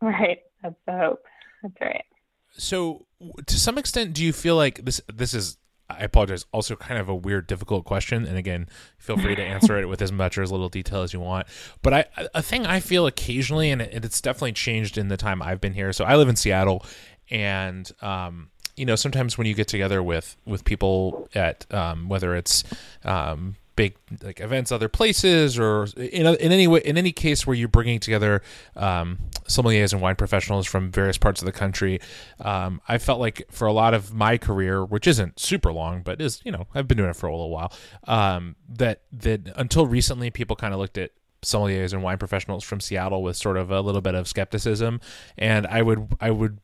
Right. 0.00 0.40
That's 0.62 0.76
the 0.86 0.92
hope. 0.92 1.24
That's 1.62 1.80
right. 1.80 2.04
So, 2.52 3.06
to 3.46 3.58
some 3.58 3.78
extent, 3.78 4.12
do 4.12 4.24
you 4.24 4.32
feel 4.32 4.56
like 4.56 4.84
this? 4.84 5.00
This 5.12 5.34
is. 5.34 5.58
I 5.90 6.00
apologize. 6.00 6.44
Also, 6.52 6.76
kind 6.76 7.00
of 7.00 7.08
a 7.08 7.14
weird, 7.14 7.46
difficult 7.46 7.86
question. 7.86 8.26
And 8.26 8.36
again, 8.36 8.68
feel 8.98 9.16
free 9.16 9.34
to 9.34 9.42
answer 9.42 9.78
it 9.78 9.88
with 9.88 10.02
as 10.02 10.12
much 10.12 10.36
or 10.36 10.42
as 10.42 10.52
little 10.52 10.68
detail 10.68 11.00
as 11.00 11.14
you 11.14 11.20
want. 11.20 11.46
But 11.80 11.94
I, 11.94 12.04
a 12.34 12.42
thing 12.42 12.66
I 12.66 12.80
feel 12.80 13.06
occasionally, 13.06 13.70
and 13.70 13.80
it's 13.80 14.20
definitely 14.20 14.52
changed 14.52 14.98
in 14.98 15.08
the 15.08 15.16
time 15.16 15.40
I've 15.40 15.62
been 15.62 15.72
here. 15.72 15.94
So 15.94 16.04
I 16.04 16.16
live 16.16 16.28
in 16.28 16.36
Seattle, 16.36 16.84
and 17.30 17.90
um, 18.02 18.50
you 18.76 18.84
know, 18.84 18.96
sometimes 18.96 19.38
when 19.38 19.46
you 19.46 19.54
get 19.54 19.68
together 19.68 20.02
with 20.02 20.36
with 20.44 20.64
people 20.64 21.26
at 21.34 21.64
um, 21.72 22.10
whether 22.10 22.36
it's 22.36 22.64
um, 23.04 23.56
big 23.78 23.96
like 24.24 24.40
events 24.40 24.72
other 24.72 24.88
places 24.88 25.56
or 25.56 25.84
in, 25.96 26.26
in 26.26 26.50
any 26.50 26.66
way 26.66 26.80
in 26.84 26.98
any 26.98 27.12
case 27.12 27.46
where 27.46 27.54
you're 27.54 27.68
bringing 27.68 28.00
together 28.00 28.42
um, 28.74 29.20
sommeliers 29.44 29.92
and 29.92 30.02
wine 30.02 30.16
professionals 30.16 30.66
from 30.66 30.90
various 30.90 31.16
parts 31.16 31.40
of 31.40 31.46
the 31.46 31.52
country 31.52 32.00
um, 32.40 32.80
i 32.88 32.98
felt 32.98 33.20
like 33.20 33.46
for 33.52 33.68
a 33.68 33.72
lot 33.72 33.94
of 33.94 34.12
my 34.12 34.36
career 34.36 34.84
which 34.84 35.06
isn't 35.06 35.38
super 35.38 35.72
long 35.72 36.02
but 36.02 36.20
is 36.20 36.40
you 36.44 36.50
know 36.50 36.66
i've 36.74 36.88
been 36.88 36.98
doing 36.98 37.10
it 37.10 37.14
for 37.14 37.28
a 37.28 37.30
little 37.30 37.50
while 37.50 37.72
um, 38.08 38.56
that 38.68 39.02
that 39.12 39.48
until 39.54 39.86
recently 39.86 40.28
people 40.28 40.56
kind 40.56 40.74
of 40.74 40.80
looked 40.80 40.98
at 40.98 41.12
sommeliers 41.42 41.92
and 41.92 42.02
wine 42.02 42.18
professionals 42.18 42.64
from 42.64 42.80
seattle 42.80 43.22
with 43.22 43.36
sort 43.36 43.56
of 43.56 43.70
a 43.70 43.80
little 43.80 44.00
bit 44.00 44.16
of 44.16 44.26
skepticism. 44.26 45.00
And 45.38 45.68
i 45.68 45.82
would 45.82 46.16
i 46.20 46.32
would 46.32 46.58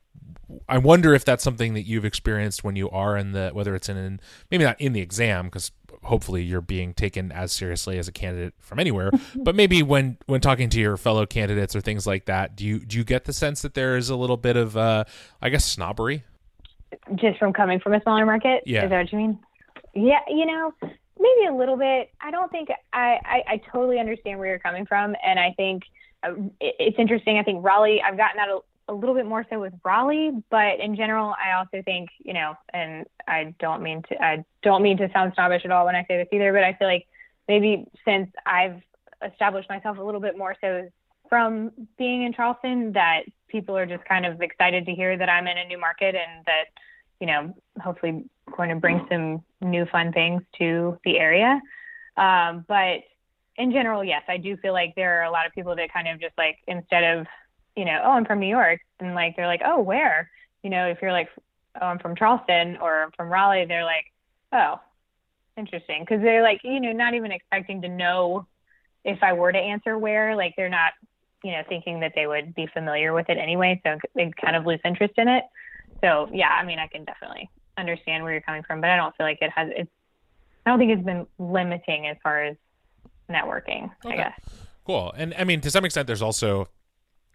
I 0.68 0.78
wonder 0.78 1.14
if 1.14 1.24
that's 1.24 1.42
something 1.42 1.74
that 1.74 1.82
you've 1.82 2.04
experienced 2.04 2.64
when 2.64 2.76
you 2.76 2.90
are 2.90 3.16
in 3.16 3.32
the 3.32 3.50
whether 3.52 3.74
it's 3.74 3.88
in 3.88 4.20
maybe 4.50 4.64
not 4.64 4.80
in 4.80 4.92
the 4.92 5.00
exam 5.00 5.46
because 5.46 5.70
hopefully 6.04 6.42
you're 6.42 6.60
being 6.60 6.94
taken 6.94 7.32
as 7.32 7.52
seriously 7.52 7.98
as 7.98 8.08
a 8.08 8.12
candidate 8.12 8.54
from 8.58 8.78
anywhere. 8.78 9.10
But 9.36 9.54
maybe 9.54 9.82
when 9.82 10.16
when 10.26 10.40
talking 10.40 10.70
to 10.70 10.80
your 10.80 10.96
fellow 10.96 11.26
candidates 11.26 11.74
or 11.74 11.80
things 11.80 12.06
like 12.06 12.26
that 12.26 12.56
do 12.56 12.64
you 12.64 12.78
do 12.78 12.96
you 12.96 13.04
get 13.04 13.24
the 13.24 13.32
sense 13.32 13.62
that 13.62 13.74
there 13.74 13.96
is 13.96 14.08
a 14.08 14.16
little 14.16 14.36
bit 14.36 14.56
of 14.56 14.76
uh 14.76 15.04
i 15.42 15.48
guess 15.48 15.64
snobbery? 15.64 16.24
Just 17.14 17.38
from 17.38 17.52
coming 17.52 17.80
from 17.80 17.94
a 17.94 18.00
smaller 18.02 18.24
market? 18.24 18.62
Yeah. 18.64 18.84
is 18.84 18.90
that 18.90 18.98
what 18.98 19.12
you 19.12 19.18
mean? 19.18 19.38
Yeah 19.94 20.20
you 20.28 20.46
know 20.46 20.72
maybe 21.18 21.46
a 21.48 21.54
little 21.54 21.76
bit. 21.76 22.10
I 22.20 22.30
don't 22.30 22.50
think 22.50 22.68
i 22.92 23.18
i, 23.24 23.42
I 23.48 23.60
totally 23.72 23.98
understand 23.98 24.38
where 24.38 24.48
you're 24.48 24.58
coming 24.58 24.86
from. 24.86 25.14
And 25.24 25.38
i 25.38 25.52
think 25.56 25.82
uh, 26.22 26.34
it's 26.60 26.98
interesting. 26.98 27.38
I 27.38 27.42
think 27.42 27.64
raleigh 27.64 28.00
i've 28.02 28.16
gotten 28.16 28.36
that 28.36 28.48
a 28.88 28.92
little 28.92 29.14
bit 29.14 29.26
more 29.26 29.46
so 29.50 29.60
with 29.60 29.72
Raleigh, 29.84 30.32
but 30.50 30.80
in 30.80 30.94
general, 30.94 31.34
I 31.42 31.52
also 31.58 31.82
think, 31.84 32.10
you 32.18 32.34
know, 32.34 32.54
and 32.72 33.06
I 33.26 33.54
don't 33.58 33.82
mean 33.82 34.02
to, 34.10 34.22
I 34.22 34.44
don't 34.62 34.82
mean 34.82 34.98
to 34.98 35.10
sound 35.12 35.32
snobbish 35.34 35.62
at 35.64 35.70
all 35.70 35.86
when 35.86 35.96
I 35.96 36.04
say 36.06 36.18
this 36.18 36.28
either, 36.32 36.52
but 36.52 36.62
I 36.62 36.74
feel 36.74 36.88
like 36.88 37.06
maybe 37.48 37.86
since 38.04 38.30
I've 38.44 38.82
established 39.26 39.70
myself 39.70 39.98
a 39.98 40.02
little 40.02 40.20
bit 40.20 40.36
more 40.36 40.54
so 40.60 40.88
from 41.28 41.70
being 41.96 42.24
in 42.24 42.34
Charleston, 42.34 42.92
that 42.92 43.22
people 43.48 43.76
are 43.76 43.86
just 43.86 44.04
kind 44.04 44.26
of 44.26 44.42
excited 44.42 44.84
to 44.86 44.92
hear 44.92 45.16
that 45.16 45.28
I'm 45.28 45.46
in 45.46 45.56
a 45.56 45.64
new 45.64 45.80
market 45.80 46.14
and 46.14 46.44
that, 46.44 46.64
you 47.20 47.26
know, 47.26 47.54
hopefully 47.80 48.24
going 48.54 48.68
to 48.68 48.76
bring 48.76 49.06
some 49.10 49.42
new 49.62 49.86
fun 49.86 50.12
things 50.12 50.42
to 50.58 50.98
the 51.04 51.18
area. 51.18 51.60
Um, 52.16 52.64
but 52.68 53.00
in 53.56 53.72
general, 53.72 54.04
yes, 54.04 54.22
I 54.28 54.36
do 54.36 54.56
feel 54.58 54.72
like 54.72 54.94
there 54.96 55.20
are 55.20 55.24
a 55.24 55.30
lot 55.30 55.46
of 55.46 55.52
people 55.52 55.74
that 55.76 55.92
kind 55.92 56.08
of 56.08 56.20
just 56.20 56.36
like 56.36 56.58
instead 56.66 57.04
of 57.04 57.26
you 57.76 57.84
know, 57.84 58.00
oh, 58.04 58.10
I'm 58.10 58.24
from 58.24 58.40
New 58.40 58.48
York, 58.48 58.80
and 59.00 59.14
like 59.14 59.36
they're 59.36 59.46
like, 59.46 59.62
oh, 59.64 59.80
where? 59.80 60.30
You 60.62 60.70
know, 60.70 60.88
if 60.88 60.98
you're 61.02 61.12
like, 61.12 61.28
oh, 61.80 61.86
I'm 61.86 61.98
from 61.98 62.16
Charleston 62.16 62.78
or 62.80 63.04
I'm 63.04 63.10
from 63.12 63.28
Raleigh, 63.28 63.66
they're 63.66 63.84
like, 63.84 64.06
oh, 64.52 64.80
interesting, 65.56 66.00
because 66.00 66.22
they're 66.22 66.42
like, 66.42 66.60
you 66.64 66.80
know, 66.80 66.92
not 66.92 67.14
even 67.14 67.32
expecting 67.32 67.82
to 67.82 67.88
know 67.88 68.46
if 69.04 69.22
I 69.22 69.32
were 69.32 69.52
to 69.52 69.58
answer 69.58 69.98
where, 69.98 70.34
like 70.36 70.54
they're 70.56 70.70
not, 70.70 70.92
you 71.42 71.52
know, 71.52 71.62
thinking 71.68 72.00
that 72.00 72.12
they 72.14 72.26
would 72.26 72.54
be 72.54 72.66
familiar 72.66 73.12
with 73.12 73.28
it 73.28 73.36
anyway, 73.36 73.80
so 73.84 73.98
they 74.14 74.32
kind 74.40 74.56
of 74.56 74.64
lose 74.64 74.80
interest 74.84 75.14
in 75.18 75.28
it. 75.28 75.44
So 76.00 76.28
yeah, 76.32 76.48
I 76.48 76.64
mean, 76.64 76.78
I 76.78 76.86
can 76.86 77.04
definitely 77.04 77.50
understand 77.76 78.22
where 78.22 78.32
you're 78.32 78.40
coming 78.40 78.62
from, 78.62 78.80
but 78.80 78.90
I 78.90 78.96
don't 78.96 79.14
feel 79.16 79.26
like 79.26 79.38
it 79.40 79.50
has. 79.54 79.68
It's. 79.76 79.90
I 80.64 80.70
don't 80.70 80.78
think 80.78 80.92
it's 80.92 81.04
been 81.04 81.26
limiting 81.38 82.06
as 82.06 82.16
far 82.22 82.44
as 82.44 82.56
networking. 83.28 83.90
Okay. 84.04 84.14
I 84.14 84.16
guess. 84.16 84.40
Cool, 84.86 85.12
and 85.16 85.34
I 85.38 85.44
mean, 85.44 85.60
to 85.60 85.70
some 85.70 85.84
extent, 85.84 86.06
there's 86.06 86.22
also 86.22 86.68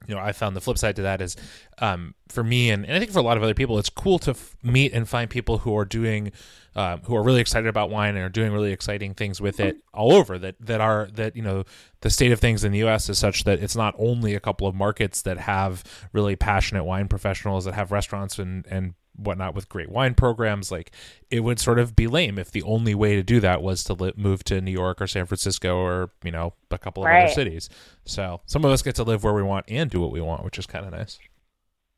you 0.07 0.15
know, 0.15 0.21
I 0.21 0.31
found 0.31 0.55
the 0.55 0.61
flip 0.61 0.77
side 0.77 0.95
to 0.95 1.01
that 1.03 1.21
is 1.21 1.35
um, 1.79 2.15
for 2.29 2.43
me 2.43 2.69
and, 2.69 2.85
and 2.85 2.95
I 2.95 2.99
think 2.99 3.11
for 3.11 3.19
a 3.19 3.23
lot 3.23 3.37
of 3.37 3.43
other 3.43 3.53
people, 3.53 3.77
it's 3.77 3.89
cool 3.89 4.17
to 4.19 4.31
f- 4.31 4.55
meet 4.63 4.93
and 4.93 5.07
find 5.07 5.29
people 5.29 5.59
who 5.59 5.77
are 5.77 5.85
doing, 5.85 6.31
um, 6.75 7.01
who 7.03 7.15
are 7.15 7.21
really 7.21 7.41
excited 7.41 7.67
about 7.67 7.89
wine 7.89 8.15
and 8.15 8.25
are 8.25 8.29
doing 8.29 8.51
really 8.51 8.71
exciting 8.71 9.13
things 9.13 9.41
with 9.41 9.59
it 9.59 9.77
all 9.93 10.13
over. 10.13 10.39
That 10.39 10.55
that 10.61 10.81
are 10.81 11.09
that 11.13 11.35
you 11.35 11.41
know 11.41 11.63
the 12.01 12.09
state 12.09 12.31
of 12.31 12.39
things 12.39 12.63
in 12.63 12.71
the 12.71 12.79
U.S. 12.79 13.09
is 13.09 13.17
such 13.17 13.43
that 13.43 13.61
it's 13.61 13.75
not 13.75 13.93
only 13.97 14.35
a 14.35 14.39
couple 14.39 14.67
of 14.67 14.73
markets 14.73 15.21
that 15.23 15.37
have 15.37 15.83
really 16.13 16.35
passionate 16.35 16.85
wine 16.85 17.07
professionals 17.07 17.65
that 17.65 17.73
have 17.73 17.91
restaurants 17.91 18.39
and 18.39 18.65
and 18.67 18.93
whatnot 19.19 19.53
with 19.53 19.69
great 19.69 19.89
wine 19.89 20.13
programs 20.13 20.71
like 20.71 20.91
it 21.29 21.41
would 21.41 21.59
sort 21.59 21.79
of 21.79 21.95
be 21.95 22.07
lame 22.07 22.39
if 22.39 22.51
the 22.51 22.63
only 22.63 22.95
way 22.95 23.15
to 23.15 23.23
do 23.23 23.39
that 23.39 23.61
was 23.61 23.83
to 23.83 23.93
li- 23.93 24.13
move 24.15 24.43
to 24.43 24.61
new 24.61 24.71
york 24.71 25.01
or 25.01 25.07
san 25.07 25.25
francisco 25.25 25.77
or 25.77 26.11
you 26.23 26.31
know 26.31 26.53
a 26.71 26.77
couple 26.77 27.03
of 27.03 27.07
right. 27.07 27.25
other 27.25 27.33
cities 27.33 27.69
so 28.05 28.41
some 28.45 28.63
of 28.65 28.71
us 28.71 28.81
get 28.81 28.95
to 28.95 29.03
live 29.03 29.23
where 29.23 29.33
we 29.33 29.43
want 29.43 29.65
and 29.67 29.89
do 29.89 29.99
what 29.99 30.11
we 30.11 30.21
want 30.21 30.43
which 30.43 30.57
is 30.57 30.65
kind 30.65 30.85
of 30.85 30.91
nice 30.91 31.19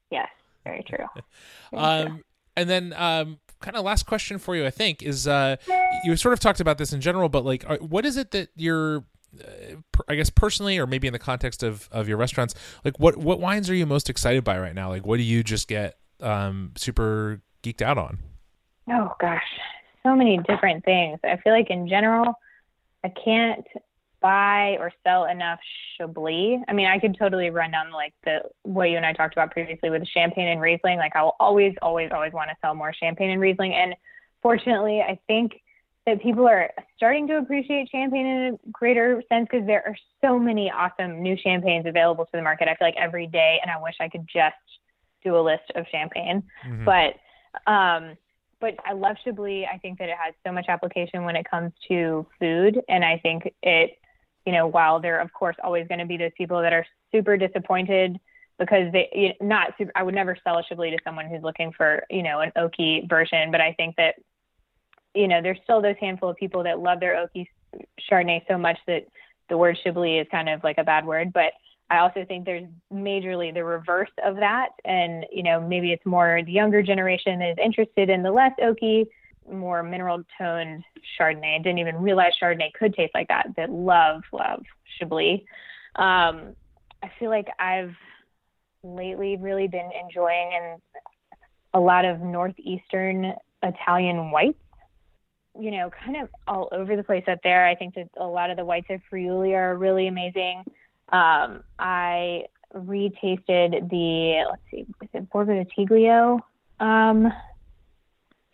yes 0.10 0.30
very 0.64 0.84
true, 0.84 1.06
very 1.72 1.84
um 1.84 2.08
true. 2.08 2.22
and 2.58 2.70
then 2.70 2.94
um 2.98 3.40
kind 3.60 3.78
of 3.78 3.86
last 3.86 4.08
question 4.08 4.40
for 4.40 4.56
you 4.56 4.66
i 4.66 4.72
think 4.72 5.04
is 5.04 5.28
uh 5.28 5.56
you 6.04 6.16
sort 6.16 6.34
of 6.34 6.40
talked 6.40 6.60
about 6.60 6.78
this 6.78 6.94
in 6.94 7.00
general 7.00 7.30
but 7.30 7.46
like 7.46 7.64
what 7.80 8.06
is 8.06 8.18
it 8.18 8.32
that 8.32 8.50
you're 8.56 9.04
uh, 9.40 9.76
I 10.08 10.16
guess 10.16 10.30
personally, 10.30 10.78
or 10.78 10.86
maybe 10.86 11.08
in 11.08 11.14
the 11.14 11.20
context 11.20 11.64
of, 11.64 11.88
of 11.92 12.08
your 12.08 12.18
restaurants, 12.18 12.54
like 12.84 13.00
what 13.00 13.18
what 13.18 13.40
wines 13.40 13.70
are 13.70 13.76
you 13.76 13.86
most 13.86 14.10
excited 14.10 14.44
by 14.44 14.60
right 14.60 14.76
now? 14.76 14.90
Like, 14.90 15.06
what 15.06 15.18
do 15.18 15.24
you 15.24 15.44
just 15.44 15.68
get 15.68 15.98
um, 16.22 16.72
super 16.76 17.42
geeked 17.64 17.82
out 17.82 17.98
on? 17.98 18.20
Oh 18.90 19.14
gosh, 19.20 19.44
so 20.04 20.16
many 20.16 20.38
different 20.40 20.84
things. 20.84 21.20
I 21.24 21.38
feel 21.38 21.54
like 21.54 21.70
in 21.70 21.88
general, 21.88 22.34
I 23.04 23.10
can't 23.10 23.66
buy 24.22 24.78
or 24.80 24.92
sell 25.04 25.26
enough 25.26 25.60
Chablis. 25.98 26.60
I 26.68 26.74
mean, 26.74 26.88
I 26.88 27.00
could 27.00 27.18
totally 27.18 27.50
run 27.50 27.72
down 27.72 27.92
like 27.92 28.14
the 28.24 28.42
what 28.64 28.90
you 28.90 28.98
and 28.98 29.06
I 29.06 29.14
talked 29.14 29.34
about 29.34 29.52
previously 29.52 29.90
with 29.90 30.08
Champagne 30.08 30.48
and 30.48 30.62
Riesling. 30.62 30.98
Like 30.98 31.16
I 31.16 31.24
will 31.24 31.36
always, 31.40 31.74
always, 31.82 32.12
always 32.14 32.32
want 32.32 32.50
to 32.50 32.56
sell 32.62 32.76
more 32.76 32.94
Champagne 32.94 33.32
and 33.32 33.42
Riesling. 33.42 33.74
And 33.74 33.96
fortunately, 34.42 35.02
I 35.02 35.20
think 35.28 35.54
that 36.06 36.22
people 36.22 36.48
are 36.48 36.72
starting 36.96 37.28
to 37.28 37.38
appreciate 37.38 37.90
champagne 37.92 38.26
in 38.26 38.54
a 38.54 38.72
greater 38.72 39.22
sense 39.30 39.48
because 39.52 39.68
there 39.68 39.84
are 39.86 39.96
so 40.22 40.40
many 40.40 40.72
awesome 40.72 41.22
new 41.22 41.38
champagnes 41.38 41.86
available 41.86 42.26
to 42.26 42.32
the 42.34 42.42
market. 42.42 42.68
I 42.68 42.76
feel 42.76 42.88
like 42.88 42.96
every 42.98 43.28
day, 43.28 43.60
and 43.62 43.70
I 43.70 43.82
wish 43.82 43.96
I 44.00 44.10
could 44.10 44.28
just 44.32 44.56
do 45.24 45.38
a 45.38 45.42
list 45.42 45.72
of 45.76 45.86
champagne. 45.92 46.44
Mm-hmm. 46.66 46.86
But 46.86 47.72
um, 47.72 48.18
but 48.60 48.76
I 48.86 48.94
love 48.94 49.18
Chablis. 49.24 49.66
I 49.72 49.78
think 49.78 50.00
that 50.00 50.10
it 50.10 50.16
has 50.24 50.34
so 50.46 50.52
much 50.52 50.66
application 50.68 51.24
when 51.24 51.36
it 51.36 51.50
comes 51.50 51.72
to 51.88 52.26
food, 52.40 52.82
and 52.88 53.04
I 53.04 53.18
think 53.18 53.52
it, 53.64 53.98
you 54.46 54.54
know, 54.54 54.68
while 54.68 55.00
there 55.00 55.18
are 55.18 55.22
of 55.22 55.34
course 55.34 55.56
always 55.64 55.88
going 55.88 56.00
to 56.00 56.06
be 56.06 56.18
those 56.18 56.32
people 56.38 56.62
that 56.62 56.74
are 56.74 56.86
super 57.12 57.38
disappointed 57.38 58.20
because 58.60 58.92
they 58.92 59.10
you 59.14 59.30
know, 59.30 59.36
not 59.42 59.74
super, 59.78 59.92
I 59.96 60.04
would 60.04 60.14
never 60.14 60.38
sell 60.44 60.60
a 60.60 60.64
Chablis 60.64 60.92
to 60.92 60.98
someone 61.04 61.26
who's 61.26 61.42
looking 61.42 61.72
for 61.76 62.04
you 62.10 62.24
know 62.24 62.40
an 62.40 62.52
oaky 62.58 63.10
version, 63.10 63.52
but 63.52 63.62
I 63.62 63.74
think 63.74 63.96
that 63.98 64.16
you 65.14 65.28
know, 65.28 65.42
there's 65.42 65.60
still 65.64 65.82
those 65.82 65.96
handful 66.00 66.30
of 66.30 66.38
people 66.38 66.64
that 66.64 66.80
love 66.80 67.00
their 67.00 67.16
oaky 67.16 67.48
Chardonnay 68.10 68.42
so 68.48 68.58
much 68.58 68.78
that 68.88 69.06
the 69.50 69.58
word 69.58 69.78
Chablis 69.84 70.22
is 70.22 70.28
kind 70.32 70.50
of 70.50 70.64
like 70.64 70.78
a 70.78 70.84
bad 70.84 71.06
word. 71.06 71.34
But 71.34 71.54
I 71.92 71.98
also 71.98 72.24
think 72.26 72.46
there's 72.46 72.68
majorly 72.92 73.54
the 73.54 73.66
reverse 73.66 74.10
of 74.24 74.38
that. 74.38 74.70
And, 74.86 75.26
you 75.30 75.44
know, 75.44 75.60
maybe 75.60 75.92
it's 75.92 76.06
more 76.06 76.42
the 76.46 76.52
younger 76.52 76.82
generation 76.82 77.42
is 77.42 77.58
interested 77.62 78.10
in 78.10 78.24
the 78.24 78.32
less 78.32 78.54
oaky, 78.64 79.08
more 79.52 79.84
mineral 79.84 80.24
toned 80.38 80.86
Chardonnay. 81.20 81.56
I 81.56 81.62
didn't 81.62 81.80
even 81.80 81.98
realize 81.98 82.32
Chardonnay 82.42 82.72
could 82.80 82.94
taste 82.94 83.14
like 83.14 83.28
that, 83.28 83.48
that 83.58 83.70
love, 83.70 84.22
love 84.32 84.64
Chablis. 84.98 85.42
Um, 85.98 86.56
I 87.04 87.12
feel 87.20 87.30
like 87.30 87.50
I've 87.60 87.94
lately 88.84 89.36
really 89.36 89.68
been 89.68 89.90
enjoying 90.02 90.52
and 90.54 90.82
a 91.74 91.80
lot 91.80 92.06
of 92.06 92.22
northeastern 92.22 93.34
Italian 93.62 94.32
whites 94.32 94.58
you 95.60 95.70
know, 95.70 95.90
kind 96.06 96.16
of 96.16 96.30
all 96.48 96.70
over 96.72 96.96
the 96.96 97.04
place 97.04 97.26
up 97.30 97.40
there. 97.44 97.68
I 97.68 97.76
think 97.76 97.96
that 97.96 98.08
a 98.18 98.26
lot 98.26 98.50
of 98.50 98.56
the 98.56 98.64
whites 98.64 98.88
of 98.90 99.02
Friuli 99.10 99.54
are 99.54 99.76
really 99.76 100.08
amazing. 100.08 100.64
Um, 101.12 101.64
I 101.80 102.46
retasted 102.74 103.90
the 103.90 104.44
let's 104.50 104.62
see, 104.72 104.86
is 105.02 105.10
it 105.14 105.30
Borgo 105.30 105.54
di 105.54 105.70
Tiglio? 105.78 106.40
Um, 106.80 107.28
is 107.28 107.34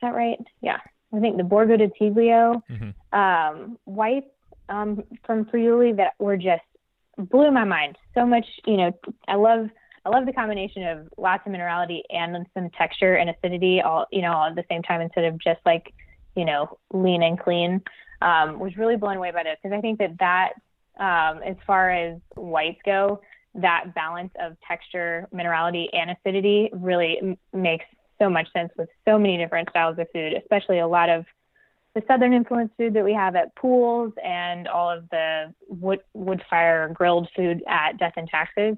that 0.02 0.14
right? 0.14 0.40
Yeah, 0.62 0.80
I 1.14 1.20
think 1.20 1.38
the 1.38 1.44
Borgo 1.44 1.78
di 1.78 1.88
Tiglio 2.00 2.62
mm-hmm. 2.70 3.18
um, 3.18 3.78
whites 3.86 4.32
um, 4.70 5.04
from 5.26 5.46
Friuli 5.46 5.94
that 5.94 6.14
were 6.20 6.38
just 6.38 6.64
blew 7.18 7.52
my 7.52 7.64
mind. 7.64 7.98
So 8.14 8.26
much, 8.26 8.46
you 8.66 8.78
know, 8.78 8.92
I 9.28 9.36
love 9.36 9.70
I 10.06 10.10
love 10.10 10.26
the 10.26 10.34
combination 10.34 10.84
of 10.88 11.10
lots 11.18 11.46
of 11.46 11.52
minerality 11.52 12.02
and 12.10 12.46
some 12.54 12.70
texture 12.72 13.16
and 13.16 13.30
acidity 13.30 13.82
all 13.82 14.06
you 14.12 14.22
know 14.22 14.34
all 14.34 14.46
at 14.46 14.56
the 14.56 14.66
same 14.70 14.82
time 14.82 15.02
instead 15.02 15.26
of 15.26 15.38
just 15.38 15.60
like 15.66 15.94
you 16.38 16.46
know, 16.46 16.78
lean 16.94 17.24
and 17.24 17.38
clean. 17.38 17.82
Um, 18.22 18.60
was 18.60 18.78
really 18.78 18.96
blown 18.96 19.18
away 19.18 19.32
by 19.32 19.44
this 19.44 19.58
because 19.62 19.78
I 19.78 19.82
think 19.82 20.00
that 20.00 20.18
that, 20.20 20.54
um, 21.00 21.42
as 21.46 21.56
far 21.66 21.92
as 21.92 22.20
whites 22.36 22.80
go, 22.86 23.22
that 23.56 23.94
balance 23.96 24.32
of 24.40 24.56
texture, 24.68 25.28
minerality, 25.34 25.88
and 25.94 26.12
acidity 26.12 26.70
really 26.74 27.18
m- 27.22 27.38
makes 27.54 27.86
so 28.20 28.30
much 28.30 28.52
sense 28.54 28.72
with 28.78 28.90
so 29.06 29.18
many 29.18 29.38
different 29.38 29.70
styles 29.70 29.98
of 30.00 30.08
food, 30.14 30.34
especially 30.34 30.80
a 30.80 30.88
lot 30.88 31.10
of 31.10 31.26
the 31.94 32.04
southern 32.08 32.34
influence 32.34 32.72
food 32.78 32.94
that 32.94 33.04
we 33.04 33.14
have 33.14 33.36
at 33.36 33.56
Poole's 33.56 34.14
and 34.24 34.68
all 34.68 34.90
of 34.90 35.10
the 35.10 35.54
wood 35.68 36.00
wood 36.14 36.44
fire 36.50 36.90
grilled 36.94 37.28
food 37.36 37.64
at 37.68 37.98
Death 37.98 38.14
and 38.18 38.28
Taxes. 38.30 38.76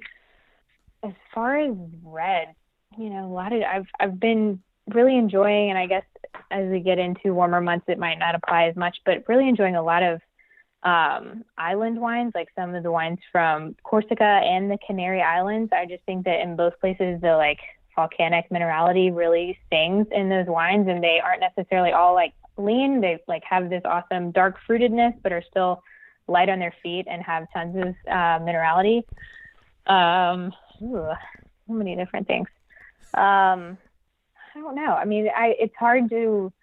As 1.04 1.12
far 1.34 1.58
as 1.58 1.76
red, 2.04 2.56
you 2.98 3.10
know, 3.10 3.26
a 3.26 3.34
lot 3.34 3.52
of 3.52 3.62
I've 3.64 3.88
I've 4.00 4.20
been 4.20 4.62
really 4.94 5.18
enjoying, 5.18 5.70
and 5.70 5.78
I 5.78 5.86
guess 5.86 6.06
as 6.52 6.70
we 6.70 6.80
get 6.80 6.98
into 6.98 7.34
warmer 7.34 7.62
months, 7.62 7.86
it 7.90 8.00
might 8.00 8.20
not 8.20 8.36
apply 8.36 8.66
as 8.68 8.76
much, 8.76 8.98
but 9.06 9.28
really 9.28 9.48
enjoying 9.50 9.76
a 9.76 9.84
lot 9.84 10.04
of 10.04 10.22
um, 10.84 11.44
island 11.58 12.00
wines, 12.00 12.32
like 12.36 12.50
some 12.56 12.74
of 12.74 12.84
the 12.84 12.92
wines 12.92 13.20
from 13.32 13.76
Corsica 13.84 14.24
and 14.24 14.72
the 14.72 14.78
Canary 14.86 15.22
Islands. 15.22 15.72
I 15.74 15.86
just 15.86 16.04
think 16.06 16.26
that 16.26 16.40
in 16.42 16.56
both 16.56 16.80
places, 16.80 17.20
the 17.22 17.36
like 17.36 17.60
volcanic 17.96 18.50
minerality 18.50 19.14
really 19.14 19.60
stings 19.68 20.08
in 20.12 20.30
those 20.30 20.48
wines, 20.48 20.88
and 20.88 21.04
they 21.04 21.20
aren't 21.20 21.42
necessarily 21.42 21.92
all 21.92 22.14
like 22.14 22.34
lean. 22.58 23.02
They 23.02 23.20
like 23.28 23.44
have 23.44 23.70
this 23.70 23.82
awesome 23.84 24.32
dark 24.32 24.58
fruitedness, 24.68 25.22
but 25.22 25.34
are 25.34 25.44
still 25.50 25.84
light 26.28 26.50
on 26.50 26.60
their 26.60 26.74
feet 26.82 27.08
and 27.10 27.22
have 27.24 27.48
tons 27.54 27.76
of 27.76 27.88
uh, 28.08 28.40
minerality. 28.40 29.04
Um, 29.88 30.54
ooh, 30.82 31.12
so 31.68 31.74
many 31.74 31.96
different 31.96 32.28
things. 32.28 32.48
Um, 33.16 33.78
I 34.56 34.62
don't 34.62 34.76
know. 34.76 34.94
I 34.94 35.06
mean, 35.06 35.30
I 35.36 35.56
it's 35.60 35.76
hard 35.76 36.10
to. 36.12 36.54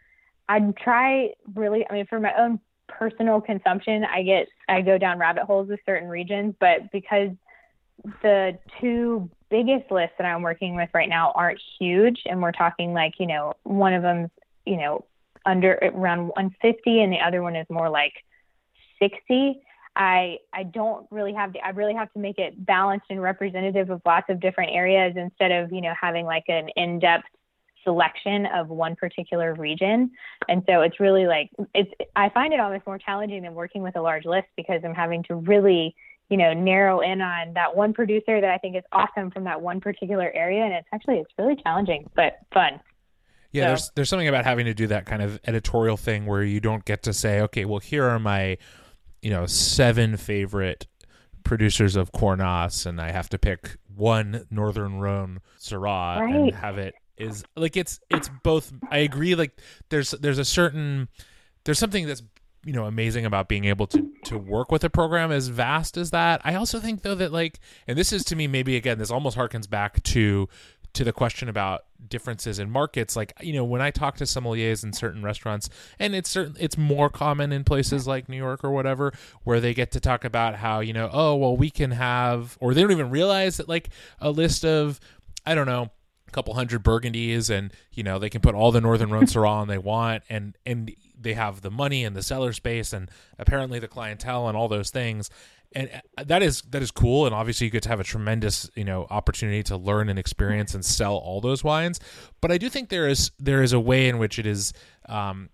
I'd 0.49 0.77
try 0.77 1.35
really. 1.55 1.85
I 1.89 1.93
mean, 1.93 2.07
for 2.07 2.21
my 2.21 2.33
own 2.39 2.61
personal 2.89 3.41
consumption, 3.41 4.05
I 4.05 4.23
get 4.23 4.49
I 4.69 4.83
go 4.83 4.99
down 4.99 5.19
rabbit 5.19 5.45
holes 5.45 5.69
with 5.69 5.81
certain 5.87 6.09
regions, 6.09 6.55
but 6.61 6.91
because 6.93 7.31
the 8.23 8.59
two 8.81 9.31
biggest 9.51 9.91
lists 9.91 10.15
that 10.19 10.25
I'm 10.25 10.43
working 10.43 10.77
with 10.77 10.91
right 10.95 11.09
now 11.09 11.33
aren't 11.35 11.61
huge, 11.79 12.23
and 12.27 12.43
we're 12.43 12.53
talking 12.53 12.93
like 12.93 13.15
you 13.19 13.27
know 13.27 13.55
one 13.65 13.95
of 13.95 14.03
them's 14.03 14.31
you 14.65 14.77
know 14.77 15.05
under 15.45 15.75
around 15.83 16.29
150, 16.29 17.01
and 17.01 17.13
the 17.13 17.21
other 17.21 17.43
one 17.43 17.57
is 17.57 17.67
more 17.71 17.89
like 17.89 18.13
60. 18.99 19.61
I 19.95 20.39
I 20.53 20.65
don't 20.65 21.07
really 21.11 21.33
have 21.33 21.53
to 21.55 21.59
I 21.65 21.71
really 21.71 21.95
have 21.95 22.13
to 22.13 22.19
make 22.19 22.39
it 22.39 22.65
balanced 22.65 23.07
and 23.11 23.23
representative 23.23 23.91
of 23.91 24.03
lots 24.05 24.29
of 24.29 24.41
different 24.41 24.73
areas 24.73 25.15
instead 25.17 25.53
of 25.53 25.73
you 25.73 25.81
know 25.81 25.95
having 25.99 26.27
like 26.27 26.45
an 26.49 26.69
in-depth 26.77 27.25
selection 27.87 28.47
of 28.47 28.69
one 28.69 28.97
particular 28.97 29.55
region. 29.55 30.11
And 30.49 30.63
so 30.69 30.83
it's 30.83 30.99
really 31.01 31.27
like 31.27 31.51
it's 31.75 31.91
I 32.17 32.29
find 32.31 32.53
it 32.53 32.61
almost 32.61 32.87
more 32.87 32.99
challenging 32.99 33.43
than 33.43 33.55
working 33.55 33.83
with 33.83 33.97
a 33.97 34.03
large 34.03 34.25
list 34.25 34.49
because 34.57 34.83
I'm 34.85 34.95
having 34.95 35.23
to 35.25 35.37
really, 35.37 35.95
you 36.29 36.37
know, 36.37 36.53
narrow 36.53 37.01
in 37.01 37.23
on 37.23 37.55
that 37.55 37.77
one 37.77 37.95
producer 37.95 38.41
that 38.41 38.51
I 38.51 38.59
think 38.59 38.77
is 38.77 38.83
awesome 38.93 39.31
from 39.31 39.45
that 39.45 39.63
one 39.63 39.81
particular 39.81 40.31
area 40.35 40.65
and 40.65 40.75
it's 40.75 40.89
actually 40.93 41.19
it's 41.19 41.31
really 41.39 41.57
challenging 41.63 42.11
but 42.15 42.39
fun. 42.53 42.81
Yeah, 43.53 43.63
so. 43.63 43.67
there's 43.69 43.91
there's 43.95 44.09
something 44.09 44.29
about 44.29 44.45
having 44.45 44.67
to 44.67 44.75
do 44.75 44.89
that 44.89 45.07
kind 45.07 45.23
of 45.23 45.39
editorial 45.47 45.97
thing 45.97 46.27
where 46.27 46.43
you 46.43 46.61
don't 46.61 46.85
get 46.85 47.05
to 47.05 47.13
say, 47.13 47.41
okay, 47.43 47.65
well 47.65 47.81
here 47.81 48.05
are 48.05 48.19
my, 48.19 48.59
you 49.23 49.31
know, 49.31 49.47
seven 49.47 50.17
favorite 50.17 50.87
producers 51.45 51.95
of 51.95 52.11
Cornas 52.11 52.85
and 52.85 53.01
I 53.01 53.13
have 53.13 53.29
to 53.29 53.39
pick 53.39 53.77
one 53.95 54.45
Northern 54.51 54.99
Rhone 54.99 55.41
Syrah 55.61 56.21
right. 56.21 56.35
and 56.35 56.55
have 56.55 56.77
it 56.77 56.95
is 57.17 57.45
like 57.57 57.77
it's 57.77 58.01
it's 58.11 58.31
both 58.43 58.73
I 58.91 58.99
agree 58.99 59.35
like 59.35 59.59
there's 59.89 60.11
there's 60.13 60.39
a 60.39 60.45
certain 60.45 61.09
there's 61.65 61.79
something 61.79 62.07
that's 62.07 62.23
you 62.65 62.73
know 62.73 62.85
amazing 62.85 63.25
about 63.25 63.49
being 63.49 63.65
able 63.65 63.87
to 63.87 64.13
to 64.25 64.37
work 64.37 64.73
with 64.73 64.85
a 64.85 64.91
program 64.91 65.31
as 65.31 65.49
vast 65.49 65.97
as 65.97 66.11
that. 66.11 66.41
I 66.45 66.55
also 66.55 66.81
think 66.81 67.03
though 67.03 67.15
that 67.15 67.33
like 67.33 67.61
and 67.87 67.97
this 67.97 68.13
is 68.13 68.25
to 68.25 68.37
me 68.37 68.47
maybe 68.47 68.77
again 68.77 68.99
this 68.99 69.11
almost 69.11 69.37
harkens 69.37 69.69
back 69.69 70.03
to 70.05 70.49
to 70.97 71.05
the 71.05 71.13
question 71.13 71.51
about 71.51 71.85
differences 72.09 72.59
in 72.59 72.71
markets 72.71 73.17
like 73.17 73.33
you 73.43 73.53
know 73.53 73.65
when 73.65 73.83
i 73.83 73.91
talk 73.91 74.17
to 74.17 74.25
sommeliers 74.25 74.83
in 74.83 74.95
certain 74.95 75.23
restaurants 75.23 75.69
and 75.99 76.15
it's 76.15 76.31
certain 76.31 76.57
it's 76.59 76.79
more 76.79 77.11
common 77.11 77.53
in 77.53 77.65
places 77.65 78.07
like 78.07 78.31
new 78.31 78.37
york 78.37 78.65
or 78.65 78.71
whatever 78.71 79.13
where 79.45 79.61
they 79.61 79.75
get 79.75 79.91
to 79.91 80.01
talk 80.01 80.25
about 80.25 80.55
how 80.55 80.81
you 80.81 80.95
know 80.95 81.11
oh 81.13 81.35
well 81.37 81.55
we 81.55 81.69
can 81.69 81.91
have 81.91 82.57
or 82.61 82.73
they 82.73 82.81
don't 82.81 82.93
even 82.93 83.11
realize 83.11 83.59
that 83.59 83.69
like 83.69 83.91
a 84.21 84.31
list 84.31 84.65
of 84.65 84.99
i 85.45 85.55
don't 85.55 85.67
know 85.67 85.91
couple 86.37 86.53
hundred 86.53 86.85
burgundies 86.85 87.49
and 87.49 87.73
you 87.95 88.03
know 88.03 88.19
they 88.19 88.29
can 88.29 88.43
put 88.43 88.55
all 88.55 88.71
the 88.71 88.81
northern 88.81 89.11
rhone 89.11 89.25
syrah 89.25 89.49
on 89.49 89.69
they 89.69 89.79
want 89.79 90.23
and 90.29 90.55
and 90.67 90.95
they 91.19 91.33
have 91.33 91.63
the 91.63 91.71
money 91.71 92.05
and 92.05 92.15
the 92.15 92.23
cellar 92.23 92.53
space 92.53 92.93
and 92.93 93.11
apparently 93.39 93.79
the 93.79 93.89
clientele 93.89 94.47
and 94.47 94.55
all 94.55 94.69
those 94.69 94.91
things 94.91 95.31
and 95.75 95.89
uh, 96.19 96.25
that 96.25 96.43
is 96.43 96.61
that 96.69 96.83
is 96.83 96.91
cool 96.91 97.25
and 97.25 97.35
obviously 97.35 97.65
you 97.65 97.71
get 97.71 97.83
to 97.83 97.89
have 97.89 98.01
a 98.01 98.05
tremendous 98.05 98.71
you 98.75 98.85
know 98.85 99.07
opportunity 99.09 99.63
to 99.63 99.79
learn 99.79 100.11
and 100.11 100.19
experience 100.19 100.75
and 100.75 100.85
sell 100.85 101.17
all 101.17 101.41
those 101.41 101.65
wines 101.65 101.99
but 102.43 102.53
i 102.53 102.59
do 102.59 102.69
think 102.69 102.91
there 102.91 103.09
is 103.09 103.31
there 103.39 103.63
is 103.63 103.73
a 103.73 103.81
way 103.81 104.07
in 104.07 104.19
which 104.19 104.39
it 104.39 104.45
is 104.45 104.75
um 105.09 105.49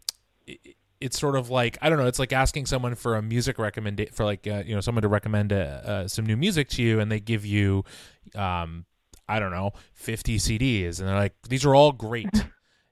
it, 0.48 0.58
it's 1.00 1.18
sort 1.18 1.34
of 1.34 1.50
like 1.50 1.76
I 1.82 1.88
don't 1.90 1.98
know. 1.98 2.06
It's 2.06 2.20
like 2.20 2.32
asking 2.32 2.66
someone 2.66 2.94
for 2.94 3.16
a 3.16 3.22
music 3.22 3.58
recommend 3.58 4.06
for 4.12 4.24
like 4.24 4.46
uh, 4.46 4.62
you 4.64 4.72
know 4.72 4.80
someone 4.80 5.02
to 5.02 5.08
recommend 5.08 5.50
a, 5.50 5.64
uh, 5.84 6.06
some 6.06 6.24
new 6.24 6.36
music 6.36 6.68
to 6.70 6.82
you, 6.82 7.00
and 7.00 7.10
they 7.10 7.18
give 7.18 7.44
you 7.44 7.84
um, 8.36 8.84
I 9.32 9.38
don't 9.40 9.50
know, 9.50 9.72
50 9.94 10.38
CDs. 10.38 10.98
And 10.98 11.08
they're 11.08 11.16
like, 11.16 11.34
these 11.48 11.64
are 11.64 11.74
all 11.74 11.92
great. 11.92 12.30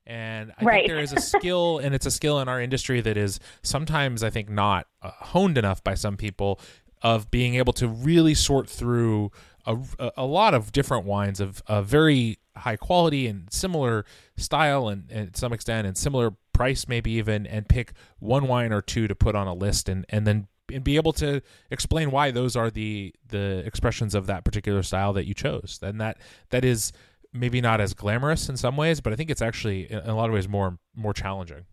And 0.06 0.50
I 0.58 0.64
right. 0.64 0.74
think 0.78 0.88
there 0.88 0.98
is 0.98 1.12
a 1.12 1.20
skill, 1.20 1.78
and 1.78 1.94
it's 1.94 2.04
a 2.04 2.10
skill 2.10 2.40
in 2.40 2.48
our 2.48 2.60
industry 2.60 3.00
that 3.00 3.16
is 3.16 3.38
sometimes, 3.62 4.24
I 4.24 4.30
think, 4.30 4.48
not 4.48 4.88
uh, 5.02 5.12
honed 5.12 5.56
enough 5.56 5.84
by 5.84 5.94
some 5.94 6.16
people 6.16 6.58
of 7.00 7.30
being 7.30 7.54
able 7.54 7.72
to 7.74 7.86
really 7.86 8.34
sort 8.34 8.68
through 8.68 9.30
a, 9.66 9.78
a 10.16 10.24
lot 10.24 10.52
of 10.52 10.72
different 10.72 11.04
wines 11.04 11.38
of, 11.38 11.62
of 11.68 11.86
very 11.86 12.38
high 12.56 12.76
quality 12.76 13.28
and 13.28 13.52
similar 13.52 14.04
style 14.36 14.88
and, 14.88 15.10
and 15.10 15.36
some 15.36 15.52
extent 15.52 15.86
and 15.86 15.96
similar 15.96 16.34
price 16.52 16.88
maybe 16.88 17.12
even 17.12 17.46
and 17.46 17.68
pick 17.68 17.92
one 18.18 18.48
wine 18.48 18.72
or 18.72 18.82
two 18.82 19.06
to 19.06 19.14
put 19.14 19.36
on 19.36 19.46
a 19.46 19.54
list 19.54 19.88
and, 19.88 20.04
and 20.08 20.26
then 20.26 20.48
and 20.70 20.84
be 20.84 20.96
able 20.96 21.12
to 21.14 21.40
explain 21.70 22.10
why 22.10 22.30
those 22.30 22.56
are 22.56 22.70
the 22.70 23.14
the 23.28 23.62
expressions 23.66 24.14
of 24.14 24.26
that 24.26 24.44
particular 24.44 24.82
style 24.82 25.12
that 25.14 25.26
you 25.26 25.34
chose. 25.34 25.78
And 25.82 26.00
that 26.00 26.18
that 26.50 26.64
is 26.64 26.92
maybe 27.32 27.60
not 27.60 27.80
as 27.80 27.94
glamorous 27.94 28.48
in 28.48 28.56
some 28.56 28.76
ways, 28.76 29.00
but 29.00 29.12
I 29.12 29.16
think 29.16 29.30
it's 29.30 29.42
actually 29.42 29.90
in 29.90 29.98
a 29.98 30.16
lot 30.16 30.28
of 30.28 30.34
ways 30.34 30.48
more 30.48 30.78
more 30.94 31.12
challenging. 31.12 31.64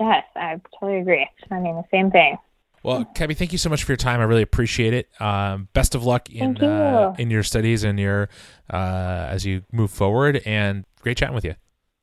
Yes, 0.00 0.24
I 0.36 0.60
totally 0.78 1.00
agree. 1.00 1.28
I 1.50 1.58
mean 1.58 1.76
the 1.76 1.84
same 1.90 2.10
thing. 2.10 2.38
Well, 2.84 3.04
Cappie, 3.14 3.34
thank 3.34 3.52
you 3.52 3.58
so 3.58 3.70
much 3.70 3.84
for 3.84 3.92
your 3.92 3.96
time. 3.96 4.20
I 4.20 4.24
really 4.24 4.42
appreciate 4.42 4.92
it. 4.92 5.08
Um, 5.20 5.68
best 5.72 5.94
of 5.94 6.04
luck 6.04 6.30
in 6.30 6.56
you. 6.56 6.66
uh, 6.66 7.14
in 7.16 7.30
your 7.30 7.44
studies 7.44 7.84
and 7.84 7.98
your 7.98 8.28
uh, 8.70 9.28
as 9.30 9.46
you 9.46 9.62
move 9.70 9.92
forward. 9.92 10.42
And 10.44 10.84
great 11.00 11.16
chatting 11.16 11.34
with 11.34 11.44
you. 11.44 11.54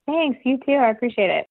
Thanks. 0.05 0.39
You 0.45 0.57
too. 0.65 0.71
I 0.73 0.89
appreciate 0.89 1.29
it. 1.29 1.47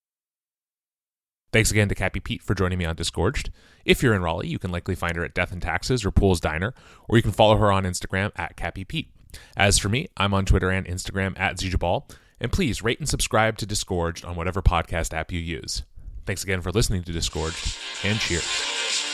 Thanks 1.53 1.70
again 1.70 1.88
to 1.88 1.94
Cappie 1.94 2.22
Peete 2.22 2.42
for 2.42 2.55
joining 2.55 2.78
me 2.78 2.84
on 2.84 2.96
Disgorged. 2.96 3.51
If 3.84 4.03
you're 4.03 4.14
in 4.14 4.22
Raleigh, 4.22 4.49
you 4.49 4.59
can 4.59 4.70
likely 4.70 4.94
find 4.94 5.16
her 5.16 5.24
at 5.24 5.34
Death 5.34 5.51
and 5.51 5.62
Taxes 5.62 6.05
or 6.05 6.11
Poole's 6.11 6.40
Diner, 6.40 6.74
or 7.09 7.16
you 7.16 7.22
can 7.22 7.32
follow 7.32 7.57
her 7.57 7.72
on 7.72 7.84
Instagram 7.84 8.32
at 8.36 8.57
Cappie 8.57 8.86
Peete. 8.86 9.11
As 9.57 9.78
for 9.78 9.88
me, 9.88 10.09
I'm 10.16 10.34
on 10.34 10.44
Twitter 10.44 10.70
and 10.70 10.86
Instagram 10.86 11.38
at 11.38 11.57
Zijabal, 11.57 12.11
and 12.40 12.53
please 12.53 12.82
rate 12.82 12.99
and 12.99 13.09
subscribe 13.09 13.57
to 13.59 13.66
Disgorged 13.66 14.24
on 14.24 14.36
whatever 14.36 14.61
podcast 14.61 15.14
app 15.14 15.32
you 15.32 15.40
use. 15.40 15.84
Thanks 16.26 16.44
again 16.44 16.61
for 16.61 16.70
listening 16.70 17.03
to 17.05 17.12
Disgorged, 17.12 17.78
and 18.05 18.18
cheers. 18.18 19.07